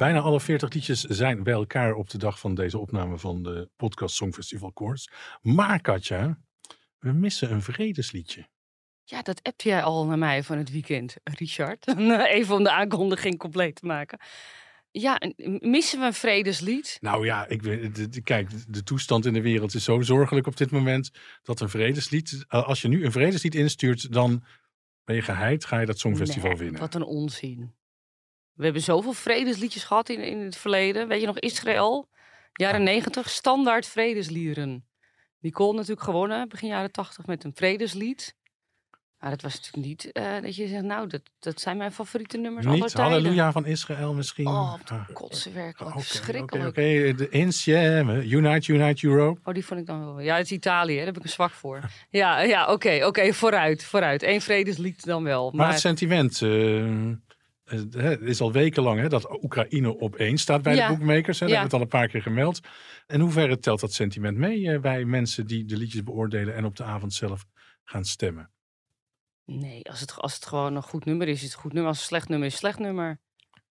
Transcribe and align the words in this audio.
Bijna 0.00 0.20
alle 0.20 0.40
40 0.40 0.72
liedjes 0.72 1.00
zijn 1.00 1.42
bij 1.42 1.52
elkaar 1.52 1.94
op 1.94 2.10
de 2.10 2.18
dag 2.18 2.38
van 2.38 2.54
deze 2.54 2.78
opname 2.78 3.18
van 3.18 3.42
de 3.42 3.70
podcast 3.76 4.14
Songfestival 4.14 4.72
Koorts. 4.72 5.10
Maar 5.40 5.80
Katja, 5.80 6.38
we 6.98 7.12
missen 7.12 7.52
een 7.52 7.62
vredesliedje. 7.62 8.48
Ja, 9.04 9.22
dat 9.22 9.42
appte 9.42 9.68
jij 9.68 9.82
al 9.82 10.06
naar 10.06 10.18
mij 10.18 10.42
van 10.42 10.58
het 10.58 10.70
weekend, 10.70 11.16
Richard. 11.24 11.86
Even 12.38 12.54
om 12.54 12.62
de 12.62 12.70
aankondiging 12.70 13.38
compleet 13.38 13.74
te 13.74 13.86
maken. 13.86 14.18
Ja, 14.90 15.18
en 15.18 15.58
missen 15.60 16.00
we 16.00 16.06
een 16.06 16.14
vredeslied? 16.14 16.98
Nou 17.00 17.24
ja, 17.24 17.46
ik, 17.46 17.62
weet- 17.62 18.20
kijk, 18.22 18.72
de 18.72 18.82
toestand 18.82 19.26
in 19.26 19.32
de 19.32 19.42
wereld 19.42 19.74
is 19.74 19.84
zo 19.84 20.00
zorgelijk 20.00 20.46
op 20.46 20.56
dit 20.56 20.70
moment 20.70 21.10
dat 21.42 21.60
een 21.60 21.68
vredeslied, 21.68 22.44
eh, 22.48 22.66
als 22.66 22.82
je 22.82 22.88
nu 22.88 23.04
een 23.04 23.12
vredeslied 23.12 23.54
instuurt, 23.54 24.12
dan 24.12 24.44
ben 25.04 25.16
je 25.16 25.22
geheid, 25.22 25.64
ga 25.64 25.80
je 25.80 25.86
dat 25.86 25.98
Songfestival 25.98 26.50
Nee, 26.50 26.58
winnen. 26.58 26.80
Wat 26.80 26.94
een 26.94 27.04
onzin. 27.04 27.78
We 28.60 28.66
hebben 28.66 28.82
zoveel 28.82 29.12
vredesliedjes 29.12 29.84
gehad 29.84 30.08
in, 30.08 30.22
in 30.22 30.38
het 30.38 30.56
verleden. 30.56 31.08
Weet 31.08 31.20
je 31.20 31.26
nog, 31.26 31.38
Israël, 31.38 32.08
jaren 32.52 32.82
negentig, 32.82 33.30
standaard 33.30 33.86
vredesliederen. 33.86 34.84
Nicole 35.38 35.74
natuurlijk 35.74 36.02
gewonnen, 36.02 36.48
begin 36.48 36.68
jaren 36.68 36.92
tachtig, 36.92 37.26
met 37.26 37.44
een 37.44 37.52
vredeslied. 37.54 38.36
Maar 39.18 39.30
het 39.30 39.42
was 39.42 39.54
natuurlijk 39.54 39.86
niet 39.86 40.12
eh, 40.12 40.40
dat 40.42 40.56
je 40.56 40.66
zegt, 40.66 40.82
nou, 40.82 41.08
dat, 41.08 41.20
dat 41.38 41.60
zijn 41.60 41.76
mijn 41.76 41.92
favoriete 41.92 42.36
nummers 42.38 42.66
aller 42.66 42.78
Niet 42.78 42.88
tijden. 42.94 43.12
Halleluja 43.12 43.52
van 43.52 43.66
Israël 43.66 44.14
misschien. 44.14 44.46
Oh, 44.46 44.72
Ah, 44.72 44.98
wat 44.98 45.12
kotsen 45.12 45.54
werkelijk. 45.54 45.90
oké, 45.90 45.98
oké, 45.98 46.06
Verschrikkelijk. 46.06 46.68
Oké, 46.68 47.14
de 47.14 47.28
Insieme, 47.28 48.24
Unite, 48.24 48.72
Unite 48.72 49.06
Europe. 49.06 49.40
Oh, 49.44 49.54
die 49.54 49.64
vond 49.64 49.80
ik 49.80 49.86
dan 49.86 50.04
wel. 50.04 50.20
Ja, 50.20 50.36
het 50.36 50.44
is 50.44 50.52
Italië, 50.52 50.96
daar 50.96 51.06
heb 51.06 51.16
ik 51.16 51.22
een 51.22 51.28
zwak 51.28 51.50
voor. 51.52 51.80
Ja, 52.10 52.40
ja 52.40 52.72
oké, 52.72 53.06
oké, 53.06 53.32
vooruit, 53.32 53.84
vooruit. 53.84 54.22
Eén 54.22 54.40
vredeslied 54.40 55.04
dan 55.04 55.22
wel. 55.22 55.46
Maar, 55.46 55.54
Maar, 55.54 55.70
het 55.70 55.80
sentiment 55.80 56.42
eh, 56.42 56.80
eh, 56.80 57.16
het 57.70 58.20
is 58.20 58.40
al 58.40 58.52
wekenlang 58.52 59.00
hè, 59.00 59.08
dat 59.08 59.42
Oekraïne 59.42 59.98
op 59.98 60.14
één 60.16 60.38
staat 60.38 60.62
bij 60.62 60.74
Ja. 60.74 60.88
de 60.88 60.96
boekmakers. 60.96 61.40
Hè, 61.40 61.46
dat 61.46 61.54
Ja. 61.54 61.60
hebben 61.60 61.78
we 61.80 61.84
het 61.86 61.92
al 61.94 62.00
een 62.00 62.06
paar 62.06 62.08
keer 62.08 62.22
gemeld. 62.22 62.60
En 63.06 63.20
hoeverre 63.20 63.58
telt 63.58 63.80
dat 63.80 63.92
sentiment 63.92 64.36
mee 64.36 64.70
eh, 64.72 64.80
bij 64.80 65.04
mensen 65.04 65.46
die 65.46 65.64
de 65.64 65.76
liedjes 65.76 66.02
beoordelen 66.02 66.54
en 66.54 66.64
op 66.64 66.76
de 66.76 66.84
avond 66.84 67.14
zelf 67.14 67.44
gaan 67.84 68.04
stemmen? 68.04 68.50
nee, 69.44 69.88
als 69.90 70.00
het, 70.00 70.14
als 70.16 70.34
het 70.34 70.46
gewoon 70.46 70.76
een 70.76 70.82
goed 70.82 71.04
nummer 71.04 71.28
is, 71.28 71.36
is 71.36 71.42
het 71.42 71.52
een 71.54 71.60
goed 71.60 71.72
nummer. 71.72 71.88
Als 71.90 71.96
het 72.02 72.10
een 72.10 72.16
slecht 72.16 72.28
nummer 72.28 72.46
is, 72.48 72.54
het 72.54 72.62
een 72.62 72.68
slecht 72.70 72.86
nummer. 72.88 73.18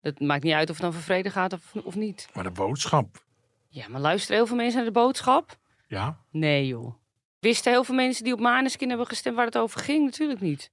Het 0.02 0.19
maakt 0.19 0.44
niet 0.44 0.53
uit 0.53 0.69
of 0.69 0.75
het 0.75 0.84
dan 0.84 0.94
voor 0.94 1.02
vrede 1.02 1.30
gaat 1.30 1.53
of, 1.53 1.75
of 1.84 1.95
niet. 1.95 2.28
Maar 2.34 2.44
de 2.44 2.52
boodschap, 2.52 3.25
Ja, 3.67 3.88
maar 3.88 4.02
luisteren 4.02 4.36
heel 4.38 4.45
veel 4.47 4.56
mensen 4.56 4.75
naar 4.75 4.86
de 4.94 5.00
boodschap? 5.00 5.58
ja. 5.88 6.17
Nee, 6.31 6.67
joh. 6.67 6.94
Wisten 7.39 7.72
heel 7.72 7.84
veel 7.84 7.95
mensen 7.95 8.24
die 8.24 8.34
op 8.34 8.40
Maneskin 8.40 8.90
hebben 8.90 9.07
gestemd 9.07 9.35
waar 9.35 9.45
het 9.45 9.57
over 9.57 9.79
ging? 9.79 10.06
Natuurlijk 10.06 10.40
niet. 10.41 10.72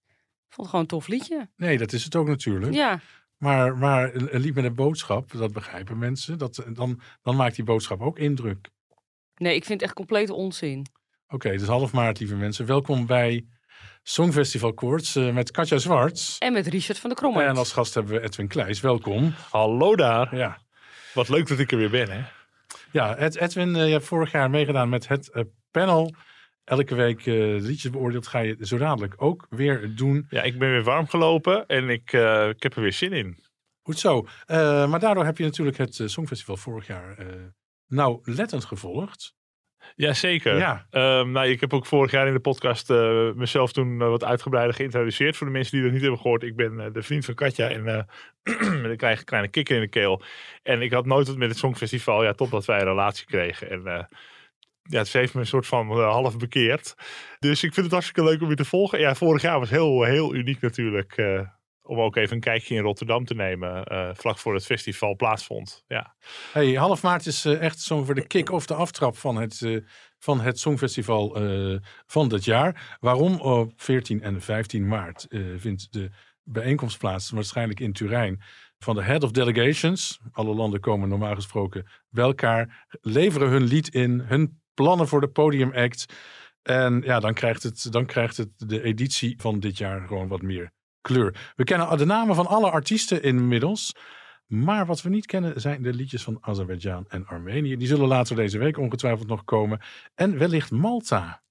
Vond 0.57 0.69
het 0.69 0.69
gewoon 0.69 0.81
een 0.81 0.87
tof 0.87 1.07
liedje. 1.07 1.49
Nee, 1.57 1.79
dat 1.79 1.93
is 1.93 2.05
het 2.05 2.17
ook 2.17 2.27
natuurlijk. 2.29 2.75
Ja, 2.75 3.01
Maar, 3.39 3.77
maar 3.77 4.15
een 4.15 4.41
lied 4.41 4.55
met 4.55 4.65
een 4.65 4.75
boodschap, 4.75 5.33
dat 5.33 5.53
begrijpen 5.53 5.99
mensen. 5.99 6.39
Dat, 6.39 6.65
dan, 6.73 7.01
dan 7.23 7.37
maakt 7.37 7.57
die 7.57 7.65
boodschap 7.65 8.01
ook 8.01 8.19
indruk. 8.19 8.69
nee, 9.37 9.55
ik 9.55 9.65
vind 9.65 9.81
het 9.81 9.83
echt 9.89 9.99
complete 9.99 10.35
onzin. 10.35 10.87
Oké, 11.29 11.51
is 11.51 11.63
half 11.63 11.93
maart, 11.93 12.19
lieve 12.19 12.35
mensen. 12.37 12.67
Welkom 12.67 13.07
bij 13.07 13.47
Songfestival 14.03 14.75
Koorts 14.75 15.17
eh, 15.17 15.33
met 15.33 15.51
Katja 15.51 15.79
Zwarts. 15.79 16.39
En 16.39 16.53
met 16.53 16.67
Richard 16.67 16.99
van 16.99 17.11
de 17.11 17.17
Krommert. 17.17 17.47
En 17.49 17.57
als 17.57 17.73
gast 17.73 17.95
hebben 17.95 18.13
we 18.13 18.21
Edwin 18.23 18.49
Kleijs. 18.49 18.81
Welkom. 18.81 19.35
Hallo 19.51 19.97
daar. 19.97 20.37
Ja, 20.37 20.59
Wat 21.15 21.29
leuk 21.29 21.49
dat 21.49 21.59
ik 21.59 21.73
er 21.73 21.79
weer 21.79 21.91
ben, 21.91 22.11
hè? 22.11 22.21
ja 22.93 23.17
Ed, 23.17 23.37
Edwin, 23.37 23.77
eh, 23.77 23.87
je 23.87 23.93
hebt 23.93 24.05
vorig 24.05 24.33
jaar 24.33 24.51
meegedaan 24.51 24.89
met 24.89 25.09
het 25.09 25.31
eh, 25.31 25.43
panel. 25.71 26.15
Elke 26.67 26.95
week 26.95 27.25
de 27.25 27.59
liedjes 27.61 27.91
beoordeeld. 27.91 28.27
Ga 28.27 28.39
je 28.39 28.57
zo 28.61 28.79
dadelijk 28.79 29.15
ook 29.17 29.47
weer 29.51 29.95
doen. 29.97 30.27
Ja, 30.31 30.43
ik 30.43 30.59
ben 30.59 30.71
weer 30.71 30.83
warm 30.83 31.09
gelopen 31.09 31.67
en 31.67 31.89
ik, 31.89 32.13
eh, 32.13 32.49
ik 32.49 32.63
heb 32.63 32.77
er 32.77 32.83
weer 32.83 32.93
zin 32.93 33.13
in. 33.13 33.39
Goed 33.83 33.99
zo. 33.99 34.27
Eh, 34.47 34.91
maar 34.91 35.01
daardoor 35.01 35.25
heb 35.25 35.39
je 35.39 35.45
natuurlijk 35.45 35.77
het 35.77 36.03
Songfestival 36.05 36.57
vorig 36.57 36.87
jaar 36.87 37.19
eh 37.19 37.27
nauwlettend 37.87 38.65
gevolgd. 38.65 39.35
Jazeker. 39.95 40.57
Ja. 40.57 40.87
Ehm, 40.91 41.31
nou, 41.31 41.47
ik 41.47 41.61
heb 41.61 41.73
ook 41.73 41.87
vorig 41.87 42.11
jaar 42.11 42.27
in 42.27 42.33
de 42.33 42.41
podcast 42.41 42.89
mezelf 43.35 43.73
toen 43.73 43.99
wat 43.99 44.25
uitgebreider 44.25 44.75
geïntroduceerd. 44.75 45.37
Voor 45.37 45.47
de 45.47 45.53
mensen 45.53 45.73
die 45.73 45.83
dat 45.83 45.93
niet 45.93 46.01
hebben 46.01 46.21
gehoord. 46.21 46.43
Ik 46.43 46.57
ben 46.57 46.93
de 46.93 47.03
vriend 47.03 47.25
van 47.25 47.35
Katja 47.35 47.69
en 47.69 47.83
met 48.83 48.91
een 48.91 48.97
kleine, 48.97 49.25
kleine 49.25 49.49
kikker 49.49 49.75
in 49.75 49.81
de 49.81 49.89
keel. 49.89 50.23
En 50.63 50.83
ik 50.83 50.93
had 50.93 51.07
nooit 51.07 51.27
wat 51.27 51.37
met 51.37 51.49
het 51.49 51.59
Songfestival. 51.59 52.25
Ja, 52.25 52.33
totdat 52.33 52.65
wij 52.65 52.79
een 52.79 52.87
relatie 52.87 53.27
kregen. 53.27 53.71
En 53.71 54.09
ja, 54.89 54.99
het 54.99 55.13
heeft 55.13 55.35
me 55.35 55.41
een 55.41 55.47
soort 55.47 55.67
van 55.67 55.91
eh, 55.91 56.11
half 56.11 56.37
bekeerd. 56.37 56.95
Dus 57.39 57.63
ik 57.63 57.73
vind 57.73 57.87
het 57.87 57.95
hartstikke 57.95 58.25
leuk 58.31 58.43
om 58.43 58.49
je 58.49 58.55
te 58.55 58.65
volgen. 58.65 59.01
Ja, 59.01 59.15
vorig 59.15 59.43
jaar 59.43 59.59
was 59.59 59.71
heel, 59.71 60.03
heel 60.03 60.35
uniek 60.35 60.61
natuurlijk. 60.61 61.13
eh, 61.17 61.41
om 61.83 62.01
ook 62.01 62.17
even 62.17 62.35
een 62.35 62.41
kijkje 62.41 62.75
in 62.75 62.83
Rotterdam 62.83 63.25
te 63.25 63.35
nemen. 63.35 63.85
eh, 63.85 64.11
vlak 64.15 64.39
voor 64.39 64.55
het 64.55 64.65
festival 64.67 65.17
plaatsvond. 65.17 65.85
Ja. 65.87 66.17
Hey, 66.53 66.73
half 66.73 67.03
maart 67.03 67.27
is 67.27 67.45
echt 67.45 67.81
zo 67.81 68.05
voor 68.05 68.15
de 68.15 68.27
kick-off, 68.27 68.67
de 68.67 68.75
aftrap 68.75 69.17
van 69.17 69.37
het, 69.37 69.83
van 70.19 70.41
het 70.41 70.59
Songfestival 70.59 71.39
van 72.07 72.29
dit 72.29 72.45
jaar. 72.45 72.97
Waarom? 73.01 73.41
Op 73.41 73.73
14 73.77 74.23
en 74.23 74.41
15 74.41 74.89
maart 74.89 75.27
vindt 75.57 75.93
de 75.93 76.11
bijeenkomst 76.43 76.99
plaats, 76.99 77.31
waarschijnlijk 77.31 77.81
in 77.81 77.93
Turijn, 77.93 78.43
van 78.79 78.95
de 78.95 79.03
Head 79.03 79.23
of 79.23 79.31
Delegations. 79.31 80.21
Alle 80.33 80.55
landen 80.55 80.81
komen 80.81 81.09
normaal 81.09 81.35
gesproken 81.35 81.87
bij 82.09 82.25
elkaar, 82.25 82.87
leveren 83.01 83.49
hun 83.49 83.65
lied 83.65 83.89
in, 83.89 84.21
hun 84.21 84.61
plannen 84.77 85.09
voor 85.09 85.21
de 85.21 85.29
podiumact. 85.29 86.15
En 86.63 87.03
ja, 87.05 87.21
dan 87.21 87.35
krijgt, 87.35 87.63
het, 87.63 87.93
dan 87.93 88.07
krijgt 88.07 88.37
het 88.37 88.49
de 88.57 88.83
editie 88.83 89.35
van 89.41 89.61
dit 89.61 89.79
jaar 89.79 90.07
gewoon 90.07 90.29
wat 90.29 90.43
meer 90.43 90.71
kleur. 91.01 91.53
We 91.57 91.65
kennen 91.65 91.99
de 91.99 92.05
namen 92.05 92.35
van 92.35 92.47
alle 92.47 92.71
artiesten 92.71 93.23
inmiddels. 93.23 93.95
Maar 94.47 94.87
wat 94.87 95.03
we 95.03 95.09
niet 95.09 95.27
kennen 95.27 95.61
zijn 95.61 95.83
de 95.83 95.95
liedjes 95.95 96.23
van 96.23 96.39
Azerbeidzjan 96.41 97.05
en 97.09 97.27
Armenië. 97.27 97.77
Die 97.77 97.89
zullen 97.89 98.09
later 98.09 98.37
deze 98.37 98.59
week 98.59 98.79
ongetwijfeld 98.79 99.29
nog 99.29 99.45
komen. 99.45 99.81
En 100.15 100.39
wellicht 100.39 100.71
Malta. 100.71 101.43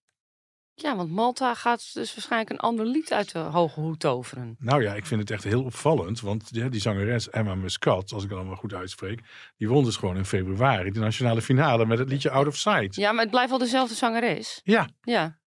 Ja, 0.78 0.96
want 0.96 1.12
Malta 1.12 1.54
gaat 1.54 1.94
dus 1.94 2.16
waarschijnlijk 2.16 2.52
een 2.52 2.60
ander 2.60 2.86
lied 2.86 3.14
uit 3.14 3.32
de 3.32 3.40
hoge 3.40 3.80
hoed 3.80 4.00
toveren. 4.00 4.56
Nou 4.60 4.84
ja, 4.84 4.94
ik 4.94 5.06
vind 5.06 5.22
het 5.22 5.32
echt 5.32 5.44
heel 5.44 5.64
opvallend. 5.64 6.22
Want 6.22 6.54
die, 6.54 6.70
die 6.70 6.82
zangeres 6.82 7.30
Emma 7.30 7.56
Muscat, 7.56 8.12
als 8.12 8.24
ik 8.24 8.30
het 8.30 8.38
allemaal 8.38 8.56
goed 8.56 8.74
uitspreek. 8.74 9.22
Die 9.58 9.68
won 9.68 9.84
dus 9.84 9.96
gewoon 9.96 10.18
in 10.18 10.26
februari 10.26 10.92
de 10.92 11.00
nationale 11.00 11.42
finale 11.42 11.86
met 11.86 12.00
het 12.00 12.10
liedje 12.10 12.30
Out 12.30 12.48
of 12.48 12.56
Sight. 12.56 12.96
Ja, 12.96 13.12
maar 13.12 13.22
het 13.22 13.32
blijft 13.32 13.50
wel 13.50 13.60
dezelfde 13.60 13.96
zangeres. 13.96 14.62
Ja, 14.64 14.90
Ja, 15.02 15.40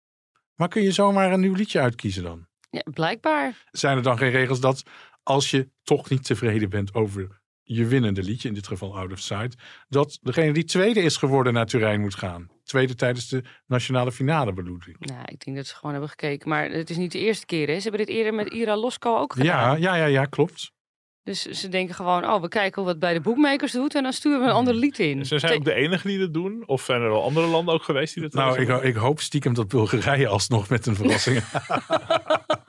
maar 0.54 0.68
kun 0.68 0.82
je 0.82 0.92
zomaar 0.92 1.32
een 1.32 1.40
nieuw 1.40 1.54
liedje 1.54 1.80
uitkiezen 1.80 2.22
dan? 2.22 2.46
ja 2.70 2.82
blijkbaar. 2.92 3.64
Zijn 3.70 3.96
er 3.96 4.02
dan 4.02 4.18
geen 4.18 4.30
regels 4.30 4.60
dat 4.60 4.82
als 5.22 5.50
je 5.50 5.70
toch 5.82 6.08
niet 6.08 6.24
tevreden 6.24 6.70
bent 6.70 6.94
over 6.94 7.40
je 7.62 7.86
winnende 7.86 8.22
liedje, 8.22 8.48
in 8.48 8.54
dit 8.54 8.66
geval 8.66 8.96
Out 8.96 9.12
of 9.12 9.18
Sight, 9.18 9.56
dat 9.88 10.18
degene 10.22 10.52
die 10.52 10.64
tweede 10.64 11.00
is 11.00 11.16
geworden 11.16 11.52
naar 11.52 11.66
Turijn 11.66 12.00
moet 12.00 12.14
gaan? 12.14 12.50
Tweede 12.66 12.94
tijdens 12.94 13.28
de 13.28 13.44
nationale 13.66 14.12
finale 14.12 14.52
bedoel 14.52 14.78
ik. 14.86 14.96
Nou, 14.98 15.22
ik 15.24 15.44
denk 15.44 15.56
dat 15.56 15.66
ze 15.66 15.74
gewoon 15.74 15.92
hebben 15.92 16.10
gekeken. 16.10 16.48
Maar 16.48 16.70
het 16.70 16.90
is 16.90 16.96
niet 16.96 17.12
de 17.12 17.18
eerste 17.18 17.46
keer. 17.46 17.66
Hè. 17.66 17.76
Ze 17.76 17.88
hebben 17.88 18.06
dit 18.06 18.16
eerder 18.16 18.34
met 18.34 18.52
Ira 18.52 18.76
Losko 18.76 19.16
ook 19.16 19.32
gedaan. 19.32 19.46
Ja, 19.46 19.76
ja, 19.76 19.94
ja, 19.94 20.04
ja, 20.04 20.24
klopt. 20.24 20.74
Dus 21.22 21.42
ze 21.42 21.68
denken 21.68 21.94
gewoon, 21.94 22.24
oh, 22.24 22.40
we 22.40 22.48
kijken 22.48 22.84
wat 22.84 22.98
bij 22.98 23.12
de 23.12 23.20
boekmakers 23.20 23.72
doet. 23.72 23.94
En 23.94 24.02
dan 24.02 24.12
sturen 24.12 24.40
we 24.40 24.46
een 24.46 24.52
ander 24.52 24.74
lied 24.74 24.98
in. 24.98 25.26
Ze 25.26 25.38
zijn 25.38 25.54
ook 25.54 25.64
de 25.64 25.74
enige 25.74 26.08
die 26.08 26.18
dat 26.18 26.34
doen? 26.34 26.62
Of 26.66 26.82
zijn 26.82 27.02
er 27.02 27.10
al 27.10 27.22
andere 27.22 27.46
landen 27.46 27.74
ook 27.74 27.82
geweest 27.82 28.14
die 28.14 28.22
dat 28.22 28.32
Nou, 28.32 28.58
hebben 28.58 28.76
ik, 28.76 28.82
ik 28.82 28.96
hoop 28.96 29.20
stiekem 29.20 29.54
dat 29.54 29.68
Bulgarije 29.68 30.28
alsnog 30.28 30.68
met 30.68 30.86
een 30.86 30.94
verrassing. 30.94 31.42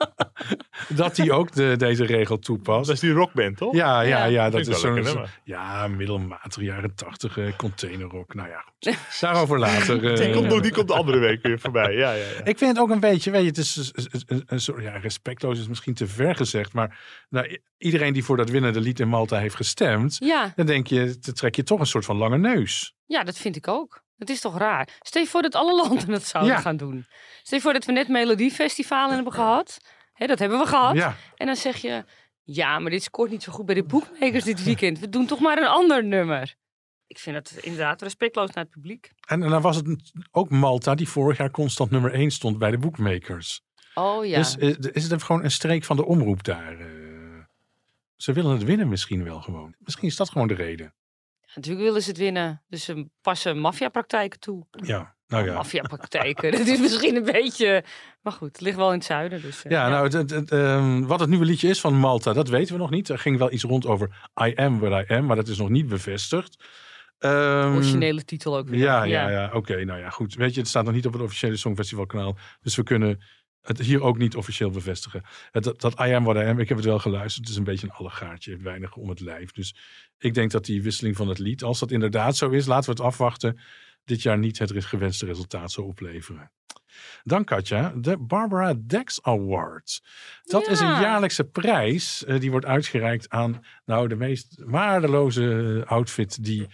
dat 0.88 1.16
die 1.16 1.32
ook 1.32 1.52
de, 1.52 1.74
deze 1.76 2.04
regel 2.04 2.38
toepast. 2.38 2.86
Dat 2.86 2.94
is 2.94 3.00
die 3.00 3.12
rockband, 3.12 3.56
toch? 3.56 3.74
Ja, 3.74 4.00
ja, 4.00 4.08
Ja. 4.18 4.24
ja, 4.24 4.50
dat 4.50 4.66
is 4.66 4.80
zo'n. 4.80 5.04
zo- 5.04 5.24
ja, 5.44 5.88
middelmatig 5.88 6.62
jaren 6.62 6.94
tachtig 6.94 7.38
eh, 7.38 7.56
containerrock. 7.56 8.34
Nou 8.34 8.48
ja, 8.48 8.64
goed. 8.80 8.98
daarover 9.20 9.58
later. 9.58 10.10
eh. 10.12 10.16
Die, 10.16 10.32
komt, 10.32 10.48
nog- 10.48 10.60
die 10.60 10.72
komt 10.72 10.88
de 10.88 10.94
andere 10.94 11.18
week 11.18 11.42
weer 11.42 11.58
voorbij. 11.60 11.92
Ja, 11.92 12.12
ja, 12.12 12.24
ja. 12.24 12.44
Ik 12.44 12.58
vind 12.58 12.70
het 12.70 12.78
ook 12.78 12.90
een 12.90 13.00
beetje, 13.00 13.30
weet 13.30 13.42
je, 13.42 13.48
het 13.48 13.58
is 13.58 13.92
een, 13.94 14.22
een, 14.26 14.42
een 14.46 14.60
soort, 14.60 14.82
ja, 14.82 14.96
respectloos 14.96 15.58
is 15.58 15.68
misschien 15.68 15.94
te 15.94 16.06
ver 16.06 16.34
gezegd, 16.36 16.72
maar 16.72 16.98
nou, 17.28 17.58
iedereen 17.78 18.12
die 18.12 18.24
voor 18.24 18.36
dat 18.36 18.50
winnende 18.50 18.80
lied 18.80 19.00
in 19.00 19.08
Malta 19.08 19.38
heeft 19.38 19.54
gestemd, 19.56 20.16
Ja, 20.20 20.52
dan 20.56 20.66
denk 20.66 20.86
je, 20.86 21.16
dan 21.20 21.34
trek 21.34 21.56
je 21.56 21.62
toch 21.62 21.80
een 21.80 21.86
soort 21.86 22.04
van 22.04 22.16
lange 22.16 22.38
neus. 22.38 22.94
ja, 23.06 23.24
dat 23.24 23.36
vind 23.38 23.56
ik 23.56 23.68
ook. 23.68 24.06
Het 24.18 24.30
is 24.30 24.40
toch 24.40 24.58
raar. 24.58 24.88
Stel 25.00 25.22
je 25.22 25.28
voor 25.28 25.42
dat 25.42 25.54
alle 25.54 25.74
landen 25.74 26.08
dat 26.08 26.24
zouden 26.24 26.52
Ja. 26.54 26.60
gaan 26.60 26.76
doen. 26.76 27.06
Stel 27.42 27.58
je 27.58 27.64
voor 27.64 27.72
dat 27.72 27.84
we 27.84 27.92
net 27.92 28.08
Melodiefestival 28.08 29.10
hebben 29.10 29.32
gehad. 29.32 29.78
Hè, 30.18 30.26
dat 30.26 30.38
hebben 30.38 30.58
we 30.58 30.66
gehad. 30.66 30.94
Ja, 30.96 31.16
En 31.36 31.46
dan 31.46 31.56
zeg 31.56 31.76
je, 31.76 32.04
ja, 32.42 32.78
maar 32.78 32.90
dit 32.90 33.02
scoort 33.02 33.30
niet 33.30 33.42
zo 33.42 33.52
goed 33.52 33.66
bij 33.66 33.74
de 33.74 33.84
boekmakers 33.84 34.44
dit 34.44 34.64
weekend. 34.64 34.98
We 34.98 35.08
doen 35.08 35.26
toch 35.26 35.40
maar 35.40 35.58
een 35.58 35.66
ander 35.66 36.04
nummer. 36.04 36.54
Ik 37.06 37.18
vind 37.18 37.36
het 37.36 37.58
inderdaad 37.60 38.02
respectloos 38.02 38.50
naar 38.50 38.64
het 38.64 38.72
publiek. 38.72 39.12
en, 39.26 39.42
en 39.42 39.50
dan 39.50 39.62
was 39.62 39.76
het 39.76 40.12
ook 40.30 40.50
Malta 40.50 40.94
die 40.94 41.08
vorig 41.08 41.38
jaar 41.38 41.50
constant 41.50 41.90
nummer 41.90 42.12
1 42.12 42.30
stond 42.30 42.58
bij 42.58 42.70
de 42.70 42.78
bookmakers. 42.78 43.60
Oh 43.94 44.26
ja. 44.26 44.36
Dus 44.38 44.56
eh, 44.56 44.74
is 44.92 45.10
het 45.10 45.22
gewoon 45.22 45.44
een 45.44 45.50
streek 45.50 45.84
van 45.84 45.96
de 45.96 46.04
omroep 46.04 46.44
daar? 46.44 46.80
eh? 46.80 46.86
ze 48.16 48.32
willen 48.32 48.50
het 48.52 48.64
winnen 48.64 48.88
misschien 48.88 49.24
wel 49.24 49.40
gewoon. 49.40 49.74
Misschien 49.78 50.08
is 50.08 50.16
dat 50.16 50.30
gewoon 50.30 50.48
de 50.48 50.54
reden. 50.54 50.94
Natuurlijk 51.54 51.84
willen 51.84 52.02
ze 52.02 52.08
het 52.08 52.18
winnen. 52.18 52.62
Dus 52.68 52.84
ze 52.84 53.08
passen 53.20 53.58
maffiapraktijken 53.58 54.40
toe. 54.40 54.66
Ja, 54.70 55.16
nou 55.28 55.44
ja. 55.46 55.54
Maffiapraktijken, 55.54 56.50
dat 56.58 56.66
is 56.66 56.78
misschien 56.80 57.16
een 57.16 57.24
beetje... 57.32 57.84
Maar 58.22 58.32
goed, 58.32 58.48
het 58.48 58.60
ligt 58.60 58.76
wel 58.76 58.88
in 58.92 58.96
het 58.98 59.04
zuiden. 59.06 59.40
Dus, 59.42 59.62
eh, 59.64 59.70
Ja, 59.70 59.88
nou, 59.88 60.04
het, 60.04 60.12
het- 60.12 60.30
het, 60.30 60.50
ehm, 60.50 61.00
wat 61.02 61.20
het 61.20 61.28
nieuwe 61.28 61.44
liedje 61.44 61.68
is 61.68 61.80
van 61.80 61.94
Malta, 61.94 62.32
dat 62.32 62.48
weten 62.48 62.74
we 62.74 62.80
nog 62.80 62.90
niet. 62.90 63.08
Er 63.08 63.18
ging 63.18 63.38
wel 63.38 63.52
iets 63.52 63.62
rond 63.62 63.86
over 63.86 64.28
I 64.44 64.52
am 64.54 64.78
what 64.78 65.08
I 65.10 65.14
am, 65.14 65.26
maar 65.26 65.36
dat 65.36 65.48
is 65.48 65.58
nog 65.58 65.68
niet 65.68 65.86
bevestigd. 65.88 66.64
Ehm, 67.18 67.74
Originele 67.74 68.24
titel 68.24 68.56
ook 68.56 68.68
weer. 68.68 68.78
Ja, 68.80 69.02
ja, 69.04 69.30
ja. 69.30 69.50
Oké, 69.52 69.84
nou 69.84 70.00
ja, 70.00 70.10
goed. 70.10 70.34
Weet 70.34 70.54
je, 70.54 70.60
het 70.60 70.68
staat 70.68 70.84
nog 70.84 70.94
niet 70.94 71.06
op 71.06 71.12
het 71.12 71.22
officiële 71.22 71.56
Songfestivalkanaal. 71.56 72.36
Dus 72.60 72.76
we 72.76 72.82
kunnen 72.82 73.20
het 73.62 73.78
hier 73.80 74.02
ook 74.02 74.18
niet 74.18 74.36
officieel 74.36 74.70
bevestigen. 74.70 75.22
Het, 75.50 75.64
dat, 75.64 75.80
dat 75.80 75.92
I 76.00 76.12
am 76.12 76.24
what 76.24 76.36
I 76.36 76.46
am, 76.46 76.58
ik 76.58 76.68
heb 76.68 76.76
het 76.76 76.86
wel 76.86 76.98
geluisterd. 76.98 77.44
Het 77.44 77.48
is 77.52 77.56
een 77.58 77.64
beetje 77.64 77.86
een 77.86 77.92
allegaartje, 77.92 78.56
weinig 78.56 78.94
om 78.96 79.08
het 79.08 79.20
lijf. 79.20 79.52
Dus 79.52 79.74
ik 80.18 80.34
denk 80.34 80.50
dat 80.50 80.64
die 80.64 80.82
wisseling 80.82 81.16
van 81.16 81.28
het 81.28 81.38
lied, 81.38 81.62
als 81.62 81.78
dat 81.78 81.90
inderdaad 81.90 82.36
zo 82.36 82.50
is, 82.50 82.66
laten 82.66 82.84
we 82.84 82.90
het 82.90 83.00
afwachten, 83.06 83.58
dit 84.08 84.22
jaar 84.22 84.38
niet 84.38 84.58
het 84.58 84.84
gewenste 84.84 85.26
resultaat 85.26 85.70
zou 85.72 85.86
opleveren. 85.86 86.50
Dan 87.22 87.44
Katja, 87.44 87.92
de 87.96 88.18
Barbara 88.18 88.74
Dex 88.86 89.22
Award. 89.22 90.02
Dat 90.42 90.68
is 90.68 90.80
een 90.80 90.86
Ja. 90.86 91.00
jaarlijkse 91.00 91.44
prijs. 91.44 92.24
eh, 92.24 92.40
die 92.40 92.50
wordt 92.50 92.66
uitgereikt 92.66 93.28
aan 93.28 93.64
nou, 93.84 94.08
de 94.08 94.16
meest 94.16 94.62
waardeloze 94.64 95.82
outfit 95.86 96.44
die 96.44 96.66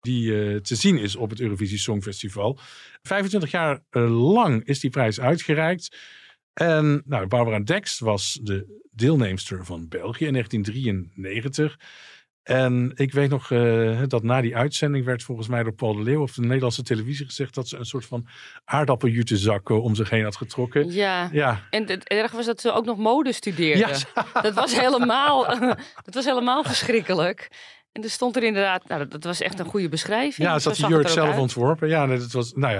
die 0.00 0.44
eh, 0.54 0.56
te 0.60 0.74
zien 0.74 0.98
is 0.98 1.16
op 1.16 1.30
het 1.30 1.40
Eurovisie 1.40 1.78
Songfestival. 1.78 2.58
25 3.02 3.50
jaar 3.50 3.80
eh, 3.90 4.32
lang 4.32 4.64
is 4.64 4.80
die 4.80 4.90
prijs 4.90 5.20
uitgereikt. 5.20 5.96
En 6.52 7.02
nou, 7.06 7.26
Barbara 7.26 7.60
Dex 7.60 7.98
was 7.98 8.38
de 8.42 8.88
deelnemster 8.90 9.64
van 9.64 9.88
België 9.88 10.26
in 10.26 10.32
1993. 10.32 11.78
En 12.50 12.92
ik 12.94 13.12
weet 13.12 13.30
nog 13.30 13.50
eh, 13.50 14.02
dat 14.06 14.22
na 14.22 14.40
die 14.40 14.56
uitzending 14.56 15.04
werd 15.04 15.22
volgens 15.22 15.48
mij 15.48 15.62
door 15.62 15.72
Paul 15.72 15.94
de 15.94 16.02
Leeuw 16.02 16.20
op 16.20 16.34
de 16.34 16.40
Nederlandse 16.40 16.82
televisie 16.82 17.26
gezegd 17.26 17.54
dat 17.54 17.68
ze 17.68 17.76
een 17.76 17.84
soort 17.84 18.06
van 18.06 18.26
aardappeljutezakken 18.64 19.82
om 19.82 19.94
zich 19.94 20.10
heen 20.10 20.24
had 20.24 20.36
getrokken. 20.36 20.90
Ja, 20.92 21.28
Ja, 21.32 21.66
en 21.70 21.88
het 21.88 22.08
erg 22.08 22.32
was 22.32 22.46
dat 22.46 22.60
ze 22.60 22.72
ook 22.72 22.84
nog 22.84 22.98
mode 22.98 23.32
studeerde. 23.32 23.78
ja, 24.14 24.24
Dat 24.42 24.54
was 24.54 24.80
helemaal, 24.80 25.44
dat 26.06 26.14
was 26.14 26.24
helemaal 26.24 26.64
verschrikkelijk. 26.64 27.48
En 27.92 28.02
er 28.02 28.10
stond 28.10 28.36
er 28.36 28.42
inderdaad, 28.42 28.88
nou, 28.88 29.08
dat, 29.08 29.24
was 29.24 29.40
echt 29.40 29.58
een 29.58 29.66
goede 29.66 29.88
beschrijving. 29.88 30.48
ja 30.48 30.58
ze 30.58 30.68
had 30.68 30.76
de 30.76 30.86
jurk 30.86 31.08
zelf 31.08 31.28
uit. 31.28 31.38
ontworpen. 31.38 31.88
Ja, 31.88 32.06
dat 32.06 32.32
was, 32.32 32.52
nou 32.52 32.74
ja, 32.74 32.78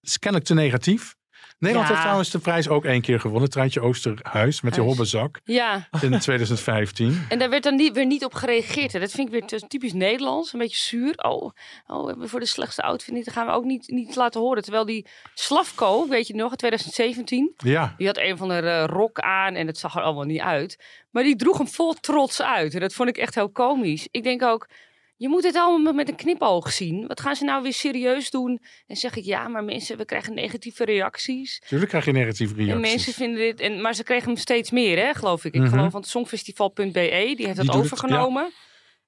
het 0.00 0.08
is 0.08 0.18
kennelijk 0.18 0.48
te 0.48 0.54
negatief. 0.54 1.14
Nederland 1.62 1.86
Ja. 1.88 1.92
heeft 1.92 2.00
trouwens 2.06 2.30
de 2.30 2.38
prijs 2.38 2.68
ook 2.68 2.84
één 2.84 3.00
keer 3.00 3.20
gewonnen. 3.20 3.50
Treintje 3.50 3.80
Oosterhuis 3.80 4.60
met 4.60 4.72
die 4.74 4.82
Huis. 4.82 4.94
hobbenzak 4.96 5.40
Ja, 5.44 5.88
in 6.00 6.18
2015. 6.18 7.26
en 7.28 7.38
daar 7.38 7.50
werd 7.50 7.62
dan 7.62 7.74
niet, 7.76 7.92
weer 7.92 8.06
niet 8.06 8.24
op 8.24 8.34
gereageerd. 8.34 8.92
hè. 8.92 9.00
Dat 9.00 9.10
vind 9.10 9.32
ik 9.32 9.40
weer 9.48 9.60
typisch 9.68 9.92
Nederlands. 9.92 10.52
Een 10.52 10.58
beetje 10.58 10.76
zuur. 10.80 11.14
Oh, 11.16 11.50
oh 11.86 12.02
we 12.02 12.08
hebben 12.08 12.28
voor 12.28 12.40
de 12.40 12.46
slechtste 12.46 12.82
outfit 12.82 13.14
niet. 13.14 13.24
Dat 13.24 13.34
gaan 13.34 13.46
we 13.46 13.52
ook 13.52 13.64
niet, 13.64 13.88
niet 13.90 14.16
laten 14.16 14.40
horen. 14.40 14.62
Terwijl 14.62 14.84
die 14.84 15.06
Slavko, 15.34 16.08
weet 16.08 16.26
je 16.26 16.34
nog, 16.34 16.50
in 16.50 16.56
2017. 16.56 17.52
Ja, 17.56 17.94
Die 17.96 18.06
had 18.06 18.18
een 18.18 18.36
van 18.36 18.48
de 18.48 18.54
eh, 18.54 18.84
rok 18.86 19.18
aan 19.20 19.54
en 19.54 19.66
het 19.66 19.78
zag 19.78 19.96
er 19.96 20.02
allemaal 20.02 20.24
niet 20.24 20.40
uit. 20.40 20.78
Maar 21.10 21.22
die 21.22 21.36
droeg 21.36 21.58
hem 21.58 21.68
vol 21.68 21.92
trots 21.94 22.42
uit. 22.42 22.74
En 22.74 22.80
dat 22.80 22.92
vond 22.94 23.08
ik 23.08 23.16
echt 23.16 23.34
heel 23.34 23.50
komisch. 23.50 24.08
Ik 24.10 24.22
denk 24.22 24.42
ook, 24.42 24.68
je 25.22 25.28
moet 25.28 25.44
het 25.44 25.56
allemaal 25.56 25.92
met 25.92 26.08
een 26.08 26.14
knipoog 26.16 26.72
zien. 26.72 27.06
Wat 27.06 27.20
gaan 27.20 27.36
ze 27.36 27.44
nou 27.44 27.62
weer 27.62 27.72
serieus 27.72 28.30
doen? 28.30 28.60
En 28.86 28.96
zeg 28.96 29.16
ik, 29.16 29.24
ja, 29.24 29.48
maar 29.48 29.64
mensen, 29.64 29.96
we 29.96 30.04
krijgen 30.04 30.34
negatieve 30.34 30.84
reacties. 30.84 31.58
natuurlijk 31.60 31.90
krijg 31.90 32.04
je 32.04 32.12
negatieve 32.12 32.54
En 32.54 32.66
mensen 32.66 32.82
reacties. 32.88 33.14
vinden 33.14 33.38
dit, 33.40 33.60
en, 33.60 33.80
maar 33.80 33.94
ze 33.94 34.02
kregen 34.02 34.26
hem 34.26 34.36
steeds 34.36 34.70
meer, 34.70 34.98
hè, 35.06 35.14
geloof 35.14 35.44
ik. 35.44 35.54
Ik 35.54 35.60
Mhm. 35.60 35.70
geloof, 35.70 35.92
want 35.92 36.06
songfestival.be, 36.06 36.90
die 37.36 37.46
heeft 37.46 37.56
dat 37.56 37.66
het, 37.66 37.74
overgenomen. 37.76 38.50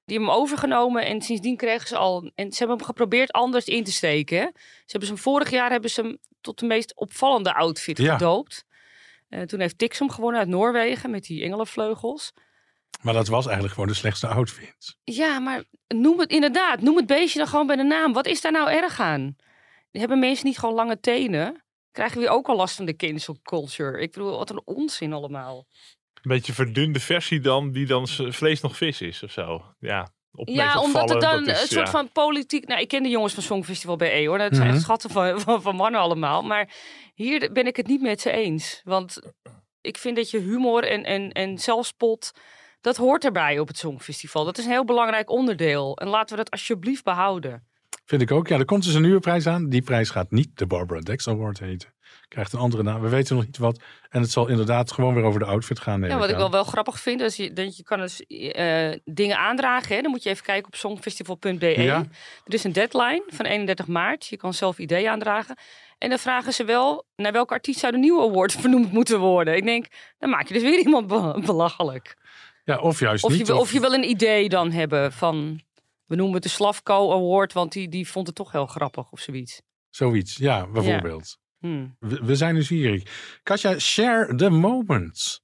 Die 0.05 0.15
hebben 0.17 0.33
hem 0.33 0.43
overgenomen 0.43 1.05
en 1.05 1.21
sindsdien 1.21 1.57
kregen 1.57 1.87
ze 1.87 1.97
al... 1.97 2.31
En 2.35 2.51
ze 2.51 2.57
hebben 2.57 2.77
hem 2.77 2.85
geprobeerd 2.85 3.31
anders 3.31 3.65
in 3.65 3.83
te 3.83 3.91
steken. 3.91 4.37
hè. 4.37 4.43
Ze 4.53 4.81
hebben 4.85 5.07
ze 5.07 5.13
hem, 5.13 5.23
vorig 5.23 5.49
jaar 5.49 5.71
hebben 5.71 5.89
ze 5.89 6.01
hem 6.01 6.17
tot 6.41 6.59
de 6.59 6.65
meest 6.65 6.95
opvallende 6.95 7.53
outfit 7.53 7.97
Ja. 7.97 8.13
gedoopt. 8.17 8.65
Eh, 9.29 9.41
toen 9.41 9.59
heeft 9.59 9.77
Tix 9.77 9.99
hem 9.99 10.09
gewonnen 10.09 10.39
uit 10.39 10.49
Noorwegen 10.49 11.09
met 11.09 11.23
die 11.23 11.43
engelenvleugels. 11.43 12.31
Maar 13.01 13.13
dat 13.13 13.27
was 13.27 13.45
eigenlijk 13.45 13.73
gewoon 13.73 13.89
de 13.89 13.95
slechtste 13.95 14.27
outfit. 14.27 14.97
Ja, 15.03 15.39
maar 15.39 15.63
noem 15.87 16.19
het 16.19 16.29
inderdaad. 16.29 16.81
Noem 16.81 16.95
het 16.95 17.05
beestje 17.05 17.39
dan 17.39 17.47
gewoon 17.47 17.67
bij 17.67 17.75
de 17.75 17.83
naam. 17.83 18.13
Wat 18.13 18.25
is 18.25 18.41
daar 18.41 18.51
nou 18.51 18.71
erg 18.71 18.99
aan? 18.99 19.35
Hebben 19.91 20.19
mensen 20.19 20.45
niet 20.45 20.57
gewoon 20.57 20.75
lange 20.75 20.99
tenen? 20.99 21.63
Krijgen 21.91 22.21
we 22.21 22.29
ook 22.29 22.47
al 22.47 22.55
last 22.55 22.75
van 22.75 22.85
de 22.85 22.95
cancel 22.95 23.37
culture? 23.43 24.01
Ik 24.01 24.11
bedoel, 24.11 24.37
wat 24.37 24.49
een 24.49 24.61
onzin 24.65 25.13
allemaal. 25.13 25.67
Een 26.13 26.31
beetje 26.31 26.53
verdunde 26.53 26.99
versie 26.99 27.39
dan, 27.39 27.71
die 27.71 27.85
dan 27.85 28.07
vlees 28.07 28.61
nog 28.61 28.77
vis 28.77 29.01
is 29.01 29.23
of 29.23 29.31
zo. 29.31 29.63
Ja, 29.79 30.13
Ja, 30.43 30.79
omdat 30.79 31.09
het 31.09 31.21
dan 31.21 31.47
is, 31.47 31.61
een 31.61 31.67
soort 31.67 31.85
ja. 31.85 31.91
van 31.91 32.11
politiek... 32.11 32.67
Nou, 32.67 32.81
ik 32.81 32.87
ken 32.87 33.03
de 33.03 33.09
jongens 33.09 33.33
van 33.33 33.43
Songfestival 33.43 33.95
BE 33.95 34.25
hoor. 34.27 34.37
Dat 34.37 34.55
zijn 34.55 34.69
echt 34.69 34.81
schatten 34.81 35.09
van, 35.09 35.41
van, 35.41 35.61
van 35.61 35.75
mannen 35.75 36.01
allemaal. 36.01 36.41
Maar 36.41 36.73
hier 37.13 37.51
ben 37.51 37.67
ik 37.67 37.75
het 37.75 37.87
niet 37.87 38.01
met 38.01 38.21
ze 38.21 38.31
eens. 38.31 38.81
Want 38.83 39.19
ik 39.81 39.97
vind 39.97 40.15
dat 40.15 40.29
je 40.29 40.39
humor 40.39 40.83
en, 40.83 41.03
en, 41.03 41.31
en 41.31 41.57
zelfspot... 41.57 42.31
Dat 42.85 42.97
hoort 42.97 43.25
erbij 43.25 43.59
op 43.59 43.67
het 43.67 43.77
Songfestival. 43.77 44.45
Dat 44.45 44.57
is 44.57 44.65
een 44.65 44.71
heel 44.71 44.85
belangrijk 44.85 45.29
onderdeel. 45.29 45.97
En 45.97 46.07
laten 46.07 46.37
we 46.37 46.43
dat 46.43 46.51
alsjeblieft 46.51 47.03
behouden. 47.03 47.63
Vind 48.05 48.21
ik 48.21 48.31
ook. 48.31 48.47
Ja, 48.47 48.57
er 48.57 48.65
komt 48.65 48.83
dus 48.83 48.93
een 48.93 49.01
nieuwe 49.01 49.19
prijs 49.19 49.47
aan. 49.47 49.69
Die 49.69 49.81
prijs 49.81 50.09
gaat 50.09 50.31
niet 50.31 50.57
de 50.57 50.65
Barbara 50.65 50.99
Dex 50.99 51.27
Award 51.27 51.59
heten. 51.59 51.93
Krijgt 52.27 52.53
een 52.53 52.59
andere 52.59 52.83
naam. 52.83 53.01
We 53.01 53.09
weten 53.09 53.35
nog 53.35 53.45
niet 53.45 53.57
wat. 53.57 53.81
En 54.09 54.21
het 54.21 54.31
zal 54.31 54.47
inderdaad 54.47 54.91
gewoon 54.91 55.13
weer 55.13 55.23
over 55.23 55.39
de 55.39 55.45
outfit 55.45 55.79
gaan. 55.79 56.01
Ja, 56.01 56.17
wat 56.17 56.29
ik 56.29 56.35
wel 56.35 56.51
wel 56.51 56.63
grappig 56.63 56.99
vind, 56.99 57.21
is 57.21 57.35
je, 57.35 57.53
dat 57.53 57.77
je 57.77 57.83
kan 57.83 57.99
dus 57.99 58.25
eh, 58.25 58.91
dingen 59.03 59.37
aandragen. 59.37 59.95
Hè? 59.95 60.01
Dan 60.01 60.11
moet 60.11 60.23
je 60.23 60.29
even 60.29 60.43
kijken 60.43 60.67
op 60.67 60.75
songfestival.be. 60.75 61.81
Ja. 61.81 62.05
Er 62.43 62.53
is 62.53 62.63
een 62.63 62.73
deadline 62.73 63.23
van 63.27 63.45
31 63.45 63.87
maart. 63.87 64.25
Je 64.25 64.37
kan 64.37 64.53
zelf 64.53 64.77
ideeën 64.79 65.09
aandragen. 65.09 65.57
En 65.97 66.09
dan 66.09 66.19
vragen 66.19 66.53
ze 66.53 66.63
wel, 66.63 67.05
naar 67.15 67.31
welke 67.31 67.53
artiest 67.53 67.79
zou 67.79 67.91
de 67.91 67.97
nieuwe 67.97 68.21
award 68.21 68.51
vernoemd 68.61 68.91
moeten 68.91 69.19
worden? 69.19 69.55
Ik 69.55 69.65
denk, 69.65 69.85
dan 70.17 70.29
maak 70.29 70.47
je 70.47 70.53
dus 70.53 70.63
weer 70.63 70.79
iemand 70.79 71.07
be- 71.07 71.41
belachelijk. 71.45 72.15
Ja, 72.65 72.77
of 72.79 72.99
juist 72.99 73.23
Of 73.23 73.31
je, 73.31 73.37
niet. 73.37 73.47
wil- 73.47 73.59
of 73.59 73.71
je 73.71 73.79
wil 73.79 73.93
een 73.93 74.09
idee 74.09 74.49
dan 74.49 74.71
hebben 74.71 75.11
van, 75.11 75.61
we 76.05 76.15
noemen 76.15 76.33
het 76.35 76.43
de 76.43 76.49
Slavko 76.49 77.11
Award, 77.11 77.53
want 77.53 77.71
die, 77.71 77.89
die 77.89 78.07
vond 78.09 78.27
het 78.27 78.35
toch 78.35 78.51
heel 78.51 78.65
grappig 78.65 79.11
of 79.11 79.19
zoiets. 79.19 79.61
Zoiets, 79.89 80.35
ja, 80.35 80.67
bijvoorbeeld. 80.67 81.37
Hmm. 81.59 81.95
We, 81.99 82.19
we 82.25 82.35
zijn 82.35 82.53
nieuwsgierig. 82.53 83.03
Katja, 83.43 83.79
share 83.79 84.35
the 84.35 84.49
moment. 84.49 85.41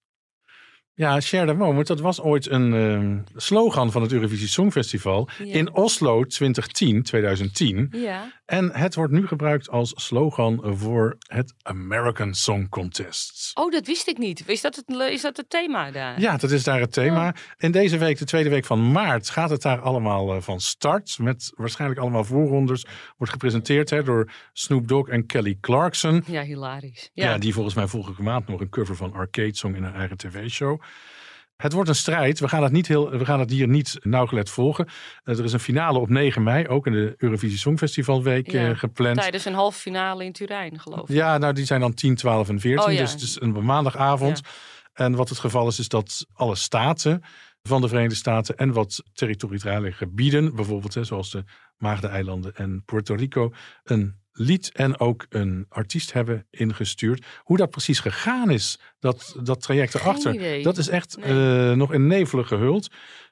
Ja, 1.01 1.19
share 1.19 1.45
the 1.45 1.53
moment. 1.53 1.87
Dat 1.87 1.99
was 1.99 2.21
ooit 2.21 2.49
een 2.49 2.73
ehm, 2.73 3.17
slogan 3.35 3.91
van 3.91 4.01
het 4.01 4.11
Eurovisie 4.11 4.47
Songfestival 4.47 5.29
Ja. 5.37 5.53
in 5.53 5.73
Oslo 5.73 6.23
2010, 6.25 7.03
2010. 7.03 7.87
Ja. 7.91 8.31
En 8.45 8.71
het 8.73 8.95
wordt 8.95 9.13
nu 9.13 9.27
gebruikt 9.27 9.69
als 9.69 9.93
slogan 9.95 10.61
voor 10.77 11.17
het 11.27 11.53
American 11.61 12.33
Song 12.33 12.69
Contest. 12.69 13.51
Oh, 13.53 13.71
dat 13.71 13.85
wist 13.87 14.07
ik 14.07 14.17
niet. 14.17 14.43
Is 14.47 14.61
dat 14.61 14.75
het, 14.75 14.89
is 15.11 15.21
dat 15.21 15.37
het 15.37 15.49
thema 15.49 15.91
daar? 15.91 16.19
Ja, 16.19 16.37
dat 16.37 16.51
is 16.51 16.63
daar 16.63 16.79
het 16.79 16.93
thema. 16.93 17.35
In 17.57 17.71
deze 17.71 17.97
week, 17.97 18.17
de 18.17 18.25
tweede 18.25 18.49
week 18.49 18.65
van 18.65 18.91
maart, 18.91 19.29
gaat 19.29 19.49
het 19.49 19.61
daar 19.61 19.79
allemaal 19.79 20.35
eh, 20.35 20.41
van 20.41 20.59
start. 20.59 21.17
Met 21.19 21.51
waarschijnlijk 21.55 21.99
allemaal 21.99 22.23
voorrondes. 22.23 22.85
Wordt 23.17 23.33
gepresenteerd 23.33 23.89
hè, 23.89 24.03
door 24.03 24.31
Snoop 24.53 24.87
Dogg 24.87 25.09
en 25.09 25.25
Kelly 25.25 25.57
Clarkson. 25.61 26.23
Ja, 26.25 26.41
hilarisch. 26.43 27.09
Ja. 27.13 27.37
die 27.37 27.53
volgens 27.53 27.75
mij 27.75 27.87
vorige 27.87 28.21
maand 28.23 28.47
nog 28.47 28.59
een 28.59 28.69
cover 28.69 28.95
van 28.95 29.13
Arcade 29.13 29.55
Song 29.55 29.75
in 29.75 29.83
haar 29.83 29.95
eigen 29.95 30.17
tv-show. 30.17 30.81
Het 31.61 31.73
wordt 31.73 31.89
een 31.89 31.95
strijd. 31.95 32.39
We 32.39 32.47
gaan 32.47 32.63
het, 32.63 32.71
niet 32.71 32.87
heel, 32.87 33.09
we 33.09 33.25
gaan 33.25 33.39
het 33.39 33.51
hier 33.51 33.67
niet 33.67 33.97
nauwgelet 33.99 34.49
volgen. 34.49 34.87
Eh, 35.23 35.37
er 35.37 35.43
is 35.43 35.53
een 35.53 35.59
finale 35.59 35.99
op 35.99 36.09
9 36.09 36.43
mei, 36.43 36.67
ook 36.67 36.87
in 36.87 36.93
de 36.93 37.13
Eurovisie 37.17 37.57
Songfestivalweek 37.57 38.51
Ja, 38.51 38.69
eh, 38.69 38.77
gepland. 38.77 39.17
Tijdens 39.17 39.45
een 39.45 39.53
halve 39.53 39.79
finale 39.79 40.25
in 40.25 40.31
Turijn, 40.31 40.79
geloof 40.79 41.09
ik. 41.09 41.15
Ja, 41.15 41.37
nou 41.37 41.53
die 41.53 41.65
zijn 41.65 41.79
dan 41.79 41.93
10, 41.93 42.15
12 42.15 42.49
en 42.49 42.59
14. 42.59 42.85
Oh, 42.85 42.93
ja. 42.93 42.99
Dus 42.99 43.11
het 43.11 43.21
is 43.21 43.41
een 43.41 43.65
maandagavond. 43.65 44.41
En 44.93 45.15
wat 45.15 45.29
het 45.29 45.39
geval 45.39 45.67
is, 45.67 45.79
is 45.79 45.87
dat 45.87 46.25
alle 46.33 46.55
staten 46.55 47.23
van 47.63 47.81
de 47.81 47.87
Verenigde 47.87 48.15
Staten 48.15 48.57
en 48.57 48.71
wat 48.73 49.03
territoriale 49.13 49.91
gebieden, 49.91 50.55
bijvoorbeeld 50.55 50.93
hè, 50.93 51.03
zoals 51.03 51.31
de 51.31 51.43
Maagdeneilanden 51.77 52.55
en 52.55 52.83
Puerto 52.85 53.15
Rico, 53.15 53.53
een 53.83 54.20
lied 54.33 54.71
en 54.73 54.99
ook 54.99 55.25
een 55.29 55.65
artiest 55.69 56.13
hebben 56.13 56.47
ingestuurd. 56.49 57.25
Hoe 57.39 57.57
dat 57.57 57.69
precies 57.69 57.99
gegaan 57.99 58.49
is, 58.49 58.79
dat, 58.99 59.35
dat 59.43 59.61
traject 59.61 59.95
erachter, 59.95 60.63
dat 60.63 60.77
is 60.77 60.87
echt 60.87 61.17
Nee. 61.17 61.69
eh, 61.69 61.75
nog 61.75 61.93
in 61.93 62.07
nevelen 62.07 62.45
gehuld. 62.45 62.89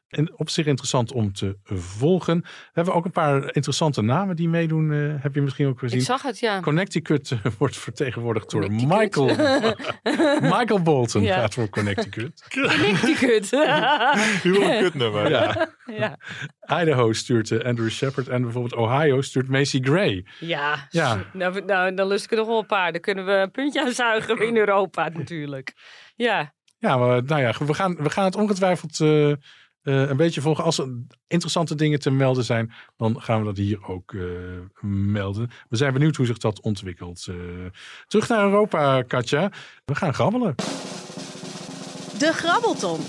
En 0.10 0.38
op 0.38 0.50
zich 0.50 0.66
interessant 0.66 1.12
om 1.12 1.34
te 1.34 1.58
volgen. 1.64 2.42
We 2.42 2.72
hebben 2.74 2.94
ook 2.94 3.06
een 3.06 3.12
paar 3.12 3.56
interessante 3.56 4.02
namen 4.02 4.36
die 4.36 4.50
meedoen, 4.50 4.92
eh, 4.92 5.24
heb 5.24 5.36
je 5.36 5.42
misschien 5.42 5.68
ook 5.68 5.80
gezien. 5.80 6.00
Ik 6.00 6.06
zag 6.06 6.22
het, 6.22 6.40
ja. 6.40 6.60
Connecticut 6.60 7.32
eh, 7.32 7.52
wordt 7.58 7.78
vertegenwoordigd 7.78 8.50
door. 8.50 8.72
Michael, 8.72 9.26
Michael 10.58 10.82
Bolton. 10.82 11.22
Ja. 11.22 11.40
Gaat 11.40 11.54
voor 11.54 11.70
Connecticut. 11.70 12.44
Connecticut. 12.56 13.50
Heel 13.50 14.62
een 14.62 14.80
kutnummer. 14.80 15.30
Ja. 15.30 15.70
ja. 15.86 16.18
Idaho 16.82 17.14
stuurt 17.14 17.52
eh, 17.52 17.66
Andrew 17.66 17.90
Shepard 17.90 18.28
en 18.28 18.42
bijvoorbeeld 18.42 18.76
Ohio 18.76 19.22
stuurt 19.22 19.48
Macy 19.48 19.80
Gray. 19.82 20.26
Ja, 20.40 20.88
Ja. 20.90 21.18
Nou, 21.34 21.66
nou, 21.66 21.94
dan 21.94 22.08
lust 22.08 22.24
ik 22.24 22.32
er 22.32 22.38
nog 22.38 22.48
wel 22.48 22.60
een 22.60 22.66
paar. 22.66 22.92
Dan 22.92 23.02
kunnen 23.02 23.26
we 23.26 23.32
een 23.32 23.52
puntje 23.52 23.82
aan 23.82 23.92
zuigen 23.92 24.48
in 24.48 24.58
Europa 24.58 25.10
natuurlijk. 25.10 25.74
Ja, 26.16 26.54
Ja, 26.78 26.98
maar 26.98 27.24
nou 27.24 27.42
ja, 27.42 27.54
we 27.66 27.74
gaan, 27.74 27.96
we 27.96 28.10
gaan 28.10 28.26
het 28.26 28.36
ongetwijfeld 28.36 29.00
een 29.94 30.18
beetje 30.18 30.42
volgen. 30.42 30.64
Als 30.64 30.78
er 30.78 30.88
interessante 31.28 31.76
dingen 31.76 32.00
te 32.00 32.12
melden 32.12 32.44
zijn, 32.44 32.74
dan 32.98 33.22
gaan 33.22 33.40
we 33.40 33.46
dat 33.46 33.58
hier 33.58 33.88
ook 33.88 34.14
eh, 34.14 34.22
melden. 34.90 35.50
We 35.70 35.78
zijn 35.78 35.94
benieuwd 35.94 36.16
hoe 36.16 36.26
zich 36.26 36.38
dat 36.38 36.62
ontwikkelt. 36.62 37.26
Eh, 37.30 37.36
terug 38.08 38.28
naar 38.28 38.44
Europa, 38.44 39.02
Katja. 39.02 39.52
We 39.86 39.96
gaan 39.96 40.14
grabbelen. 40.14 40.56
De 42.18 42.32
Grabbelton. 42.34 43.00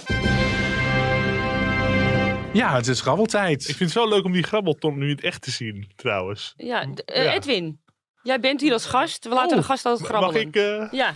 Ja, 2.52 2.74
het 2.74 2.86
is 2.86 3.00
grabbeltijd. 3.00 3.60
Ik 3.68 3.76
vind 3.76 3.90
het 3.94 3.98
wel 3.98 4.08
leuk 4.08 4.24
om 4.24 4.32
die 4.32 4.42
grabbelton 4.42 4.98
nu 4.98 5.04
in 5.04 5.10
het 5.14 5.24
echt 5.24 5.42
te 5.42 5.50
zien, 5.50 5.88
trouwens. 5.96 6.54
ja. 6.56 6.86
eh. 7.04 7.34
Edwin, 7.34 7.80
jij 8.22 8.40
bent 8.40 8.60
hier 8.60 8.72
als 8.72 8.86
gast. 8.86 9.24
We 9.24 9.30
laten 9.34 9.50
Oh, 9.50 9.56
de 9.56 9.62
gast 9.68 9.84
altijd 9.86 10.08
Mag 10.10 10.18
grabbelen. 10.18 10.46
ik... 10.48 10.56
eh, 10.56 10.92
Ja. 10.98 11.14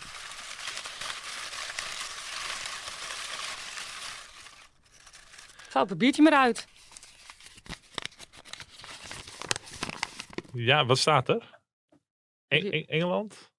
Vouw 5.75 5.83
het 5.83 5.93
papiertje 5.93 6.23
maar 6.23 6.33
uit. 6.33 6.67
Ja, 10.53 10.87
wat 10.87 10.99
staat 10.99 11.29
er? 11.29 11.61
Eng- 12.49 12.71
Eng- 12.71 12.87
Engeland? 12.87 13.53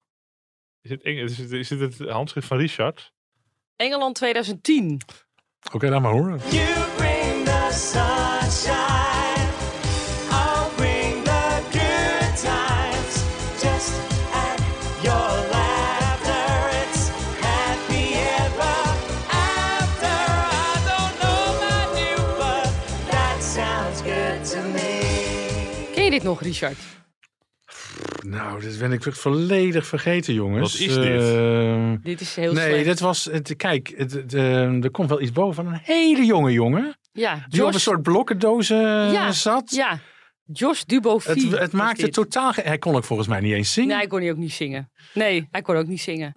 Is 0.80 0.90
het, 0.90 1.02
Eng- 1.02 1.18
is, 1.18 1.38
het, 1.38 1.52
is 1.52 1.70
het 1.70 1.80
het 1.80 2.08
handschrift 2.08 2.46
van 2.46 2.56
Richard? 2.58 3.12
Engeland 3.76 4.14
2010. 4.14 5.00
Oké, 5.72 5.88
laat 5.88 6.00
maar 6.00 6.12
horen. 6.12 6.40
Je 26.06 26.10
dit 26.10 26.22
nog, 26.22 26.40
Richard? 26.42 26.76
Nou, 28.26 28.60
dit 28.60 28.78
ben 28.78 28.92
ik 28.92 29.02
volledig 29.02 29.86
vergeten, 29.86 30.34
jongens. 30.34 30.72
Wat 30.72 30.88
is 30.88 30.94
dit? 30.94 31.22
Ehm, 31.22 31.96
Dit 32.02 32.20
is 32.20 32.36
heel 32.36 32.52
nee, 32.52 32.68
slecht. 32.68 32.84
dit 32.84 33.00
was. 33.00 33.24
Het, 33.24 33.56
kijk, 33.56 33.92
het, 33.96 34.12
het, 34.12 34.34
eh, 34.34 34.84
er 34.84 34.90
komt 34.90 35.08
wel 35.08 35.20
iets 35.20 35.32
boven 35.32 35.54
van 35.54 35.66
een 35.66 35.80
hele 35.82 36.24
jonge 36.24 36.52
jongen. 36.52 36.98
Ja, 37.12 37.46
Die 37.48 37.64
op 37.66 37.74
een 37.74 37.80
soort 37.80 38.02
blokkendozen 38.02 38.76
Ja, 39.12 39.32
zat. 39.32 39.70
ja, 39.70 39.98
Josh 40.52 40.82
Dubovier. 40.82 41.50
Het, 41.50 41.58
het 41.58 41.72
maakte 41.72 42.02
dit. 42.04 42.12
totaal. 42.12 42.52
Hij 42.54 42.78
kon 42.78 42.94
ook 42.96 43.04
volgens 43.04 43.28
mij 43.28 43.40
niet 43.40 43.52
eens 43.52 43.72
zingen. 43.72 43.88
Nee, 43.88 43.98
hij 43.98 44.06
kon 44.06 44.20
hij 44.20 44.30
ook 44.30 44.36
niet 44.36 44.52
zingen. 44.52 44.90
Nee, 45.14 45.48
hij 45.50 45.62
kon 45.62 45.76
ook 45.76 45.86
niet 45.86 46.00
zingen. 46.00 46.32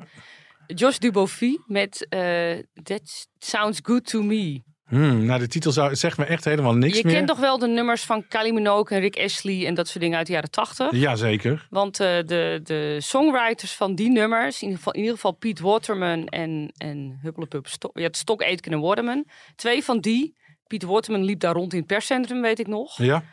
Josh 0.68 0.98
Dubovier 0.98 1.64
met 1.66 2.06
eh 2.10 2.58
That 2.84 3.28
Sounds 3.40 3.80
Good 3.84 4.06
To 4.06 4.22
Me. 4.22 4.62
Hmm, 4.89 5.25
nou, 5.25 5.39
de 5.39 5.48
titel 5.48 5.72
zou, 5.72 5.96
zegt 5.96 6.17
me 6.17 6.25
echt 6.25 6.46
helemaal 6.46 6.74
niks 6.74 6.98
Je 6.98 7.03
meer. 7.05 7.13
kent 7.13 7.27
toch 7.27 7.39
wel 7.39 7.60
de 7.60 7.67
nummers 7.67 8.03
van 8.03 8.27
Kylie 8.27 8.53
Minogue 8.53 8.98
en 8.98 9.00
Rick 9.00 9.17
Astley 9.19 9.65
en 9.65 9.74
dat 9.74 9.88
soort 9.88 10.00
dingen 10.00 10.17
uit 10.17 10.27
de 10.27 10.34
jaren 10.34 10.51
tachtig? 10.51 10.91
Jazeker. 10.91 11.67
Want 11.69 12.00
eh, 12.00 12.08
de, 12.25 12.60
de 12.63 12.98
songwriters 13.00 13.74
van 13.74 13.96
die 13.96 14.10
nummers, 14.10 14.55
in 14.55 14.62
ieder 14.62 14.77
geval, 14.77 14.93
in 14.93 15.00
ieder 15.00 15.15
geval 15.15 15.31
Piet 15.31 15.60
Waterman 15.60 16.27
en, 16.27 16.72
en 16.77 17.19
Hupplepup, 17.22 17.67
Stok, 17.67 18.00
ja, 18.00 18.08
Stok, 18.12 18.43
Aitken 18.43 18.72
en 18.72 18.79
Waterman. 18.79 19.25
Twee 19.55 19.84
van 19.84 20.00
die, 20.00 20.38
Piet 20.67 20.84
Waterman 20.84 21.24
liep 21.24 21.39
daar 21.39 21.53
rond 21.53 21.74
in 21.74 21.79
het 21.79 21.88
perscentrum, 21.88 22.41
weet 22.41 22.60
ik 22.60 22.67
nog. 22.67 22.98
Ja. 22.98 23.24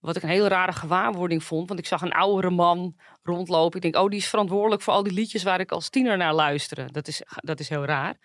Wat 0.00 0.16
ik 0.16 0.22
een 0.22 0.28
hele 0.28 0.48
rare 0.48 0.72
gewaarwording 0.72 1.44
vond. 1.44 1.68
Want 1.68 1.80
ik 1.80 1.86
zag 1.86 2.02
een 2.02 2.12
oudere 2.12 2.50
man 2.50 2.94
rondlopen. 3.22 3.76
Ik 3.76 3.82
denk, 3.82 4.04
oh, 4.04 4.10
die 4.10 4.18
is 4.18 4.28
verantwoordelijk 4.28 4.82
voor 4.82 4.92
al 4.92 5.02
die 5.02 5.12
liedjes 5.12 5.42
waar 5.42 5.60
ik 5.60 5.72
als 5.72 5.88
tiener 5.88 6.16
naar 6.16 6.34
luisterde. 6.34 6.92
Dat 6.92 7.08
is, 7.08 7.22
dat 7.36 7.60
is 7.60 7.68
heel 7.68 7.84
raar. 7.84 8.16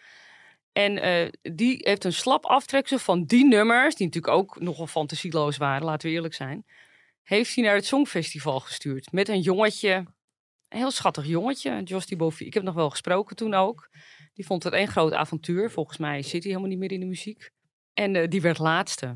En 0.72 1.02
eh, 1.02 1.30
die 1.42 1.78
heeft 1.82 2.04
een 2.04 2.14
slap 2.14 2.46
aftreksel 2.46 2.98
van 2.98 3.24
die 3.24 3.46
nummers, 3.46 3.96
die 3.96 4.06
natuurlijk 4.06 4.34
ook 4.34 4.60
nogal 4.60 4.88
fantasieloos 4.88 5.58
waren, 5.58 5.86
laten 5.86 6.10
we 6.10 6.16
eerlijk 6.16 6.34
zijn. 6.34 6.66
Heeft 7.24 7.56
hij 7.56 7.64
naar 7.64 7.76
het 7.76 7.86
Songfestival 7.86 8.60
gestuurd. 8.60 9.12
Met 9.12 9.28
een 9.28 9.42
jongetje, 9.42 9.94
een 10.68 10.78
heel 10.78 10.92
schattig 10.92 11.26
jongetje, 11.26 11.84
Jos 11.84 12.06
Bovie. 12.06 12.48
Ik 12.48 12.54
heb 12.54 12.64
nog 12.64 12.76
wel 12.76 12.90
gesproken 12.90 13.36
toen 13.36 13.54
ook. 13.54 13.90
Die 14.34 14.46
vond 14.46 14.64
het 14.64 14.74
één 14.74 14.88
groot 14.88 15.14
avontuur. 15.14 15.72
Volgens 15.72 15.98
mij 15.98 16.22
zit 16.22 16.44
hij 16.44 16.52
helemaal 16.52 16.70
niet 16.70 16.80
meer 16.80 16.92
in 16.92 17.00
de 17.00 17.06
muziek. 17.06 17.52
En 17.94 18.16
eh, 18.16 18.28
die 18.28 18.42
werd 18.42 18.58
laatste. 18.58 19.16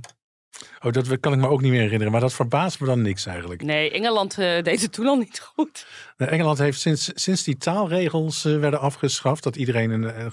Oh, 0.80 0.92
dat 0.92 1.20
kan 1.20 1.34
ik 1.34 1.40
me 1.40 1.48
ook 1.48 1.62
niet 1.62 1.72
meer 1.72 1.82
herinneren. 1.82 2.12
Maar 2.12 2.22
dat 2.22 2.34
verbaast 2.34 2.80
me 2.80 2.86
dan 2.86 3.02
niks 3.02 3.26
eigenlijk. 3.26 3.62
Nee, 3.62 3.92
Engeland 3.92 4.38
eh, 4.38 4.64
deed 4.64 4.82
het 4.82 4.94
toen 4.94 5.08
al 5.08 5.16
niet 5.16 5.40
goed. 5.40 5.88
Engeland 6.18 6.58
heeft 6.58 6.80
sinds, 6.80 7.12
sinds 7.14 7.44
die 7.44 7.58
taalregels 7.58 8.44
werden 8.44 8.80
afgeschaft. 8.80 9.44
dat 9.44 9.56
iedereen 9.56 10.04
eh, 10.04 10.26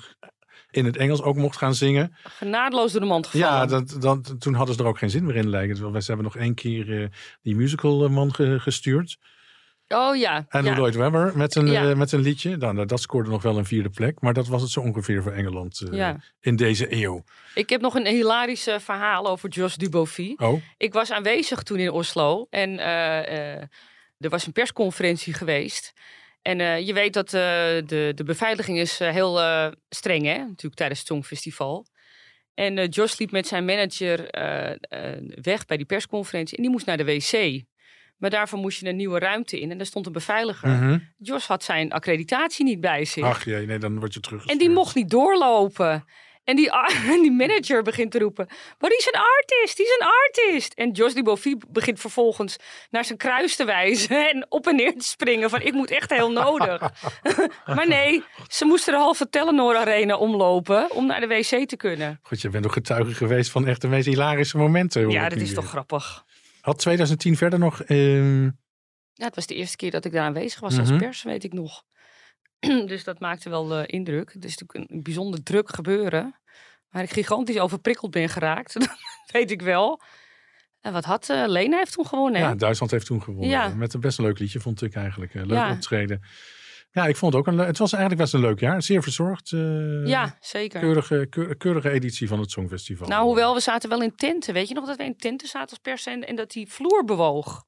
in 0.70 0.84
het 0.84 0.96
Engels 0.96 1.22
ook 1.22 1.36
mocht 1.36 1.56
gaan 1.56 1.74
zingen. 1.74 2.16
Genadeloos 2.22 2.92
door 2.92 3.00
de 3.00 3.06
mand 3.06 3.26
gevallen. 3.26 3.54
Ja, 3.54 3.66
dat, 3.66 3.96
dat, 4.00 4.40
toen 4.40 4.54
hadden 4.54 4.74
ze 4.74 4.80
er 4.82 4.86
ook 4.88 4.98
geen 4.98 5.10
zin 5.10 5.24
meer 5.24 5.36
in 5.36 5.50
wel. 5.50 5.70
Ze 6.00 6.06
hebben 6.06 6.24
nog 6.24 6.36
één 6.36 6.54
keer 6.54 7.02
eh, 7.02 7.08
die 7.42 7.56
musicalman 7.56 8.34
ge- 8.34 8.60
gestuurd. 8.60 9.16
Oh 9.88 10.16
ja. 10.16 10.44
En 10.48 10.64
ja. 10.64 10.74
Lloyd 10.74 10.94
Webber 10.94 11.36
met 11.36 11.54
een, 11.54 11.66
Ja. 11.66 11.90
eh, 11.90 11.96
met 11.96 12.12
een 12.12 12.20
liedje. 12.20 12.56
Nou, 12.56 12.74
nou, 12.74 12.86
dat 12.86 13.00
scoorde 13.00 13.30
nog 13.30 13.42
wel 13.42 13.58
een 13.58 13.64
vierde 13.64 13.90
plek. 13.90 14.20
Maar 14.20 14.32
dat 14.32 14.46
was 14.46 14.62
het 14.62 14.70
zo 14.70 14.80
ongeveer 14.80 15.22
voor 15.22 15.32
Engeland 15.32 15.80
eh, 15.80 15.92
Ja. 15.96 16.20
in 16.40 16.56
deze 16.56 16.94
eeuw. 17.02 17.24
Ik 17.54 17.68
heb 17.68 17.80
nog 17.80 17.94
een 17.94 18.06
hilarisch 18.06 18.66
eh, 18.66 18.78
verhaal 18.78 19.26
over 19.28 19.48
Jos 19.48 19.76
Dubovier. 19.76 20.34
Oh, 20.38 20.62
Ik 20.76 20.92
was 20.92 21.10
aanwezig 21.12 21.62
toen 21.62 21.78
in 21.78 21.90
Oslo 21.90 22.46
en 22.50 22.78
eh, 22.78 23.54
eh, 23.56 23.62
er 24.18 24.28
was 24.30 24.46
een 24.46 24.52
persconferentie 24.52 25.34
geweest. 25.34 25.92
En 26.42 26.60
eh, 26.60 26.86
je 26.86 26.92
weet 26.92 27.12
dat 27.12 27.26
eh, 27.26 27.32
de, 27.86 28.12
de 28.14 28.24
beveiliging 28.24 28.78
is 28.78 29.00
eh, 29.00 29.10
heel 29.10 29.40
streng, 29.88 30.24
hè? 30.24 30.38
Natuurlijk 30.38 30.74
tijdens 30.74 30.98
het 30.98 31.08
Songfestival. 31.08 31.86
En 32.54 32.78
eh 32.78 32.88
Jos 32.90 33.18
liep 33.18 33.30
met 33.30 33.46
zijn 33.46 33.64
manager 33.64 34.28
weg 35.42 35.66
bij 35.66 35.76
die 35.76 35.86
persconferentie 35.86 36.56
en 36.56 36.62
die 36.62 36.72
moest 36.72 36.86
naar 36.86 36.96
de 36.96 37.04
wc. 37.04 37.62
Maar 38.16 38.30
daarvoor 38.30 38.58
moest 38.58 38.80
je 38.80 38.88
een 38.88 38.96
nieuwe 38.96 39.18
ruimte 39.18 39.60
in 39.60 39.70
en 39.70 39.76
daar 39.76 39.86
stond 39.86 40.06
een 40.06 40.12
beveiliger. 40.12 40.68
mhm. 40.68 40.98
Jos 41.18 41.46
had 41.46 41.64
zijn 41.64 41.92
accreditatie 41.92 42.64
niet 42.64 42.80
bij 42.80 43.04
zich. 43.04 43.24
ach 43.24 43.44
jee, 43.44 43.66
nee, 43.66 43.78
dan 43.78 43.98
word 43.98 44.14
je 44.14 44.20
terug. 44.20 44.46
En 44.46 44.58
die 44.58 44.70
mocht 44.70 44.94
niet 44.94 45.10
doorlopen. 45.10 46.04
En 46.44 46.56
die, 46.56 46.70
en 47.14 47.22
die 47.22 47.30
manager 47.32 47.82
begint 47.82 48.10
te 48.10 48.18
roepen: 48.18 48.46
Maar 48.78 48.90
die 48.90 48.98
is 48.98 49.06
een 49.12 49.20
artist, 49.20 49.76
die 49.76 49.86
is 49.86 49.96
een 49.98 50.06
artist. 50.06 50.72
En 50.72 50.90
Jos 50.90 51.14
die 51.14 51.22
Bovie 51.22 51.56
begint 51.68 52.00
vervolgens 52.00 52.56
naar 52.90 53.04
zijn 53.04 53.18
kruis 53.18 53.56
te 53.56 53.64
wijzen 53.64 54.28
en 54.30 54.46
op 54.48 54.66
en 54.66 54.76
neer 54.76 54.92
te 54.98 55.04
springen: 55.04 55.50
van 55.50 55.60
ik 55.60 55.72
moet 55.72 55.90
echt 55.90 56.10
heel 56.10 56.32
nodig. 56.32 56.80
maar 57.76 57.88
nee, 57.88 58.22
ze 58.48 58.64
moesten 58.64 58.92
de 58.92 58.98
halve 58.98 59.28
Telenor 59.28 59.76
Arena 59.76 60.16
omlopen 60.16 60.90
om 60.90 61.06
naar 61.06 61.20
de 61.20 61.26
wc 61.26 61.68
te 61.68 61.76
kunnen. 61.76 62.18
Goed, 62.22 62.40
je 62.40 62.48
bent 62.48 62.64
nog 62.64 62.72
getuige 62.72 63.14
geweest 63.14 63.50
van 63.50 63.66
echt 63.66 63.80
de 63.80 63.88
meest 63.88 64.06
hilarische 64.06 64.56
momenten. 64.56 65.02
hoor 65.02 65.12
Ja, 65.12 65.28
dat 65.28 65.38
is 65.38 65.54
toch 65.54 65.68
grappig. 65.68 66.24
Had 66.60 66.78
2010 66.78 67.36
verder 67.36 67.58
nog... 67.58 67.82
ehm, 67.82 68.42
Ja, 68.44 69.26
het 69.26 69.34
was 69.34 69.46
de 69.46 69.54
eerste 69.54 69.76
keer 69.76 69.90
dat 69.90 70.04
ik 70.04 70.12
daar 70.12 70.24
aanwezig 70.24 70.60
was 70.60 70.78
als 70.78 70.88
Mhm. 70.90 70.98
pers, 70.98 71.22
weet 71.22 71.44
ik 71.44 71.52
nog. 71.52 71.82
dus 72.92 73.04
dat 73.04 73.20
maakte 73.20 73.50
wel 73.50 73.84
indruk. 73.84 74.32
Het 74.32 74.44
is 74.44 74.56
natuurlijk 74.58 74.90
een 74.92 75.02
bijzonder 75.02 75.42
druk 75.42 75.74
gebeuren. 75.74 76.34
Waar 76.90 77.02
ik 77.02 77.10
gigantisch 77.10 77.58
overprikkeld 77.58 78.10
ben 78.10 78.28
geraakt. 78.28 78.72
dat 78.80 78.90
weet 79.32 79.50
ik 79.50 79.62
wel. 79.62 80.00
En 80.80 80.92
wat 80.92 81.04
had 81.04 81.28
eh, 81.28 81.44
Lena 81.46 81.76
heeft 81.76 81.92
toen 81.92 82.06
gewonnen. 82.06 82.40
hè? 82.40 82.46
Ja, 82.46 82.54
Duitsland 82.54 82.92
heeft 82.92 83.06
toen 83.06 83.22
gewonnen. 83.22 83.50
Ja. 83.50 83.68
Met 83.74 83.94
een 83.94 84.00
best 84.00 84.18
een 84.18 84.24
leuk 84.24 84.38
liedje, 84.38 84.60
vond 84.60 84.82
ik 84.82 84.94
eigenlijk. 84.94 85.34
Eh, 85.34 85.42
Leuk 85.44 85.58
Ja. 85.58 85.72
optreden. 85.72 86.22
Ja, 86.92 87.06
ik 87.06 87.16
vond 87.16 87.32
het 87.32 87.40
ook 87.46 87.52
een... 87.52 87.58
Het 87.58 87.78
was 87.78 87.92
eigenlijk 87.92 88.22
best 88.22 88.34
een 88.34 88.40
leuk 88.40 88.60
jaar. 88.60 88.82
Zeer 88.82 89.02
verzorgd. 89.02 89.52
eh, 89.52 90.06
Ja, 90.06 90.36
zeker. 90.40 90.80
Keurige, 90.80 91.26
keur- 91.30 91.56
keurige 91.56 91.90
editie 91.90 92.28
van 92.28 92.40
het 92.40 92.50
Songfestival. 92.50 93.08
Nou, 93.08 93.24
hoewel 93.24 93.54
we 93.54 93.60
zaten 93.60 93.88
wel 93.88 94.02
in 94.02 94.14
tenten. 94.16 94.54
Weet 94.54 94.68
je 94.68 94.74
nog 94.74 94.86
dat 94.86 94.96
we 94.96 95.04
in 95.04 95.16
tenten 95.16 95.48
zaten 95.48 95.68
als 95.70 95.78
pers 95.78 96.06
en, 96.06 96.26
en 96.26 96.36
dat 96.36 96.50
die 96.50 96.70
vloer 96.72 97.04
bewoog? 97.04 97.64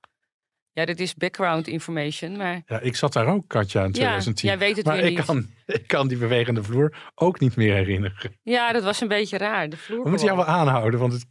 Ja, 0.75 0.85
dit 0.85 1.01
is 1.01 1.15
background 1.15 1.67
information, 1.67 2.37
maar 2.37 2.63
Ja, 2.67 2.81
ik 2.81 2.97
zat 2.97 3.13
daar 3.13 3.27
ook, 3.27 3.49
Katja, 3.49 3.81
in 3.81 3.87
ja, 3.87 3.93
2010. 3.93 4.49
jij 4.49 4.59
weet 4.59 4.77
het 4.77 4.87
maar 4.87 4.97
weer 4.97 5.05
ik 5.05 5.17
niet. 5.17 5.25
kan, 5.27 5.47
ik 5.67 5.87
kan 5.87 6.09
die 6.09 6.19
bewegende 6.19 6.63
vloer 6.63 6.95
ook 7.15 7.41
niet 7.41 7.57
meer 7.57 7.75
herinneren. 7.75 8.37
Ja, 8.43 8.73
dat 8.73 8.83
was 8.83 9.01
een 9.01 9.09
beetje 9.09 9.39
raar. 9.39 9.69
De 9.69 9.77
vloer 9.77 10.03
We 10.03 10.09
moeten 10.09 10.27
jou 10.27 10.39
wel 10.39 10.47
aanhouden, 10.47 11.01
want, 11.01 11.13
het, 11.13 11.27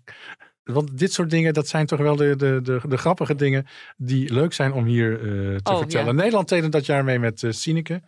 want 0.64 0.98
dit 0.98 1.14
soort 1.14 1.30
dingen, 1.30 1.54
dat 1.54 1.68
zijn 1.68 1.86
toch 1.86 2.00
wel 2.00 2.16
de, 2.16 2.36
de, 2.36 2.60
de, 2.64 2.80
de 2.88 2.98
grappige 2.98 3.36
dingen 3.36 3.66
die 3.98 4.34
leuk 4.34 4.54
zijn 4.54 4.74
om 4.74 4.86
hier 4.86 5.14
eh, 5.14 5.56
te 5.56 5.72
Oh, 5.72 5.78
vertellen. 5.78 6.06
ja. 6.06 6.12
Nederland 6.12 6.48
tekent 6.48 6.72
dat 6.72 6.86
jaar 6.86 7.04
mee 7.04 7.20
met 7.20 7.44
eh 7.44 7.52
Sineke. 7.52 8.02